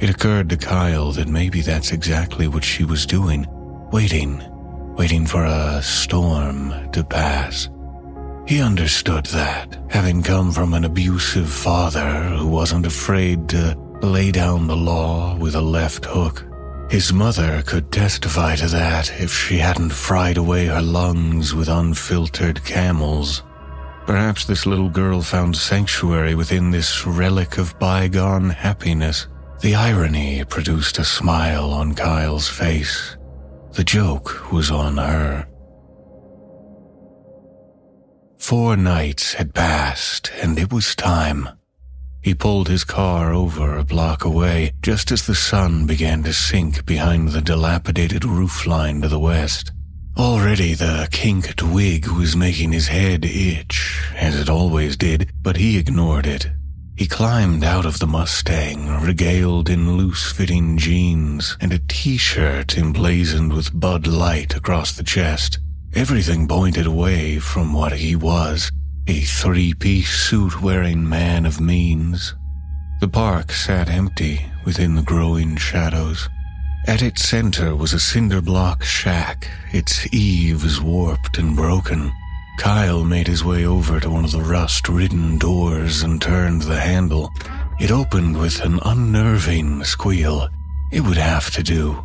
It 0.00 0.10
occurred 0.10 0.50
to 0.50 0.56
Kyle 0.56 1.12
that 1.12 1.28
maybe 1.28 1.60
that's 1.60 1.92
exactly 1.92 2.48
what 2.48 2.64
she 2.64 2.84
was 2.84 3.06
doing 3.06 3.46
waiting, 3.92 4.42
waiting 4.96 5.24
for 5.24 5.44
a 5.44 5.80
storm 5.80 6.90
to 6.90 7.04
pass. 7.04 7.68
He 8.46 8.60
understood 8.60 9.26
that, 9.26 9.78
having 9.88 10.22
come 10.22 10.52
from 10.52 10.74
an 10.74 10.84
abusive 10.84 11.48
father 11.48 12.24
who 12.36 12.48
wasn't 12.48 12.86
afraid 12.86 13.48
to 13.50 13.76
lay 14.02 14.32
down 14.32 14.66
the 14.66 14.76
law 14.76 15.36
with 15.36 15.54
a 15.54 15.60
left 15.60 16.04
hook. 16.04 16.44
His 16.90 17.12
mother 17.12 17.62
could 17.62 17.90
testify 17.90 18.56
to 18.56 18.66
that 18.66 19.10
if 19.20 19.32
she 19.32 19.58
hadn't 19.58 19.90
fried 19.90 20.36
away 20.36 20.66
her 20.66 20.82
lungs 20.82 21.54
with 21.54 21.68
unfiltered 21.68 22.62
camels. 22.64 23.42
Perhaps 24.06 24.44
this 24.44 24.66
little 24.66 24.90
girl 24.90 25.22
found 25.22 25.56
sanctuary 25.56 26.34
within 26.34 26.70
this 26.70 27.06
relic 27.06 27.56
of 27.56 27.78
bygone 27.78 28.50
happiness. 28.50 29.28
The 29.60 29.74
irony 29.74 30.44
produced 30.44 30.98
a 30.98 31.04
smile 31.04 31.72
on 31.72 31.94
Kyle's 31.94 32.48
face. 32.48 33.16
The 33.72 33.84
joke 33.84 34.52
was 34.52 34.70
on 34.70 34.98
her. 34.98 35.46
Four 38.38 38.76
nights 38.76 39.32
had 39.32 39.54
passed, 39.54 40.30
and 40.42 40.58
it 40.58 40.70
was 40.70 40.94
time. 40.94 41.48
He 42.20 42.34
pulled 42.34 42.68
his 42.68 42.84
car 42.84 43.32
over 43.32 43.76
a 43.76 43.84
block 43.84 44.24
away 44.24 44.72
just 44.82 45.12
as 45.12 45.26
the 45.26 45.34
sun 45.34 45.86
began 45.86 46.22
to 46.24 46.32
sink 46.34 46.84
behind 46.84 47.30
the 47.30 47.40
dilapidated 47.40 48.22
roofline 48.22 49.00
to 49.00 49.08
the 49.08 49.18
west. 49.18 49.72
Already 50.16 50.74
the 50.74 51.08
kinked 51.10 51.60
wig 51.62 52.06
was 52.06 52.36
making 52.36 52.70
his 52.70 52.86
head 52.86 53.24
itch, 53.24 54.00
as 54.14 54.38
it 54.38 54.48
always 54.48 54.96
did, 54.96 55.32
but 55.42 55.56
he 55.56 55.76
ignored 55.76 56.26
it. 56.26 56.46
He 56.96 57.08
climbed 57.08 57.64
out 57.64 57.84
of 57.84 57.98
the 57.98 58.06
Mustang, 58.06 59.00
regaled 59.00 59.68
in 59.68 59.96
loose 59.96 60.30
fitting 60.30 60.78
jeans 60.78 61.56
and 61.60 61.72
a 61.72 61.80
t 61.88 62.16
shirt 62.16 62.78
emblazoned 62.78 63.52
with 63.52 63.78
Bud 63.78 64.06
Light 64.06 64.54
across 64.54 64.92
the 64.92 65.02
chest. 65.02 65.58
Everything 65.94 66.46
pointed 66.46 66.86
away 66.86 67.40
from 67.40 67.72
what 67.72 67.92
he 67.92 68.14
was 68.14 68.70
a 69.08 69.20
three 69.20 69.74
piece 69.74 70.10
suit 70.10 70.62
wearing 70.62 71.08
man 71.08 71.44
of 71.44 71.60
means. 71.60 72.34
The 73.00 73.08
park 73.08 73.50
sat 73.50 73.90
empty 73.90 74.46
within 74.64 74.94
the 74.94 75.02
growing 75.02 75.56
shadows. 75.56 76.28
At 76.86 77.00
its 77.00 77.26
center 77.26 77.74
was 77.74 77.94
a 77.94 77.98
cinder 77.98 78.42
block 78.42 78.84
shack, 78.84 79.48
its 79.72 80.06
eaves 80.12 80.80
warped 80.82 81.38
and 81.38 81.56
broken. 81.56 82.12
Kyle 82.58 83.04
made 83.04 83.26
his 83.26 83.42
way 83.42 83.64
over 83.64 83.98
to 84.00 84.10
one 84.10 84.24
of 84.24 84.32
the 84.32 84.42
rust 84.42 84.88
ridden 84.88 85.38
doors 85.38 86.02
and 86.02 86.20
turned 86.20 86.62
the 86.62 86.78
handle. 86.78 87.32
It 87.80 87.90
opened 87.90 88.38
with 88.38 88.60
an 88.60 88.80
unnerving 88.84 89.82
squeal. 89.84 90.48
It 90.92 91.00
would 91.00 91.16
have 91.16 91.50
to 91.52 91.62
do. 91.62 92.04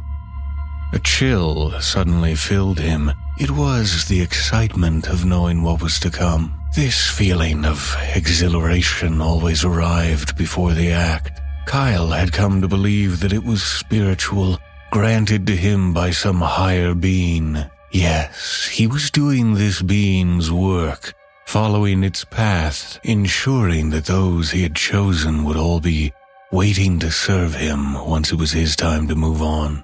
A 0.94 1.00
chill 1.00 1.80
suddenly 1.82 2.34
filled 2.34 2.80
him. 2.80 3.12
It 3.38 3.52
was 3.52 4.06
the 4.06 4.22
excitement 4.22 5.08
of 5.08 5.26
knowing 5.26 5.62
what 5.62 5.82
was 5.82 6.00
to 6.00 6.10
come. 6.10 6.58
This 6.74 7.10
feeling 7.10 7.66
of 7.66 7.96
exhilaration 8.16 9.22
always 9.22 9.66
arrived 9.66 10.38
before 10.38 10.74
the 10.74 10.92
act. 10.92 11.42
Kyle 11.68 12.08
had 12.08 12.34
come 12.34 12.62
to 12.62 12.68
believe 12.68 13.20
that 13.20 13.34
it 13.34 13.44
was 13.44 13.62
spiritual, 13.62 14.58
granted 14.92 15.46
to 15.48 15.56
him 15.56 15.94
by 15.94 16.12
some 16.12 16.42
higher 16.42 16.94
being. 16.94 17.58
Yes, 17.92 18.68
he 18.72 18.88
was 18.88 19.12
doing 19.12 19.54
this 19.54 19.82
being's 19.82 20.52
work, 20.52 21.14
following 21.46 22.04
its 22.04 22.24
path, 22.26 23.00
ensuring 23.04 23.90
that 23.92 24.06
those 24.06 24.52
he 24.52 24.64
had 24.64 24.76
chosen 24.76 25.44
would 25.44 25.58
all 25.58 25.80
be 25.80 26.14
waiting 26.52 27.00
to 27.00 27.12
serve 27.12 27.56
him 27.56 27.94
once 27.94 28.32
it 28.32 28.40
was 28.40 28.52
his 28.52 28.76
time 28.76 29.08
to 29.08 29.16
move 29.16 29.42
on. 29.42 29.84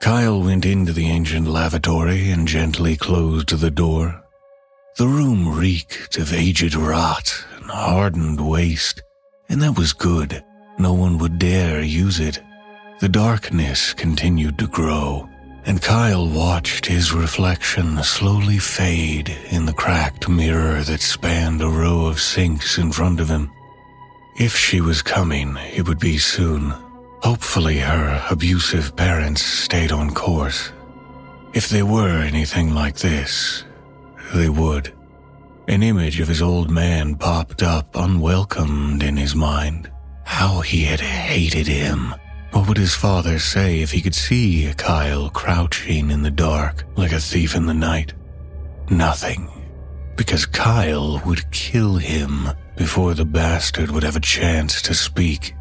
Kyle 0.00 0.42
went 0.42 0.64
into 0.64 0.92
the 0.92 1.08
ancient 1.08 1.46
lavatory 1.46 2.30
and 2.30 2.48
gently 2.48 2.96
closed 2.96 3.50
the 3.50 3.70
door. 3.70 4.22
The 4.96 5.06
room 5.06 5.58
reeked 5.58 6.16
of 6.16 6.32
aged 6.32 6.74
rot 6.74 7.44
and 7.56 7.70
hardened 7.70 8.40
waste, 8.40 9.02
and 9.48 9.60
that 9.62 9.76
was 9.76 9.92
good. 9.92 10.42
No 10.78 10.94
one 10.94 11.18
would 11.18 11.38
dare 11.38 11.82
use 11.82 12.18
it. 12.18 12.40
The 13.00 13.08
darkness 13.08 13.94
continued 13.94 14.58
to 14.58 14.66
grow, 14.66 15.26
and 15.64 15.80
Kyle 15.80 16.28
watched 16.28 16.84
his 16.84 17.14
reflection 17.14 17.96
slowly 18.04 18.58
fade 18.58 19.34
in 19.50 19.64
the 19.64 19.72
cracked 19.72 20.28
mirror 20.28 20.82
that 20.82 21.00
spanned 21.00 21.62
a 21.62 21.68
row 21.68 22.04
of 22.04 22.20
sinks 22.20 22.76
in 22.76 22.92
front 22.92 23.18
of 23.18 23.30
him. 23.30 23.50
If 24.38 24.54
she 24.54 24.82
was 24.82 25.00
coming, 25.00 25.56
it 25.74 25.88
would 25.88 25.98
be 25.98 26.18
soon. 26.18 26.74
Hopefully, 27.22 27.78
her 27.78 28.22
abusive 28.30 28.94
parents 28.96 29.42
stayed 29.42 29.92
on 29.92 30.12
course. 30.12 30.70
If 31.54 31.70
they 31.70 31.82
were 31.82 32.22
anything 32.22 32.74
like 32.74 32.96
this, 32.96 33.64
they 34.34 34.50
would. 34.50 34.92
An 35.68 35.82
image 35.82 36.20
of 36.20 36.28
his 36.28 36.42
old 36.42 36.70
man 36.70 37.14
popped 37.14 37.62
up 37.62 37.96
unwelcomed 37.96 39.02
in 39.02 39.16
his 39.16 39.34
mind. 39.34 39.90
How 40.24 40.60
he 40.60 40.84
had 40.84 41.00
hated 41.00 41.66
him. 41.66 42.14
What 42.52 42.66
would 42.68 42.78
his 42.78 42.94
father 42.94 43.38
say 43.38 43.80
if 43.80 43.92
he 43.92 44.00
could 44.00 44.14
see 44.14 44.72
Kyle 44.76 45.30
crouching 45.30 46.10
in 46.10 46.22
the 46.22 46.30
dark 46.30 46.84
like 46.96 47.12
a 47.12 47.20
thief 47.20 47.54
in 47.54 47.66
the 47.66 47.74
night? 47.74 48.12
Nothing. 48.90 49.48
Because 50.16 50.46
Kyle 50.46 51.22
would 51.24 51.50
kill 51.52 51.96
him 51.96 52.48
before 52.76 53.14
the 53.14 53.24
bastard 53.24 53.90
would 53.90 54.02
have 54.02 54.16
a 54.16 54.20
chance 54.20 54.82
to 54.82 54.94
speak. 54.94 55.54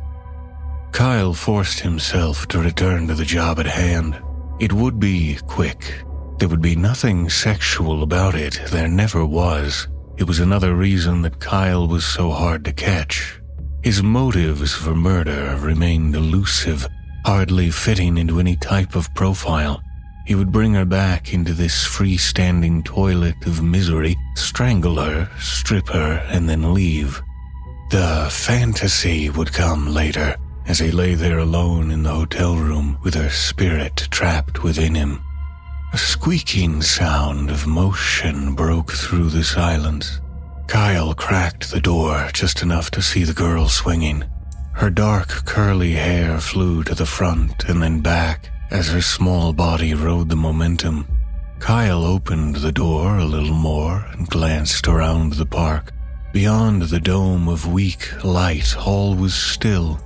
Kyle 0.91 1.33
forced 1.33 1.79
himself 1.79 2.47
to 2.47 2.59
return 2.59 3.07
to 3.07 3.13
the 3.13 3.25
job 3.25 3.59
at 3.59 3.67
hand. 3.67 4.19
It 4.59 4.73
would 4.73 4.99
be 4.99 5.37
quick. 5.47 6.03
There 6.39 6.49
would 6.49 6.61
be 6.61 6.75
nothing 6.75 7.29
sexual 7.29 8.01
about 8.01 8.35
it. 8.35 8.59
There 8.71 8.87
never 8.87 9.25
was. 9.25 9.87
It 10.17 10.23
was 10.23 10.39
another 10.39 10.75
reason 10.75 11.21
that 11.21 11.39
Kyle 11.39 11.87
was 11.87 12.03
so 12.03 12.31
hard 12.31 12.65
to 12.65 12.73
catch. 12.73 13.38
His 13.81 14.03
motives 14.03 14.73
for 14.73 14.93
murder 14.93 15.57
remained 15.59 16.13
elusive, 16.13 16.85
hardly 17.25 17.71
fitting 17.71 18.17
into 18.17 18.39
any 18.39 18.57
type 18.57 18.95
of 18.95 19.13
profile. 19.15 19.81
He 20.25 20.35
would 20.35 20.51
bring 20.51 20.73
her 20.73 20.85
back 20.85 21.33
into 21.33 21.53
this 21.53 21.87
freestanding 21.87 22.83
toilet 22.83 23.45
of 23.45 23.63
misery, 23.63 24.17
strangle 24.35 24.99
her, 24.99 25.29
strip 25.39 25.87
her, 25.87 26.25
and 26.29 26.47
then 26.47 26.73
leave. 26.73 27.21
The 27.89 28.27
fantasy 28.29 29.29
would 29.29 29.53
come 29.53 29.87
later 29.87 30.35
as 30.67 30.77
he 30.79 30.91
lay 30.91 31.15
there 31.15 31.39
alone 31.39 31.89
in 31.89 32.03
the 32.03 32.13
hotel 32.13 32.55
room 32.55 32.97
with 33.01 33.15
her 33.15 33.29
spirit 33.29 34.07
trapped 34.11 34.61
within 34.61 34.93
him. 34.93 35.23
A 35.93 35.97
squeaking 35.97 36.83
sound 36.83 37.49
of 37.49 37.65
motion 37.65 38.53
broke 38.53 38.91
through 38.91 39.29
the 39.29 39.43
silence. 39.43 40.19
Kyle 40.69 41.15
cracked 41.15 41.71
the 41.71 41.81
door 41.81 42.29
just 42.31 42.61
enough 42.61 42.91
to 42.91 43.01
see 43.01 43.23
the 43.23 43.33
girl 43.33 43.67
swinging. 43.67 44.23
Her 44.73 44.91
dark, 44.91 45.29
curly 45.43 45.93
hair 45.93 46.39
flew 46.39 46.83
to 46.83 46.93
the 46.93 47.07
front 47.07 47.63
and 47.63 47.81
then 47.81 48.01
back 48.01 48.51
as 48.69 48.89
her 48.89 49.01
small 49.01 49.51
body 49.51 49.95
rode 49.95 50.29
the 50.29 50.35
momentum. 50.35 51.07
Kyle 51.57 52.03
opened 52.05 52.57
the 52.57 52.71
door 52.71 53.17
a 53.17 53.25
little 53.25 53.55
more 53.55 54.05
and 54.11 54.29
glanced 54.29 54.87
around 54.87 55.33
the 55.33 55.45
park. 55.47 55.91
Beyond 56.33 56.83
the 56.83 56.99
dome 56.99 57.47
of 57.47 57.73
weak 57.73 58.23
light, 58.23 58.77
all 58.77 59.15
was 59.15 59.33
still. 59.33 59.99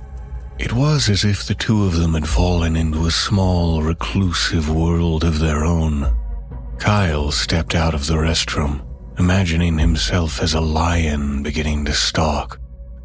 It 0.58 0.72
was 0.72 1.10
as 1.10 1.26
if 1.26 1.46
the 1.46 1.54
two 1.54 1.84
of 1.84 1.96
them 1.96 2.14
had 2.14 2.26
fallen 2.26 2.74
into 2.74 3.04
a 3.04 3.10
small, 3.10 3.82
reclusive 3.82 4.74
world 4.74 5.24
of 5.24 5.40
their 5.40 5.62
own. 5.62 6.16
Kyle 6.78 7.30
stepped 7.30 7.74
out 7.74 7.92
of 7.92 8.06
the 8.06 8.14
restroom, 8.14 8.82
imagining 9.18 9.78
himself 9.78 10.42
as 10.42 10.54
a 10.54 10.60
lion 10.60 11.42
beginning 11.42 11.84
to 11.84 11.92
stalk. 11.92 12.58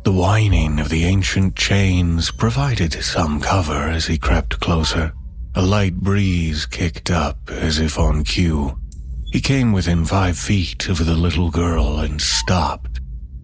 The 0.04 0.12
whining 0.12 0.80
of 0.80 0.90
the 0.90 1.06
ancient 1.06 1.56
chains 1.56 2.32
provided 2.32 2.94
some 2.94 3.42
cover 3.42 3.90
as 3.90 4.08
he 4.08 4.18
crept 4.18 4.60
closer. 4.60 5.14
A 5.56 5.62
light 5.62 5.96
breeze 5.96 6.66
kicked 6.66 7.12
up 7.12 7.38
as 7.50 7.80
if 7.80 8.00
on 8.00 8.24
cue. 8.24 8.80
He 9.32 9.42
came 9.42 9.74
within 9.74 10.06
five 10.06 10.38
feet 10.38 10.88
of 10.90 11.06
the 11.06 11.16
little 11.16 11.52
girl 11.52 12.00
and 12.00 12.22
stopped. 12.22 13.00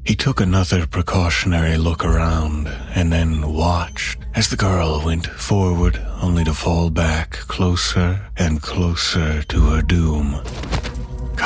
He 0.05 0.15
took 0.15 0.39
another 0.39 0.85
precautionary 0.85 1.77
look 1.77 2.05
around 2.05 2.67
and 2.93 3.11
then 3.11 3.53
watched 3.53 4.19
as 4.35 4.49
the 4.49 4.55
girl 4.55 5.03
went 5.03 5.25
forward 5.27 5.99
only 6.21 6.43
to 6.43 6.53
fall 6.53 6.89
back 6.89 7.31
closer 7.31 8.21
and 8.37 8.61
closer 8.61 9.41
to 9.43 9.61
her 9.61 9.81
doom. 9.81 10.41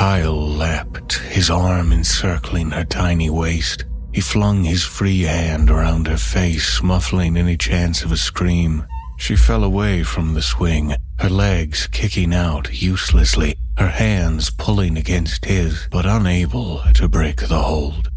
Kyle 0.00 0.48
leapt, 0.48 1.18
his 1.28 1.50
arm 1.50 1.92
encircling 1.92 2.70
her 2.70 2.84
tiny 2.84 3.28
waist. 3.28 3.84
He 4.14 4.22
flung 4.22 4.64
his 4.64 4.82
free 4.82 5.20
hand 5.20 5.68
around 5.68 6.06
her 6.06 6.16
face, 6.16 6.82
muffling 6.82 7.36
any 7.36 7.58
chance 7.58 8.02
of 8.02 8.10
a 8.10 8.16
scream. 8.16 8.86
She 9.18 9.36
fell 9.36 9.62
away 9.62 10.02
from 10.02 10.32
the 10.32 10.40
swing, 10.40 10.94
her 11.18 11.28
legs 11.28 11.86
kicking 11.86 12.32
out 12.32 12.72
uselessly, 12.72 13.58
her 13.76 13.88
hands 13.88 14.48
pulling 14.48 14.96
against 14.96 15.44
his, 15.44 15.86
but 15.90 16.06
unable 16.06 16.80
to 16.94 17.06
break 17.06 17.46
the 17.46 17.60
hold. 17.60 18.08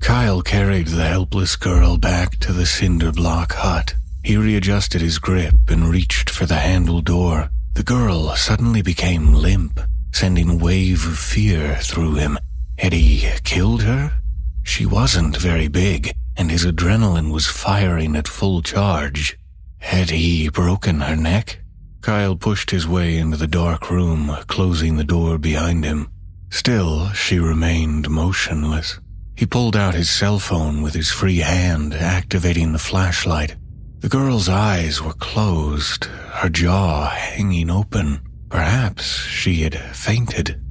Kyle 0.00 0.42
carried 0.42 0.88
the 0.88 1.04
helpless 1.04 1.54
girl 1.54 1.96
back 1.96 2.40
to 2.40 2.52
the 2.52 2.66
cinder 2.66 3.12
block 3.12 3.52
hut. 3.52 3.94
He 4.24 4.36
readjusted 4.36 5.00
his 5.00 5.20
grip 5.20 5.54
and 5.68 5.88
reached 5.88 6.28
for 6.28 6.44
the 6.44 6.56
handle 6.56 7.00
door. 7.00 7.50
The 7.74 7.84
girl 7.84 8.34
suddenly 8.34 8.82
became 8.82 9.32
limp, 9.32 9.78
sending 10.14 10.48
a 10.48 10.56
wave 10.56 11.04
of 11.06 11.18
fear 11.18 11.76
through 11.82 12.14
him. 12.14 12.38
Had 12.78 12.92
he 12.92 13.28
killed 13.42 13.82
her? 13.82 14.20
She 14.62 14.86
wasn't 14.86 15.36
very 15.36 15.66
big, 15.66 16.12
and 16.36 16.50
his 16.50 16.64
adrenaline 16.64 17.32
was 17.32 17.48
firing 17.48 18.14
at 18.14 18.28
full 18.28 18.62
charge. 18.62 19.36
Had 19.78 20.10
he 20.10 20.48
broken 20.48 21.00
her 21.00 21.16
neck? 21.16 21.60
Kyle 22.00 22.36
pushed 22.36 22.70
his 22.70 22.86
way 22.86 23.18
into 23.18 23.36
the 23.36 23.48
dark 23.48 23.90
room, 23.90 24.36
closing 24.46 24.96
the 24.96 25.04
door 25.04 25.36
behind 25.36 25.84
him. 25.84 26.08
Still, 26.50 27.10
she 27.10 27.38
remained 27.40 28.08
motionless. 28.08 29.00
He 29.36 29.46
pulled 29.46 29.76
out 29.76 29.94
his 29.94 30.08
cell 30.08 30.38
phone 30.38 30.80
with 30.80 30.94
his 30.94 31.10
free 31.10 31.38
hand, 31.38 31.92
activating 31.92 32.72
the 32.72 32.78
flashlight. 32.78 33.56
The 33.98 34.08
girl's 34.08 34.48
eyes 34.48 35.02
were 35.02 35.14
closed, 35.14 36.04
her 36.04 36.48
jaw 36.48 37.08
hanging 37.10 37.68
open. 37.68 38.20
Perhaps 38.54 39.16
she 39.26 39.62
had 39.62 39.74
fainted. 39.96 40.62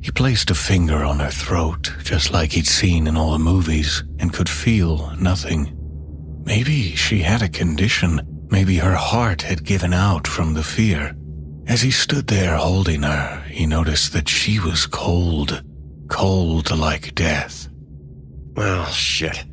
He 0.00 0.10
placed 0.10 0.50
a 0.50 0.54
finger 0.56 1.04
on 1.04 1.20
her 1.20 1.30
throat, 1.30 1.92
just 2.02 2.32
like 2.32 2.50
he'd 2.50 2.66
seen 2.66 3.06
in 3.06 3.16
all 3.16 3.30
the 3.30 3.38
movies, 3.38 4.02
and 4.18 4.32
could 4.32 4.48
feel 4.48 5.14
nothing. 5.16 5.72
Maybe 6.44 6.96
she 6.96 7.20
had 7.20 7.40
a 7.40 7.48
condition. 7.48 8.20
Maybe 8.50 8.78
her 8.78 8.96
heart 8.96 9.42
had 9.42 9.64
given 9.64 9.94
out 9.94 10.26
from 10.26 10.54
the 10.54 10.64
fear. 10.64 11.14
As 11.68 11.82
he 11.82 11.92
stood 11.92 12.26
there 12.26 12.56
holding 12.56 13.04
her, 13.04 13.44
he 13.46 13.64
noticed 13.64 14.12
that 14.12 14.28
she 14.28 14.58
was 14.58 14.86
cold, 14.86 15.62
cold 16.08 16.76
like 16.76 17.14
death. 17.14 17.68
Well, 18.56 18.86
shit. 18.86 19.44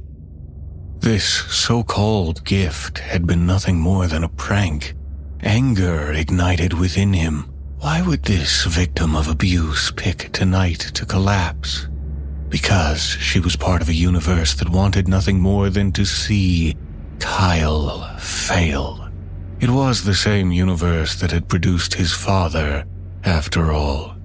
This 0.97 1.23
so 1.23 1.83
called 1.83 2.43
gift 2.43 2.97
had 2.97 3.27
been 3.27 3.45
nothing 3.45 3.79
more 3.79 4.07
than 4.07 4.23
a 4.23 4.29
prank. 4.29 4.95
Anger 5.41 6.11
ignited 6.11 6.73
within 6.73 7.13
him. 7.13 7.53
Why 7.79 8.01
would 8.01 8.23
this 8.23 8.65
victim 8.65 9.15
of 9.15 9.27
abuse 9.27 9.91
pick 9.91 10.31
tonight 10.31 10.79
to 10.95 11.05
collapse? 11.05 11.87
Because 12.49 13.01
she 13.01 13.39
was 13.39 13.55
part 13.55 13.83
of 13.83 13.89
a 13.89 13.93
universe 13.93 14.55
that 14.55 14.69
wanted 14.69 15.07
nothing 15.07 15.39
more 15.39 15.69
than 15.69 15.91
to 15.91 16.03
see 16.03 16.75
Kyle 17.19 18.17
fail. 18.17 19.07
It 19.59 19.69
was 19.69 20.03
the 20.03 20.15
same 20.15 20.51
universe 20.51 21.19
that 21.19 21.31
had 21.31 21.49
produced 21.49 21.93
his 21.93 22.13
father, 22.13 22.85
after 23.23 23.71
all. 23.71 24.15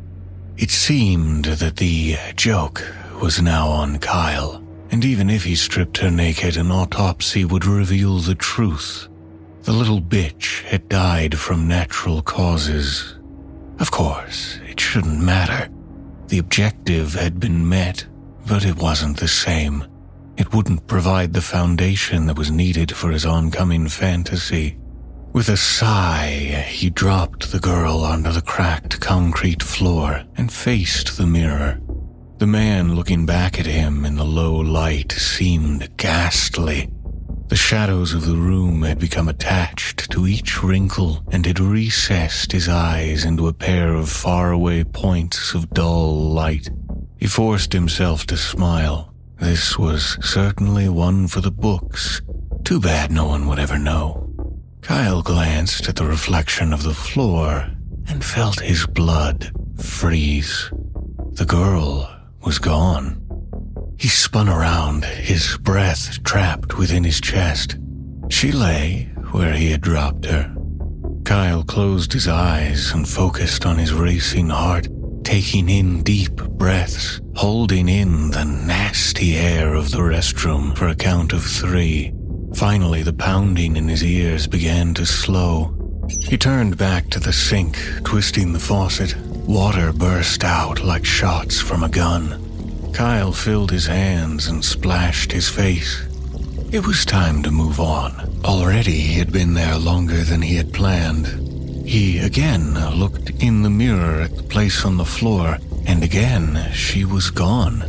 It 0.57 0.70
seemed 0.70 1.44
that 1.46 1.76
the 1.76 2.16
joke 2.36 2.82
was 3.20 3.42
now 3.42 3.68
on 3.68 3.98
Kyle, 3.98 4.64
and 4.90 5.05
even 5.05 5.28
if 5.28 5.44
he 5.44 5.57
stripped 5.57 5.98
her 5.98 6.11
naked, 6.11 6.57
an 6.57 6.70
autopsy 6.70 7.44
would 7.44 7.66
reveal 7.66 8.18
the 8.18 8.34
truth. 8.34 9.09
The 9.62 9.72
little 9.72 10.00
bitch 10.00 10.62
had 10.64 10.88
died 10.88 11.38
from 11.38 11.68
natural 11.68 12.22
causes. 12.22 13.16
Of 13.82 13.90
course, 13.90 14.60
it 14.64 14.78
shouldn't 14.78 15.20
matter. 15.20 15.68
The 16.28 16.38
objective 16.38 17.14
had 17.14 17.40
been 17.40 17.68
met, 17.68 18.06
but 18.46 18.64
it 18.64 18.76
wasn't 18.76 19.16
the 19.16 19.26
same. 19.26 19.84
It 20.36 20.54
wouldn't 20.54 20.86
provide 20.86 21.32
the 21.32 21.42
foundation 21.42 22.26
that 22.26 22.38
was 22.38 22.52
needed 22.52 22.94
for 22.94 23.10
his 23.10 23.26
oncoming 23.26 23.88
fantasy. 23.88 24.78
With 25.32 25.48
a 25.48 25.56
sigh, 25.56 26.64
he 26.68 26.90
dropped 26.90 27.50
the 27.50 27.58
girl 27.58 28.04
onto 28.04 28.30
the 28.30 28.40
cracked 28.40 29.00
concrete 29.00 29.64
floor 29.64 30.22
and 30.36 30.52
faced 30.52 31.16
the 31.16 31.26
mirror. 31.26 31.80
The 32.38 32.46
man 32.46 32.94
looking 32.94 33.26
back 33.26 33.58
at 33.58 33.66
him 33.66 34.04
in 34.04 34.14
the 34.14 34.24
low 34.24 34.54
light 34.54 35.10
seemed 35.10 35.96
ghastly. 35.96 36.88
The 37.53 37.59
shadows 37.59 38.14
of 38.14 38.24
the 38.24 38.38
room 38.38 38.80
had 38.80 38.98
become 38.98 39.28
attached 39.28 40.11
to 40.11 40.26
each 40.26 40.62
wrinkle 40.62 41.22
and 41.30 41.44
had 41.44 41.61
recessed 41.61 42.50
his 42.50 42.66
eyes 42.66 43.26
into 43.26 43.46
a 43.46 43.53
pair 43.53 43.92
of 43.92 44.09
faraway 44.09 44.84
points 44.84 45.53
of 45.53 45.68
dull 45.68 46.30
light. 46.32 46.70
He 47.18 47.26
forced 47.26 47.74
himself 47.74 48.24
to 48.28 48.38
smile. 48.38 49.12
This 49.38 49.78
was 49.78 50.16
certainly 50.22 50.88
one 50.88 51.28
for 51.28 51.42
the 51.42 51.50
books. 51.50 52.22
Too 52.64 52.80
bad 52.80 53.12
no 53.12 53.26
one 53.26 53.46
would 53.48 53.59
ever 53.59 53.78
know. 53.78 54.32
Kyle 54.80 55.20
glanced 55.20 55.90
at 55.90 55.96
the 55.96 56.07
reflection 56.07 56.72
of 56.72 56.84
the 56.84 56.94
floor 56.94 57.70
and 58.09 58.24
felt 58.24 58.61
his 58.61 58.86
blood 58.86 59.53
freeze. 59.76 60.70
The 61.32 61.44
girl 61.44 62.11
was 62.46 62.59
gone. 62.59 63.21
He 64.03 64.09
spun 64.09 64.48
around, 64.48 65.05
his 65.05 65.57
breath 65.59 66.20
trapped 66.24 66.76
within 66.76 67.05
his 67.05 67.20
chest. 67.20 67.76
She 68.30 68.50
lay 68.50 69.09
where 69.30 69.53
he 69.53 69.70
had 69.70 69.80
dropped 69.80 70.24
her. 70.24 70.53
Kyle 71.24 71.62
closed 71.62 72.12
his 72.12 72.26
eyes 72.26 72.90
and 72.90 73.09
focused 73.09 73.64
on 73.64 73.78
his 73.78 73.94
racing 73.94 74.48
heart, 74.48 74.88
taking 75.22 75.68
in 75.68 76.03
deep 76.03 76.34
breaths, 76.34 77.20
holding 77.36 77.88
in 77.88 78.32
the 78.32 78.44
nasty 78.44 79.36
air 79.36 79.72
of 79.72 79.92
the 79.92 79.98
restroom 79.98 80.76
for 80.76 80.88
a 80.88 80.96
count 80.96 81.32
of 81.32 81.44
three. 81.44 82.12
Finally, 82.57 83.05
the 83.05 83.12
pounding 83.12 83.76
in 83.76 83.86
his 83.86 84.03
ears 84.03 84.48
began 84.48 84.94
to 84.94 85.07
slow. 85.07 85.76
He 86.09 86.36
turned 86.36 86.76
back 86.76 87.09
to 87.11 87.20
the 87.20 87.32
sink, 87.32 87.78
twisting 88.03 88.53
the 88.53 88.59
faucet. 88.59 89.16
Water 89.46 89.92
burst 89.92 90.42
out 90.42 90.82
like 90.82 91.05
shots 91.05 91.61
from 91.61 91.84
a 91.84 91.88
gun. 91.88 92.51
Kyle 92.93 93.32
filled 93.32 93.70
his 93.70 93.86
hands 93.86 94.47
and 94.49 94.64
splashed 94.64 95.32
his 95.32 95.49
face. 95.49 96.03
It 96.70 96.86
was 96.86 97.05
time 97.05 97.43
to 97.43 97.51
move 97.51 97.80
on. 97.80 98.40
Already 98.45 98.93
he 98.93 99.18
had 99.18 99.32
been 99.32 99.55
there 99.55 99.76
longer 99.76 100.24
than 100.24 100.43
he 100.43 100.57
had 100.57 100.72
planned. 100.72 101.26
He 101.86 102.18
again 102.18 102.74
looked 102.99 103.30
in 103.43 103.62
the 103.62 103.70
mirror 103.70 104.22
at 104.22 104.36
the 104.36 104.43
place 104.43 104.84
on 104.84 104.97
the 104.97 105.05
floor, 105.05 105.59
and 105.86 106.03
again 106.03 106.70
she 106.72 107.05
was 107.05 107.30
gone. 107.30 107.84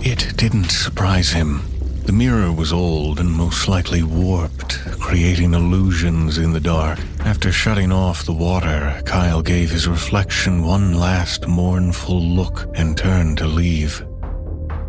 It 0.00 0.36
didn't 0.36 0.70
surprise 0.70 1.30
him. 1.30 1.62
The 2.04 2.12
mirror 2.12 2.52
was 2.52 2.72
old 2.72 3.18
and 3.18 3.30
most 3.30 3.66
likely 3.66 4.04
warped, 4.04 4.78
creating 5.00 5.54
illusions 5.54 6.38
in 6.38 6.52
the 6.52 6.60
dark. 6.60 7.00
After 7.24 7.50
shutting 7.50 7.90
off 7.90 8.24
the 8.24 8.32
water, 8.32 9.02
Kyle 9.04 9.42
gave 9.42 9.70
his 9.70 9.88
reflection 9.88 10.62
one 10.62 10.94
last 10.94 11.48
mournful 11.48 12.22
look 12.22 12.68
and 12.74 12.96
turned 12.96 13.38
to 13.38 13.46
leave. 13.48 14.05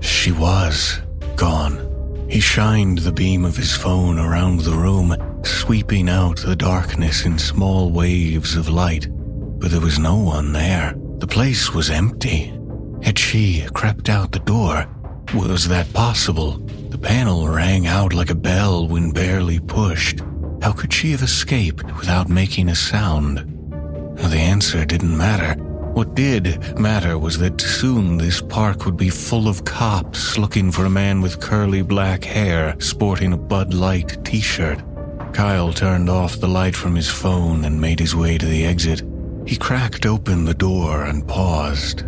She 0.08 0.32
was 0.32 1.02
gone. 1.36 1.76
He 2.30 2.40
shined 2.40 3.00
the 3.00 3.12
beam 3.12 3.44
of 3.44 3.58
his 3.58 3.76
phone 3.76 4.18
around 4.18 4.62
the 4.62 4.72
room, 4.72 5.16
sweeping 5.44 6.08
out 6.08 6.38
the 6.38 6.56
darkness 6.56 7.26
in 7.26 7.38
small 7.38 7.92
waves 7.92 8.56
of 8.56 8.70
light. 8.70 9.08
But 9.60 9.72
there 9.72 9.82
was 9.82 10.00
no 10.00 10.16
one 10.16 10.54
there. 10.54 10.96
The 11.18 11.28
place 11.28 11.74
was 11.74 11.90
empty. 11.90 12.54
Had 13.04 13.20
she 13.20 13.68
crept 13.74 14.08
out 14.08 14.32
the 14.32 14.40
door? 14.40 14.88
Was 15.36 15.68
that 15.68 15.92
possible? 15.92 16.58
The 16.90 16.98
panel 16.98 17.48
rang 17.48 17.86
out 17.86 18.14
like 18.14 18.30
a 18.30 18.36
bell 18.36 18.88
when 18.88 19.12
barely 19.12 19.60
pushed. 19.60 20.22
How 20.62 20.72
could 20.72 20.94
she 20.94 21.12
have 21.12 21.22
escaped 21.22 21.86
without 21.98 22.30
making 22.30 22.70
a 22.70 22.76
sound? 22.76 23.40
The 24.16 24.40
answer 24.40 24.86
didn't 24.86 25.18
matter. 25.18 25.62
What 25.98 26.14
did 26.14 26.78
matter 26.78 27.18
was 27.18 27.40
that 27.40 27.60
soon 27.60 28.20
this 28.20 28.40
park 28.40 28.86
would 28.86 28.98
be 28.98 29.10
full 29.10 29.48
of 29.48 29.66
cops 29.66 30.38
looking 30.38 30.72
for 30.72 30.86
a 30.86 30.92
man 30.92 31.22
with 31.22 31.40
curly 31.40 31.82
black 31.82 32.24
hair 32.24 32.76
sporting 32.78 33.34
a 33.34 33.38
Bud 33.38 33.74
Light 33.74 34.24
t 34.24 34.40
shirt. 34.40 34.80
Kyle 35.34 35.74
turned 35.74 36.08
off 36.08 36.40
the 36.40 36.48
light 36.48 36.76
from 36.76 36.94
his 36.94 37.10
phone 37.10 37.66
and 37.66 37.82
made 37.82 38.00
his 38.00 38.16
way 38.16 38.38
to 38.38 38.46
the 38.46 38.64
exit. 38.64 39.02
He 39.48 39.58
cracked 39.58 40.06
open 40.06 40.46
the 40.46 40.54
door 40.54 41.06
and 41.06 41.28
paused. 41.28 42.04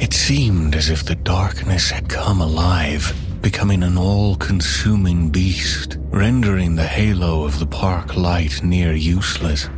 It 0.00 0.12
seemed 0.12 0.74
as 0.74 0.90
if 0.90 1.04
the 1.04 1.14
darkness 1.14 1.88
had 1.88 2.08
come 2.08 2.40
alive, 2.40 3.14
becoming 3.42 3.84
an 3.84 3.96
all 3.96 4.34
consuming 4.34 5.30
beast, 5.30 5.98
rendering 6.10 6.74
the 6.74 6.88
halo 6.88 7.44
of 7.44 7.60
the 7.60 7.66
park 7.66 8.16
light 8.16 8.64
near 8.64 8.92
useless. 8.92 9.68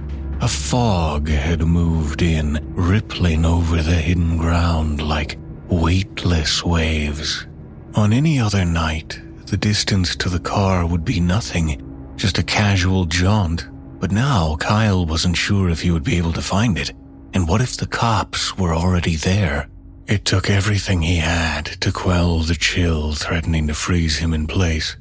A 0.42 0.48
fog 0.48 1.28
had 1.28 1.62
moved 1.62 2.20
in, 2.20 2.58
rippling 2.74 3.44
over 3.44 3.80
the 3.80 3.94
hidden 3.94 4.38
ground 4.38 5.00
like 5.00 5.38
weightless 5.68 6.64
waves. 6.64 7.46
On 7.94 8.12
any 8.12 8.40
other 8.40 8.64
night, 8.64 9.20
the 9.46 9.56
distance 9.56 10.16
to 10.16 10.28
the 10.28 10.40
car 10.40 10.84
would 10.84 11.04
be 11.04 11.20
nothing, 11.20 11.80
just 12.16 12.38
a 12.38 12.42
casual 12.42 13.04
jaunt. 13.04 13.68
But 14.00 14.10
now 14.10 14.56
Kyle 14.56 15.06
wasn't 15.06 15.36
sure 15.36 15.70
if 15.70 15.80
he 15.80 15.92
would 15.92 16.02
be 16.02 16.18
able 16.18 16.32
to 16.32 16.42
find 16.42 16.76
it. 16.76 16.92
And 17.34 17.46
what 17.46 17.60
if 17.60 17.76
the 17.76 17.86
cops 17.86 18.58
were 18.58 18.74
already 18.74 19.14
there? 19.14 19.68
It 20.08 20.24
took 20.24 20.50
everything 20.50 21.02
he 21.02 21.18
had 21.18 21.66
to 21.82 21.92
quell 21.92 22.40
the 22.40 22.56
chill 22.56 23.12
threatening 23.12 23.68
to 23.68 23.74
freeze 23.74 24.18
him 24.18 24.34
in 24.34 24.48
place. 24.48 24.96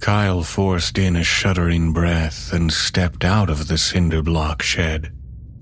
Kyle 0.00 0.42
forced 0.42 0.98
in 0.98 1.16
a 1.16 1.24
shuddering 1.24 1.92
breath 1.92 2.52
and 2.52 2.72
stepped 2.72 3.24
out 3.24 3.50
of 3.50 3.68
the 3.68 3.78
cinder 3.78 4.22
block 4.22 4.62
shed. 4.62 5.12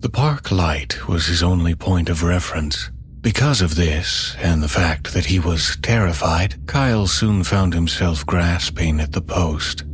The 0.00 0.10
park 0.10 0.50
light 0.50 1.08
was 1.08 1.26
his 1.26 1.42
only 1.42 1.74
point 1.74 2.08
of 2.08 2.22
reference. 2.22 2.90
Because 3.22 3.60
of 3.60 3.74
this, 3.74 4.36
and 4.38 4.62
the 4.62 4.68
fact 4.68 5.12
that 5.14 5.24
he 5.26 5.40
was 5.40 5.76
terrified, 5.82 6.66
Kyle 6.66 7.06
soon 7.06 7.42
found 7.42 7.74
himself 7.74 8.24
grasping 8.24 9.00
at 9.00 9.12
the 9.12 9.22
post. 9.22 9.84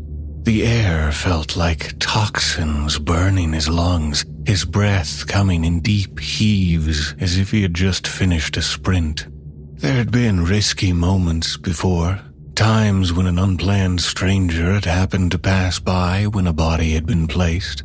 The 0.42 0.66
air 0.66 1.12
felt 1.12 1.56
like 1.56 1.98
toxins 2.00 2.98
burning 2.98 3.52
his 3.52 3.68
lungs, 3.68 4.24
his 4.44 4.64
breath 4.64 5.26
coming 5.28 5.64
in 5.64 5.80
deep 5.80 6.18
heaves 6.18 7.14
as 7.20 7.38
if 7.38 7.52
he 7.52 7.62
had 7.62 7.74
just 7.74 8.08
finished 8.08 8.56
a 8.56 8.62
sprint. 8.62 9.28
There 9.76 9.94
had 9.94 10.10
been 10.10 10.44
risky 10.44 10.92
moments 10.92 11.56
before, 11.56 12.20
Times 12.54 13.12
when 13.12 13.26
an 13.26 13.38
unplanned 13.38 14.00
stranger 14.00 14.74
had 14.74 14.84
happened 14.84 15.30
to 15.30 15.38
pass 15.38 15.78
by 15.78 16.26
when 16.26 16.46
a 16.46 16.52
body 16.52 16.92
had 16.92 17.06
been 17.06 17.26
placed. 17.26 17.82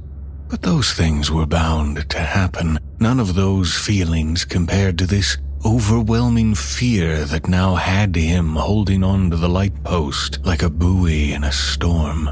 But 0.49 0.61
those 0.61 0.93
things 0.93 1.31
were 1.31 1.45
bound 1.45 2.09
to 2.09 2.19
happen. 2.19 2.77
None 2.99 3.19
of 3.19 3.33
those 3.33 3.73
feelings 3.75 4.43
compared 4.43 4.97
to 4.97 5.07
this 5.07 5.37
overwhelming 5.65 6.53
fear 6.53 7.23
that 7.25 7.47
now 7.47 7.75
had 7.75 8.15
him 8.15 8.55
holding 8.55 9.03
on 9.03 9.29
to 9.29 9.37
the 9.37 9.49
light 9.49 9.83
post 9.83 10.39
like 10.45 10.63
a 10.63 10.69
buoy 10.69 11.33
in 11.33 11.43
a 11.43 11.51
storm. 11.51 12.29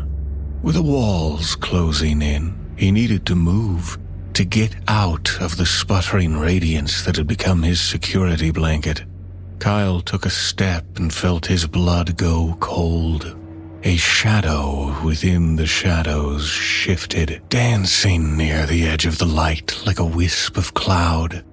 With 0.62 0.76
the 0.76 0.84
walls 0.84 1.56
closing 1.56 2.22
in, 2.22 2.54
he 2.78 2.92
needed 2.92 3.26
to 3.28 3.36
move 3.36 3.98
to 4.34 4.44
get 4.44 4.76
out 4.90 5.42
of 5.42 5.56
the 5.56 5.66
sputtering 5.66 6.38
radiance 6.38 7.04
that 7.06 7.16
had 7.16 7.28
become 7.28 7.64
his 7.64 7.80
security 7.80 8.52
blanket. 8.52 9.06
Kyle 9.60 10.02
took 10.02 10.26
a 10.26 10.30
step 10.30 10.86
and 10.98 11.14
felt 11.14 11.46
his 11.46 11.66
blood 11.66 12.18
go 12.18 12.56
cold. 12.60 13.36
A 13.84 13.98
shadow 13.98 14.96
within 15.04 15.56
the 15.56 15.68
shadows 15.68 16.48
shifted, 16.48 17.42
dancing 17.50 18.36
near 18.36 18.66
the 18.66 18.86
edge 18.86 19.06
of 19.06 19.18
the 19.20 19.26
light 19.26 19.80
like 19.86 20.00
a 20.00 20.06
wisp 20.06 20.58
of 20.58 20.74
cloud. 20.74 21.46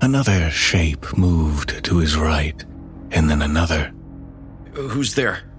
Another 0.00 0.50
shape 0.50 1.16
moved 1.16 1.82
to 1.84 1.98
his 1.98 2.16
right, 2.16 2.64
and 3.10 3.28
then 3.28 3.42
another. 3.42 3.92
Who's 4.74 5.14
there? 5.14 5.50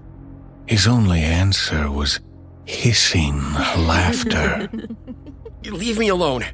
His 0.66 0.86
only 0.86 1.20
answer 1.20 1.90
was 1.90 2.20
hissing 2.64 3.40
laughter. 3.76 4.68
Leave 5.64 5.98
me 5.98 6.08
alone. 6.08 6.44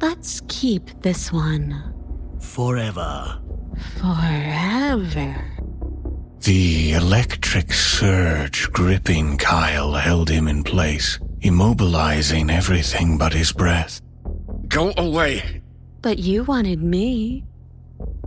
Let's 0.00 0.42
keep 0.48 0.90
this 1.00 1.32
one. 1.32 1.94
Forever. 2.40 3.40
Forever. 3.78 5.44
The 6.40 6.92
electric 6.92 7.72
surge 7.72 8.70
gripping 8.72 9.36
Kyle 9.36 9.92
held 9.92 10.30
him 10.30 10.48
in 10.48 10.62
place, 10.64 11.18
immobilizing 11.40 12.50
everything 12.50 13.18
but 13.18 13.32
his 13.32 13.52
breath. 13.52 14.00
Go 14.68 14.92
away. 14.96 15.62
But 16.00 16.18
you 16.18 16.44
wanted 16.44 16.82
me. 16.82 17.44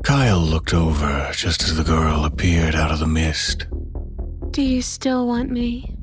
Kyle 0.04 0.40
looked 0.40 0.74
over 0.74 1.32
just 1.34 1.64
as 1.64 1.78
the 1.78 1.84
girl 1.84 2.26
appeared 2.26 2.76
out 2.76 2.92
of 2.92 3.00
the 3.00 3.08
mist. 3.08 3.68
Do 4.52 4.62
you 4.62 4.82
still 4.82 5.28
want 5.28 5.50
me? 5.50 5.96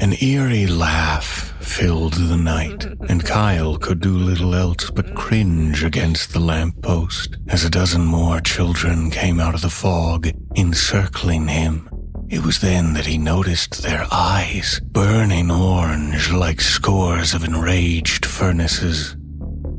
An 0.00 0.12
eerie 0.20 0.66
laugh 0.66 1.54
filled 1.60 2.14
the 2.14 2.36
night, 2.36 2.84
and 3.08 3.24
Kyle 3.24 3.76
could 3.76 4.00
do 4.00 4.18
little 4.18 4.54
else 4.54 4.90
but 4.90 5.14
cringe 5.14 5.84
against 5.84 6.32
the 6.32 6.40
lamppost 6.40 7.36
as 7.48 7.64
a 7.64 7.70
dozen 7.70 8.04
more 8.04 8.40
children 8.40 9.10
came 9.10 9.38
out 9.38 9.54
of 9.54 9.62
the 9.62 9.70
fog, 9.70 10.28
encircling 10.56 11.46
him. 11.46 11.88
It 12.28 12.44
was 12.44 12.60
then 12.60 12.94
that 12.94 13.06
he 13.06 13.18
noticed 13.18 13.82
their 13.82 14.06
eyes 14.10 14.80
burning 14.80 15.50
orange 15.50 16.32
like 16.32 16.60
scores 16.60 17.32
of 17.32 17.44
enraged 17.44 18.26
furnaces. 18.26 19.16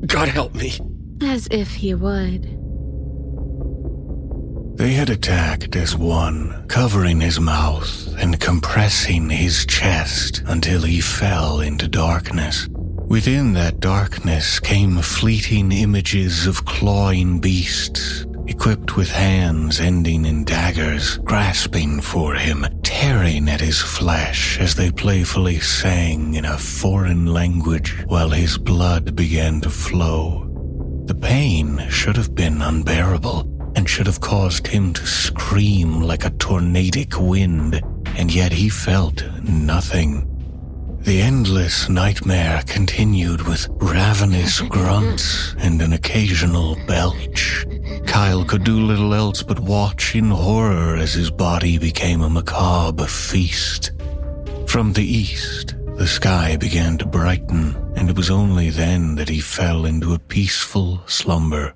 God 0.06 0.30
help 0.30 0.56
me. 0.56 0.80
As 1.22 1.48
if 1.52 1.76
he 1.76 1.94
would. 1.94 2.65
They 4.76 4.92
had 4.92 5.10
attacked 5.10 5.78
as 5.78 5.96
one, 5.96 6.66
covering 6.68 7.22
his 7.22 7.40
mouth 7.40 8.14
and 8.20 8.38
compressing 8.42 9.30
his 9.30 9.66
chest 9.66 10.44
until 10.48 10.82
he 10.82 11.00
fell 11.00 11.62
into 11.62 11.88
darkness. 11.88 12.68
Within 13.08 13.54
that 13.54 13.80
darkness 13.80 14.60
came 14.60 14.98
fleeting 14.98 15.72
images 15.72 16.46
of 16.46 16.66
clawing 16.66 17.40
beasts, 17.40 18.26
equipped 18.48 18.98
with 18.98 19.10
hands 19.10 19.80
ending 19.80 20.26
in 20.26 20.44
daggers, 20.44 21.20
grasping 21.20 22.02
for 22.02 22.36
him, 22.36 22.66
tearing 22.84 23.48
at 23.48 23.62
his 23.62 23.82
flesh 23.82 24.60
as 24.60 24.76
they 24.76 24.92
playfully 24.92 25.62
sang 25.62 26.34
in 26.34 26.44
a 26.44 26.58
foreign 26.58 27.28
language 27.28 28.04
while 28.08 28.30
his 28.30 28.58
blood 28.58 29.16
began 29.16 29.62
to 29.62 29.70
flow. 29.70 30.42
The 31.06 31.16
pain 31.16 31.88
should 31.90 32.18
have 32.18 32.36
been 32.36 32.62
unbearable 32.62 33.55
and 33.86 33.90
should 33.92 34.08
have 34.08 34.20
caused 34.20 34.66
him 34.66 34.92
to 34.92 35.06
scream 35.06 36.02
like 36.02 36.26
a 36.26 36.32
tornadic 36.32 37.20
wind, 37.20 37.84
and 38.18 38.34
yet 38.34 38.52
he 38.52 38.68
felt 38.68 39.24
nothing. 39.44 40.26
The 41.02 41.22
endless 41.22 41.88
nightmare 41.88 42.64
continued 42.66 43.44
with 43.44 43.68
ravenous 43.74 44.60
grunts 44.62 45.54
and 45.60 45.84
an 45.84 45.94
occasional 45.94 46.76
belch. 46.88 47.64
Kyle 48.08 48.44
could 48.44 48.64
do 48.64 48.80
little 48.80 49.14
else 49.14 49.44
but 49.44 49.60
watch 49.60 50.16
in 50.16 50.32
horror 50.32 50.96
as 50.96 51.14
his 51.14 51.30
body 51.30 51.78
became 51.78 52.22
a 52.22 52.30
macabre 52.30 53.06
feast. 53.06 53.92
From 54.66 54.94
the 54.94 55.06
east, 55.06 55.76
the 55.96 56.08
sky 56.08 56.58
began 56.58 56.98
to 56.98 57.06
brighten, 57.06 57.76
and 57.96 58.10
it 58.10 58.18
was 58.18 58.32
only 58.32 58.72
then 58.72 59.14
that 59.18 59.30
he 59.30 59.42
fell 59.42 59.86
into 59.86 60.16
a 60.16 60.20
peaceful 60.20 61.04
slumber. 61.06 61.76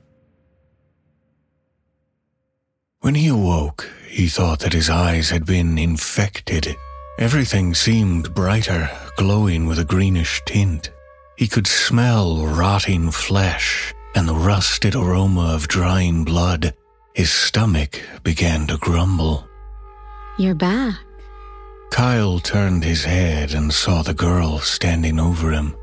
When 3.02 3.16
he 3.16 3.28
awoke, 3.30 3.90
he 4.10 4.28
thought 4.28 4.60
that 4.60 4.74
his 4.74 4.90
eyes 4.90 5.30
had 5.30 5.46
been 5.46 5.78
infected. 5.78 6.76
Everything 7.18 7.74
seemed 7.74 8.36
brighter, 8.36 8.90
glowing 9.16 9.66
with 9.66 9.80
a 9.80 9.86
greenish 9.86 10.42
tint. 10.46 10.92
He 11.38 11.48
could 11.48 11.66
smell 11.66 12.46
rotting 12.46 13.10
flesh 13.12 13.94
and 14.16 14.28
the 14.28 14.36
rusted 14.36 14.96
aroma 14.96 15.54
of 15.54 15.70
drying 15.70 16.26
blood. 16.26 16.74
His 17.14 17.32
stomach 17.32 18.02
began 18.24 18.68
to 18.68 18.78
grumble. 18.78 19.48
You're 20.38 20.56
back. 20.56 21.00
Kyle 21.92 22.40
turned 22.40 22.84
his 22.84 23.06
head 23.06 23.54
and 23.54 23.74
saw 23.74 24.02
the 24.04 24.14
girl 24.14 24.60
standing 24.60 25.20
over 25.20 25.52
him. 25.52 25.74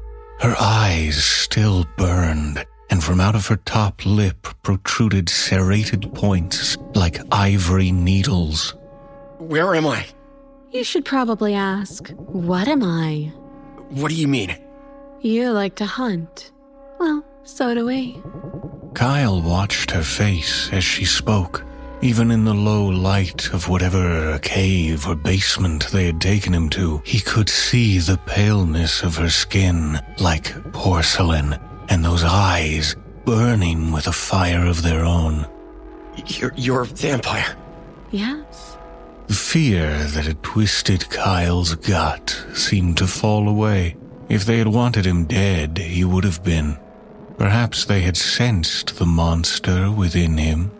Her 0.40 0.54
eyes 0.60 1.24
still 1.24 1.86
burned, 1.96 2.64
and 2.90 3.02
from 3.02 3.20
out 3.20 3.34
of 3.34 3.46
her 3.46 3.56
top 3.56 4.04
lip 4.04 4.48
protruded 4.62 5.28
serrated 5.28 6.12
points 6.14 6.76
like 6.94 7.18
ivory 7.32 7.92
needles. 7.92 8.74
Where 9.38 9.74
am 9.74 9.86
I? 9.86 10.06
You 10.70 10.84
should 10.84 11.04
probably 11.04 11.54
ask, 11.54 12.08
What 12.10 12.68
am 12.68 12.82
I? 12.82 13.32
What 13.90 14.08
do 14.08 14.14
you 14.14 14.28
mean? 14.28 14.56
You 15.20 15.50
like 15.50 15.76
to 15.76 15.86
hunt. 15.86 16.52
Well, 16.98 17.24
so 17.44 17.74
do 17.74 17.86
we. 17.86 18.20
Kyle 18.94 19.40
watched 19.42 19.90
her 19.90 20.02
face 20.02 20.72
as 20.72 20.84
she 20.84 21.04
spoke. 21.04 21.64
Even 22.02 22.30
in 22.30 22.44
the 22.44 22.54
low 22.54 22.84
light 22.84 23.52
of 23.54 23.68
whatever 23.68 24.38
cave 24.40 25.06
or 25.06 25.16
basement 25.16 25.88
they 25.92 26.06
had 26.06 26.20
taken 26.20 26.52
him 26.52 26.68
to, 26.70 27.00
he 27.04 27.20
could 27.20 27.48
see 27.48 27.98
the 27.98 28.18
paleness 28.26 29.02
of 29.02 29.16
her 29.16 29.30
skin 29.30 29.98
like 30.18 30.52
porcelain 30.72 31.58
and 31.88 32.04
those 32.04 32.24
eyes 32.24 32.96
burning 33.24 33.92
with 33.92 34.06
a 34.06 34.12
fire 34.12 34.66
of 34.66 34.82
their 34.82 35.04
own. 35.04 35.46
You're, 36.26 36.52
you're 36.56 36.82
a 36.82 36.86
vampire. 36.86 37.56
Yes. 38.10 38.76
The 39.26 39.34
fear 39.34 40.04
that 40.04 40.26
had 40.26 40.42
twisted 40.42 41.10
Kyle's 41.10 41.74
gut 41.74 42.44
seemed 42.54 42.96
to 42.98 43.06
fall 43.06 43.48
away. 43.48 43.96
If 44.28 44.44
they 44.44 44.58
had 44.58 44.68
wanted 44.68 45.04
him 45.04 45.24
dead, 45.24 45.78
he 45.78 46.04
would 46.04 46.24
have 46.24 46.44
been. 46.44 46.78
Perhaps 47.36 47.84
they 47.84 48.00
had 48.00 48.16
sensed 48.16 48.98
the 48.98 49.06
monster 49.06 49.90
within 49.90 50.38
him. 50.38 50.70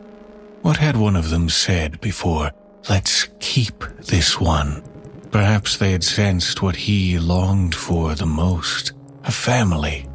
What 0.63 0.79
had 0.79 0.97
one 0.97 1.17
of 1.17 1.31
them 1.31 1.49
said 1.49 2.01
before, 2.01 2.51
let's 2.89 3.29
keep 3.41 3.85
this 3.99 4.41
one? 4.41 4.83
Perhaps 5.31 5.77
they 5.77 5.93
had 5.93 6.05
sensed 6.05 6.63
what 6.63 6.77
he 6.77 7.19
longed 7.19 7.75
for 7.75 8.15
the 8.15 8.27
most 8.27 8.93
a 9.25 9.33
family. 9.33 10.07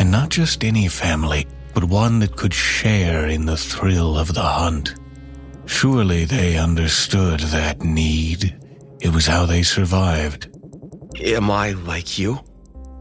And 0.00 0.10
not 0.10 0.30
just 0.30 0.64
any 0.64 0.88
family, 0.88 1.46
but 1.74 1.84
one 1.84 2.20
that 2.20 2.34
could 2.34 2.54
share 2.54 3.26
in 3.26 3.44
the 3.44 3.58
thrill 3.58 4.18
of 4.18 4.32
the 4.32 4.40
hunt. 4.40 4.94
Surely 5.66 6.24
they 6.24 6.56
understood 6.56 7.40
that 7.40 7.82
need. 7.82 8.58
It 9.02 9.10
was 9.10 9.26
how 9.26 9.44
they 9.44 9.62
survived. 9.62 10.48
Am 11.20 11.50
I 11.50 11.72
like 11.72 12.18
you? 12.18 12.40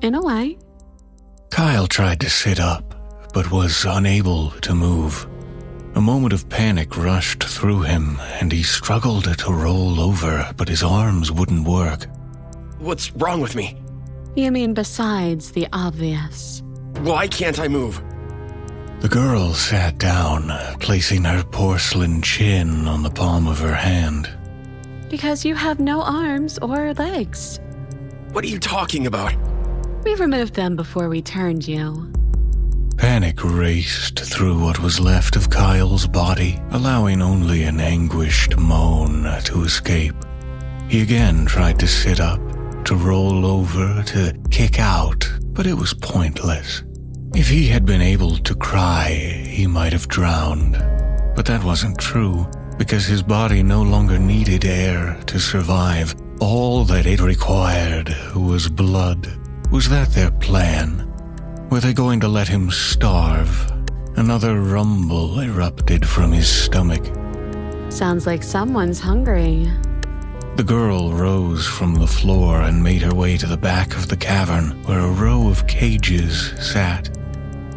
In 0.02 0.14
a 0.14 0.22
way. 0.22 0.58
Kyle 1.50 1.88
tried 1.88 2.20
to 2.20 2.30
sit 2.30 2.60
up, 2.60 2.94
but 3.34 3.50
was 3.50 3.86
unable 3.86 4.52
to 4.60 4.76
move. 4.76 5.26
A 5.96 6.02
moment 6.02 6.34
of 6.34 6.50
panic 6.50 6.98
rushed 6.98 7.46
through 7.46 7.84
him, 7.84 8.20
and 8.42 8.52
he 8.52 8.62
struggled 8.62 9.38
to 9.38 9.54
roll 9.54 10.02
over, 10.02 10.54
but 10.58 10.68
his 10.68 10.84
arms 10.84 11.32
wouldn't 11.32 11.66
work. 11.66 12.08
What's 12.78 13.10
wrong 13.14 13.40
with 13.40 13.56
me? 13.56 13.82
You 14.36 14.52
mean 14.52 14.74
besides 14.74 15.52
the 15.52 15.66
obvious? 15.72 16.62
Why 17.02 17.28
can't 17.28 17.60
I 17.60 17.70
move? 17.70 18.04
The 19.00 19.08
girl 19.08 19.54
sat 19.54 19.98
down, 19.98 20.50
placing 20.80 21.24
her 21.24 21.44
porcelain 21.44 22.22
chin 22.22 22.88
on 22.88 23.04
the 23.04 23.10
palm 23.10 23.48
of 23.48 23.60
her 23.60 23.74
hand. 23.74 24.30
Because 25.10 25.46
you 25.46 25.56
have 25.56 25.80
no 25.80 26.02
arms 26.02 26.60
or 26.60 26.94
legs. 26.96 27.62
What 28.34 28.44
are 28.44 28.48
you 28.48 28.60
talking 28.60 29.08
about? 29.08 29.34
We 30.04 30.16
removed 30.16 30.56
them 30.56 30.76
before 30.76 31.08
we 31.08 31.22
turned 31.22 31.66
you. 31.66 32.12
Panic 32.98 33.46
raced 33.46 34.20
through 34.20 34.62
what 34.62 34.80
was 34.80 35.00
left 35.00 35.38
of 35.38 35.50
Kyle's 35.50 36.06
body, 36.06 36.60
allowing 36.72 37.22
only 37.22 37.64
an 37.64 37.80
anguished 37.80 38.58
moan 38.58 39.24
to 39.46 39.64
escape. 39.64 40.16
He 40.90 41.02
again 41.02 41.46
tried 41.46 41.80
to 41.80 41.88
sit 41.88 42.20
up, 42.20 42.42
to 42.84 42.96
roll 42.96 43.46
over, 43.46 44.04
to 44.04 44.38
kick 44.52 44.80
out, 44.80 45.32
but 45.54 45.66
it 45.66 45.76
was 45.76 45.94
pointless. 45.94 46.84
If 47.36 47.48
he 47.48 47.68
had 47.68 47.86
been 47.86 48.02
able 48.02 48.38
to 48.38 48.56
cry, 48.56 49.10
he 49.10 49.68
might 49.68 49.94
have 49.94 50.08
drowned. 50.08 50.74
But 51.36 51.46
that 51.46 51.64
wasn't 51.64 52.00
true, 52.00 52.48
because 52.78 53.06
his 53.06 53.22
body 53.22 53.62
no 53.62 53.84
longer 53.84 54.18
needed 54.18 54.66
air 54.66 55.20
to 55.28 55.40
survive. 55.40 56.16
All 56.40 56.84
that 56.86 57.06
it 57.06 57.22
required 57.22 58.16
was 58.36 58.68
blood. 58.68 59.32
Was 59.72 59.88
that 59.90 60.10
their 60.10 60.32
plan? 60.32 61.06
Were 61.70 61.80
they 61.80 61.94
going 61.94 62.20
to 62.22 62.28
let 62.28 62.48
him 62.48 62.72
starve? 62.72 63.72
Another 64.16 64.60
rumble 64.60 65.40
erupted 65.40 66.08
from 66.08 66.32
his 66.32 66.50
stomach. 66.50 67.06
Sounds 67.90 68.26
like 68.26 68.42
someone's 68.44 69.00
hungry. 69.00 69.72
The 70.56 70.64
girl 70.64 71.14
rose 71.14 71.68
from 71.68 71.96
the 71.96 72.08
floor 72.08 72.64
and 72.64 72.84
made 72.84 73.04
her 73.04 73.14
way 73.14 73.38
to 73.38 73.46
the 73.46 73.56
back 73.56 73.96
of 73.96 74.10
the 74.10 74.18
cavern 74.18 74.82
where 74.84 75.00
a 75.00 75.12
row 75.12 75.48
of 75.48 75.68
cages 75.68 76.54
sat. 76.60 77.16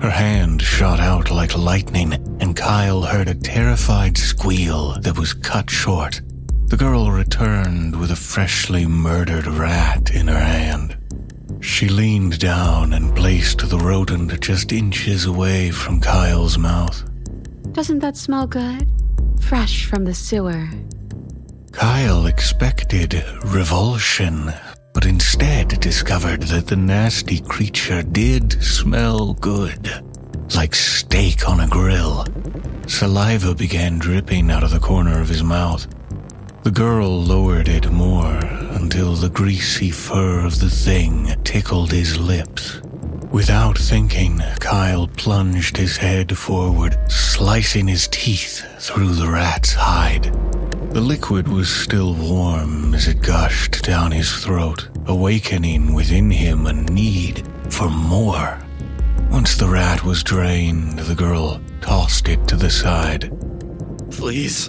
Her 0.03 0.11
hand 0.11 0.61
shot 0.61 0.99
out 0.99 1.31
like 1.31 1.57
lightning, 1.57 2.15
and 2.41 2.57
Kyle 2.57 3.03
heard 3.03 3.29
a 3.29 3.37
terrified 3.37 4.19
squeal 4.19 4.99
that 5.01 5.17
was 5.17 5.33
cut 5.33 5.71
short. 5.71 6.21
The 6.67 6.77
girl 6.77 7.13
returned 7.13 7.95
with 7.95 8.11
a 8.11 8.17
freshly 8.17 8.85
murdered 8.85 9.47
rat 9.47 10.11
in 10.11 10.27
her 10.27 10.41
hand. 10.41 10.97
She 11.61 11.89
leaned 11.89 12.41
down 12.41 12.95
and 12.95 13.15
placed 13.15 13.69
the 13.69 13.79
rodent 13.79 14.41
just 14.41 14.73
inches 14.73 15.27
away 15.27 15.71
from 15.71 16.01
Kyle's 16.01 16.59
mouth. 16.59 17.05
Doesn't 17.71 18.01
that 18.01 18.17
smell 18.17 18.49
good? 18.49 18.89
Fresh 19.41 19.87
from 19.87 20.05
the 20.05 20.15
sewer. 20.15 20.69
Kyle 21.71 22.27
expected 22.27 23.25
revulsion, 23.45 24.53
but 24.93 25.07
instead 25.07 25.81
discovered 25.81 26.43
that 26.43 26.67
the 26.67 26.77
nasty 26.77 27.41
creature 27.41 28.03
did 28.03 28.63
smell 28.63 29.35
good, 29.35 29.91
like 30.55 30.75
steak 30.75 31.49
on 31.49 31.61
a 31.61 31.69
grill. 31.69 32.27
Saliva 32.87 33.55
began 33.55 33.99
dripping 33.99 34.51
out 34.51 34.63
of 34.63 34.71
the 34.71 34.79
corner 34.79 35.21
of 35.21 35.29
his 35.29 35.43
mouth. 35.43 35.87
The 36.63 36.71
girl 36.71 37.23
lowered 37.23 37.69
it 37.69 37.91
more 37.91 38.37
until 38.37 39.15
the 39.15 39.31
greasy 39.31 39.91
fur 39.91 40.45
of 40.47 40.61
the 40.61 40.71
thing 40.71 41.35
tickled 41.43 41.91
his 41.91 42.19
lips. 42.19 42.81
Without 43.33 43.79
thinking, 43.79 44.41
Kyle 44.61 45.09
plunged 45.09 45.77
his 45.77 45.97
head 45.97 46.37
forward, 46.37 46.99
slicing 47.11 47.89
his 47.89 48.07
teeth 48.09 48.63
through 48.79 49.15
the 49.15 49.29
rat's 49.29 49.73
hide. 49.73 50.31
The 50.93 51.01
liquid 51.01 51.49
was 51.49 51.71
still 51.71 52.13
warm 52.13 52.95
as 52.95 53.09
it 53.09 53.23
gushed 53.23 53.83
down 53.83 54.13
his 54.13 54.31
throat, 54.45 54.91
awakening 55.07 55.95
within 55.95 56.31
him 56.31 56.67
a 56.67 56.75
need 56.75 57.49
for 57.71 57.89
more. 57.89 58.63
Once 59.31 59.57
the 59.57 59.69
rat 59.69 60.05
was 60.05 60.23
drained, 60.23 60.99
the 60.99 61.15
girl 61.15 61.63
tossed 61.81 62.29
it 62.29 62.47
to 62.49 62.57
the 62.57 62.69
side. 62.69 63.33
Please. 64.11 64.69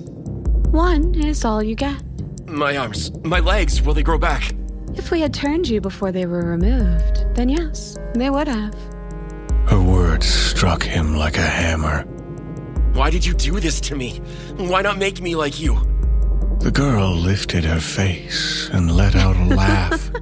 One 0.72 1.14
is 1.14 1.44
all 1.44 1.62
you 1.62 1.76
get. 1.76 2.02
My 2.48 2.78
arms, 2.78 3.12
my 3.26 3.42
legs, 3.42 3.82
will 3.82 3.94
they 3.94 4.02
grow 4.02 4.18
back? 4.18 4.56
If 4.96 5.12
we 5.12 5.20
had 5.20 5.34
turned 5.34 5.68
you 5.68 5.82
before 5.82 6.14
they 6.14 6.26
were 6.26 6.46
removed, 6.46 7.26
then 7.36 7.50
yes, 7.50 7.98
they 8.14 8.30
would 8.30 8.48
have. 8.48 8.74
Her 9.68 9.82
words 9.82 10.26
struck 10.26 10.84
him 10.84 11.18
like 11.18 11.36
a 11.36 11.42
hammer. 11.42 12.04
Why 12.94 13.10
did 13.10 13.26
you 13.26 13.34
do 13.34 13.60
this 13.60 13.82
to 13.82 13.96
me? 13.98 14.20
Why 14.56 14.82
not 14.82 14.98
make 14.98 15.20
me 15.20 15.36
like 15.36 15.60
you? 15.60 15.93
The 16.64 16.72
girl 16.72 17.14
lifted 17.14 17.66
her 17.66 17.82
face 17.82 18.70
and 18.72 18.90
let 18.90 19.16
out 19.16 19.36
a 19.36 19.44
laugh. 19.44 20.10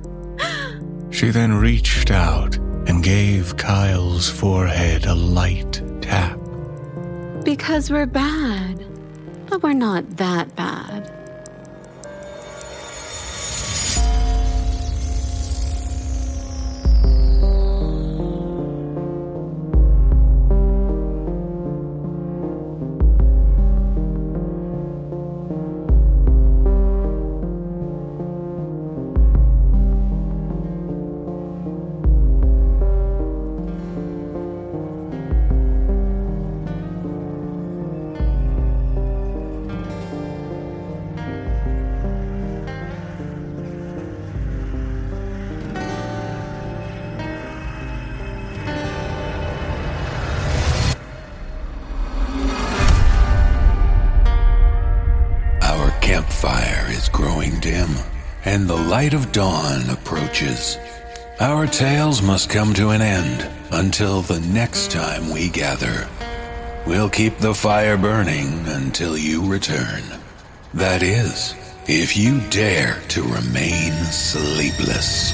She 1.11 1.29
then 1.29 1.53
reached 1.53 2.09
out 2.09 2.55
and 2.87 3.03
gave 3.03 3.55
Kyle's 3.55 4.27
forehead 4.27 5.05
a 5.05 5.13
light 5.13 5.83
tap. 6.01 6.39
Because 7.43 7.91
we're 7.91 8.07
bad. 8.07 8.83
But 9.47 9.61
we're 9.61 9.73
not 9.73 10.17
that 10.17 10.55
bad. 10.55 11.20
Campfire 56.21 56.85
is 56.91 57.09
growing 57.09 57.59
dim, 57.61 57.89
and 58.45 58.67
the 58.67 58.75
light 58.75 59.15
of 59.15 59.31
dawn 59.31 59.89
approaches. 59.89 60.77
Our 61.39 61.65
tales 61.65 62.21
must 62.21 62.47
come 62.47 62.75
to 62.75 62.89
an 62.89 63.01
end 63.01 63.49
until 63.71 64.21
the 64.21 64.39
next 64.39 64.91
time 64.91 65.31
we 65.31 65.49
gather. 65.49 66.07
We'll 66.85 67.09
keep 67.09 67.37
the 67.37 67.55
fire 67.55 67.97
burning 67.97 68.67
until 68.67 69.17
you 69.17 69.51
return. 69.51 70.03
That 70.75 71.01
is, 71.01 71.55
if 71.87 72.15
you 72.15 72.39
dare 72.49 73.01
to 73.09 73.23
remain 73.23 73.93
sleepless. 74.05 75.31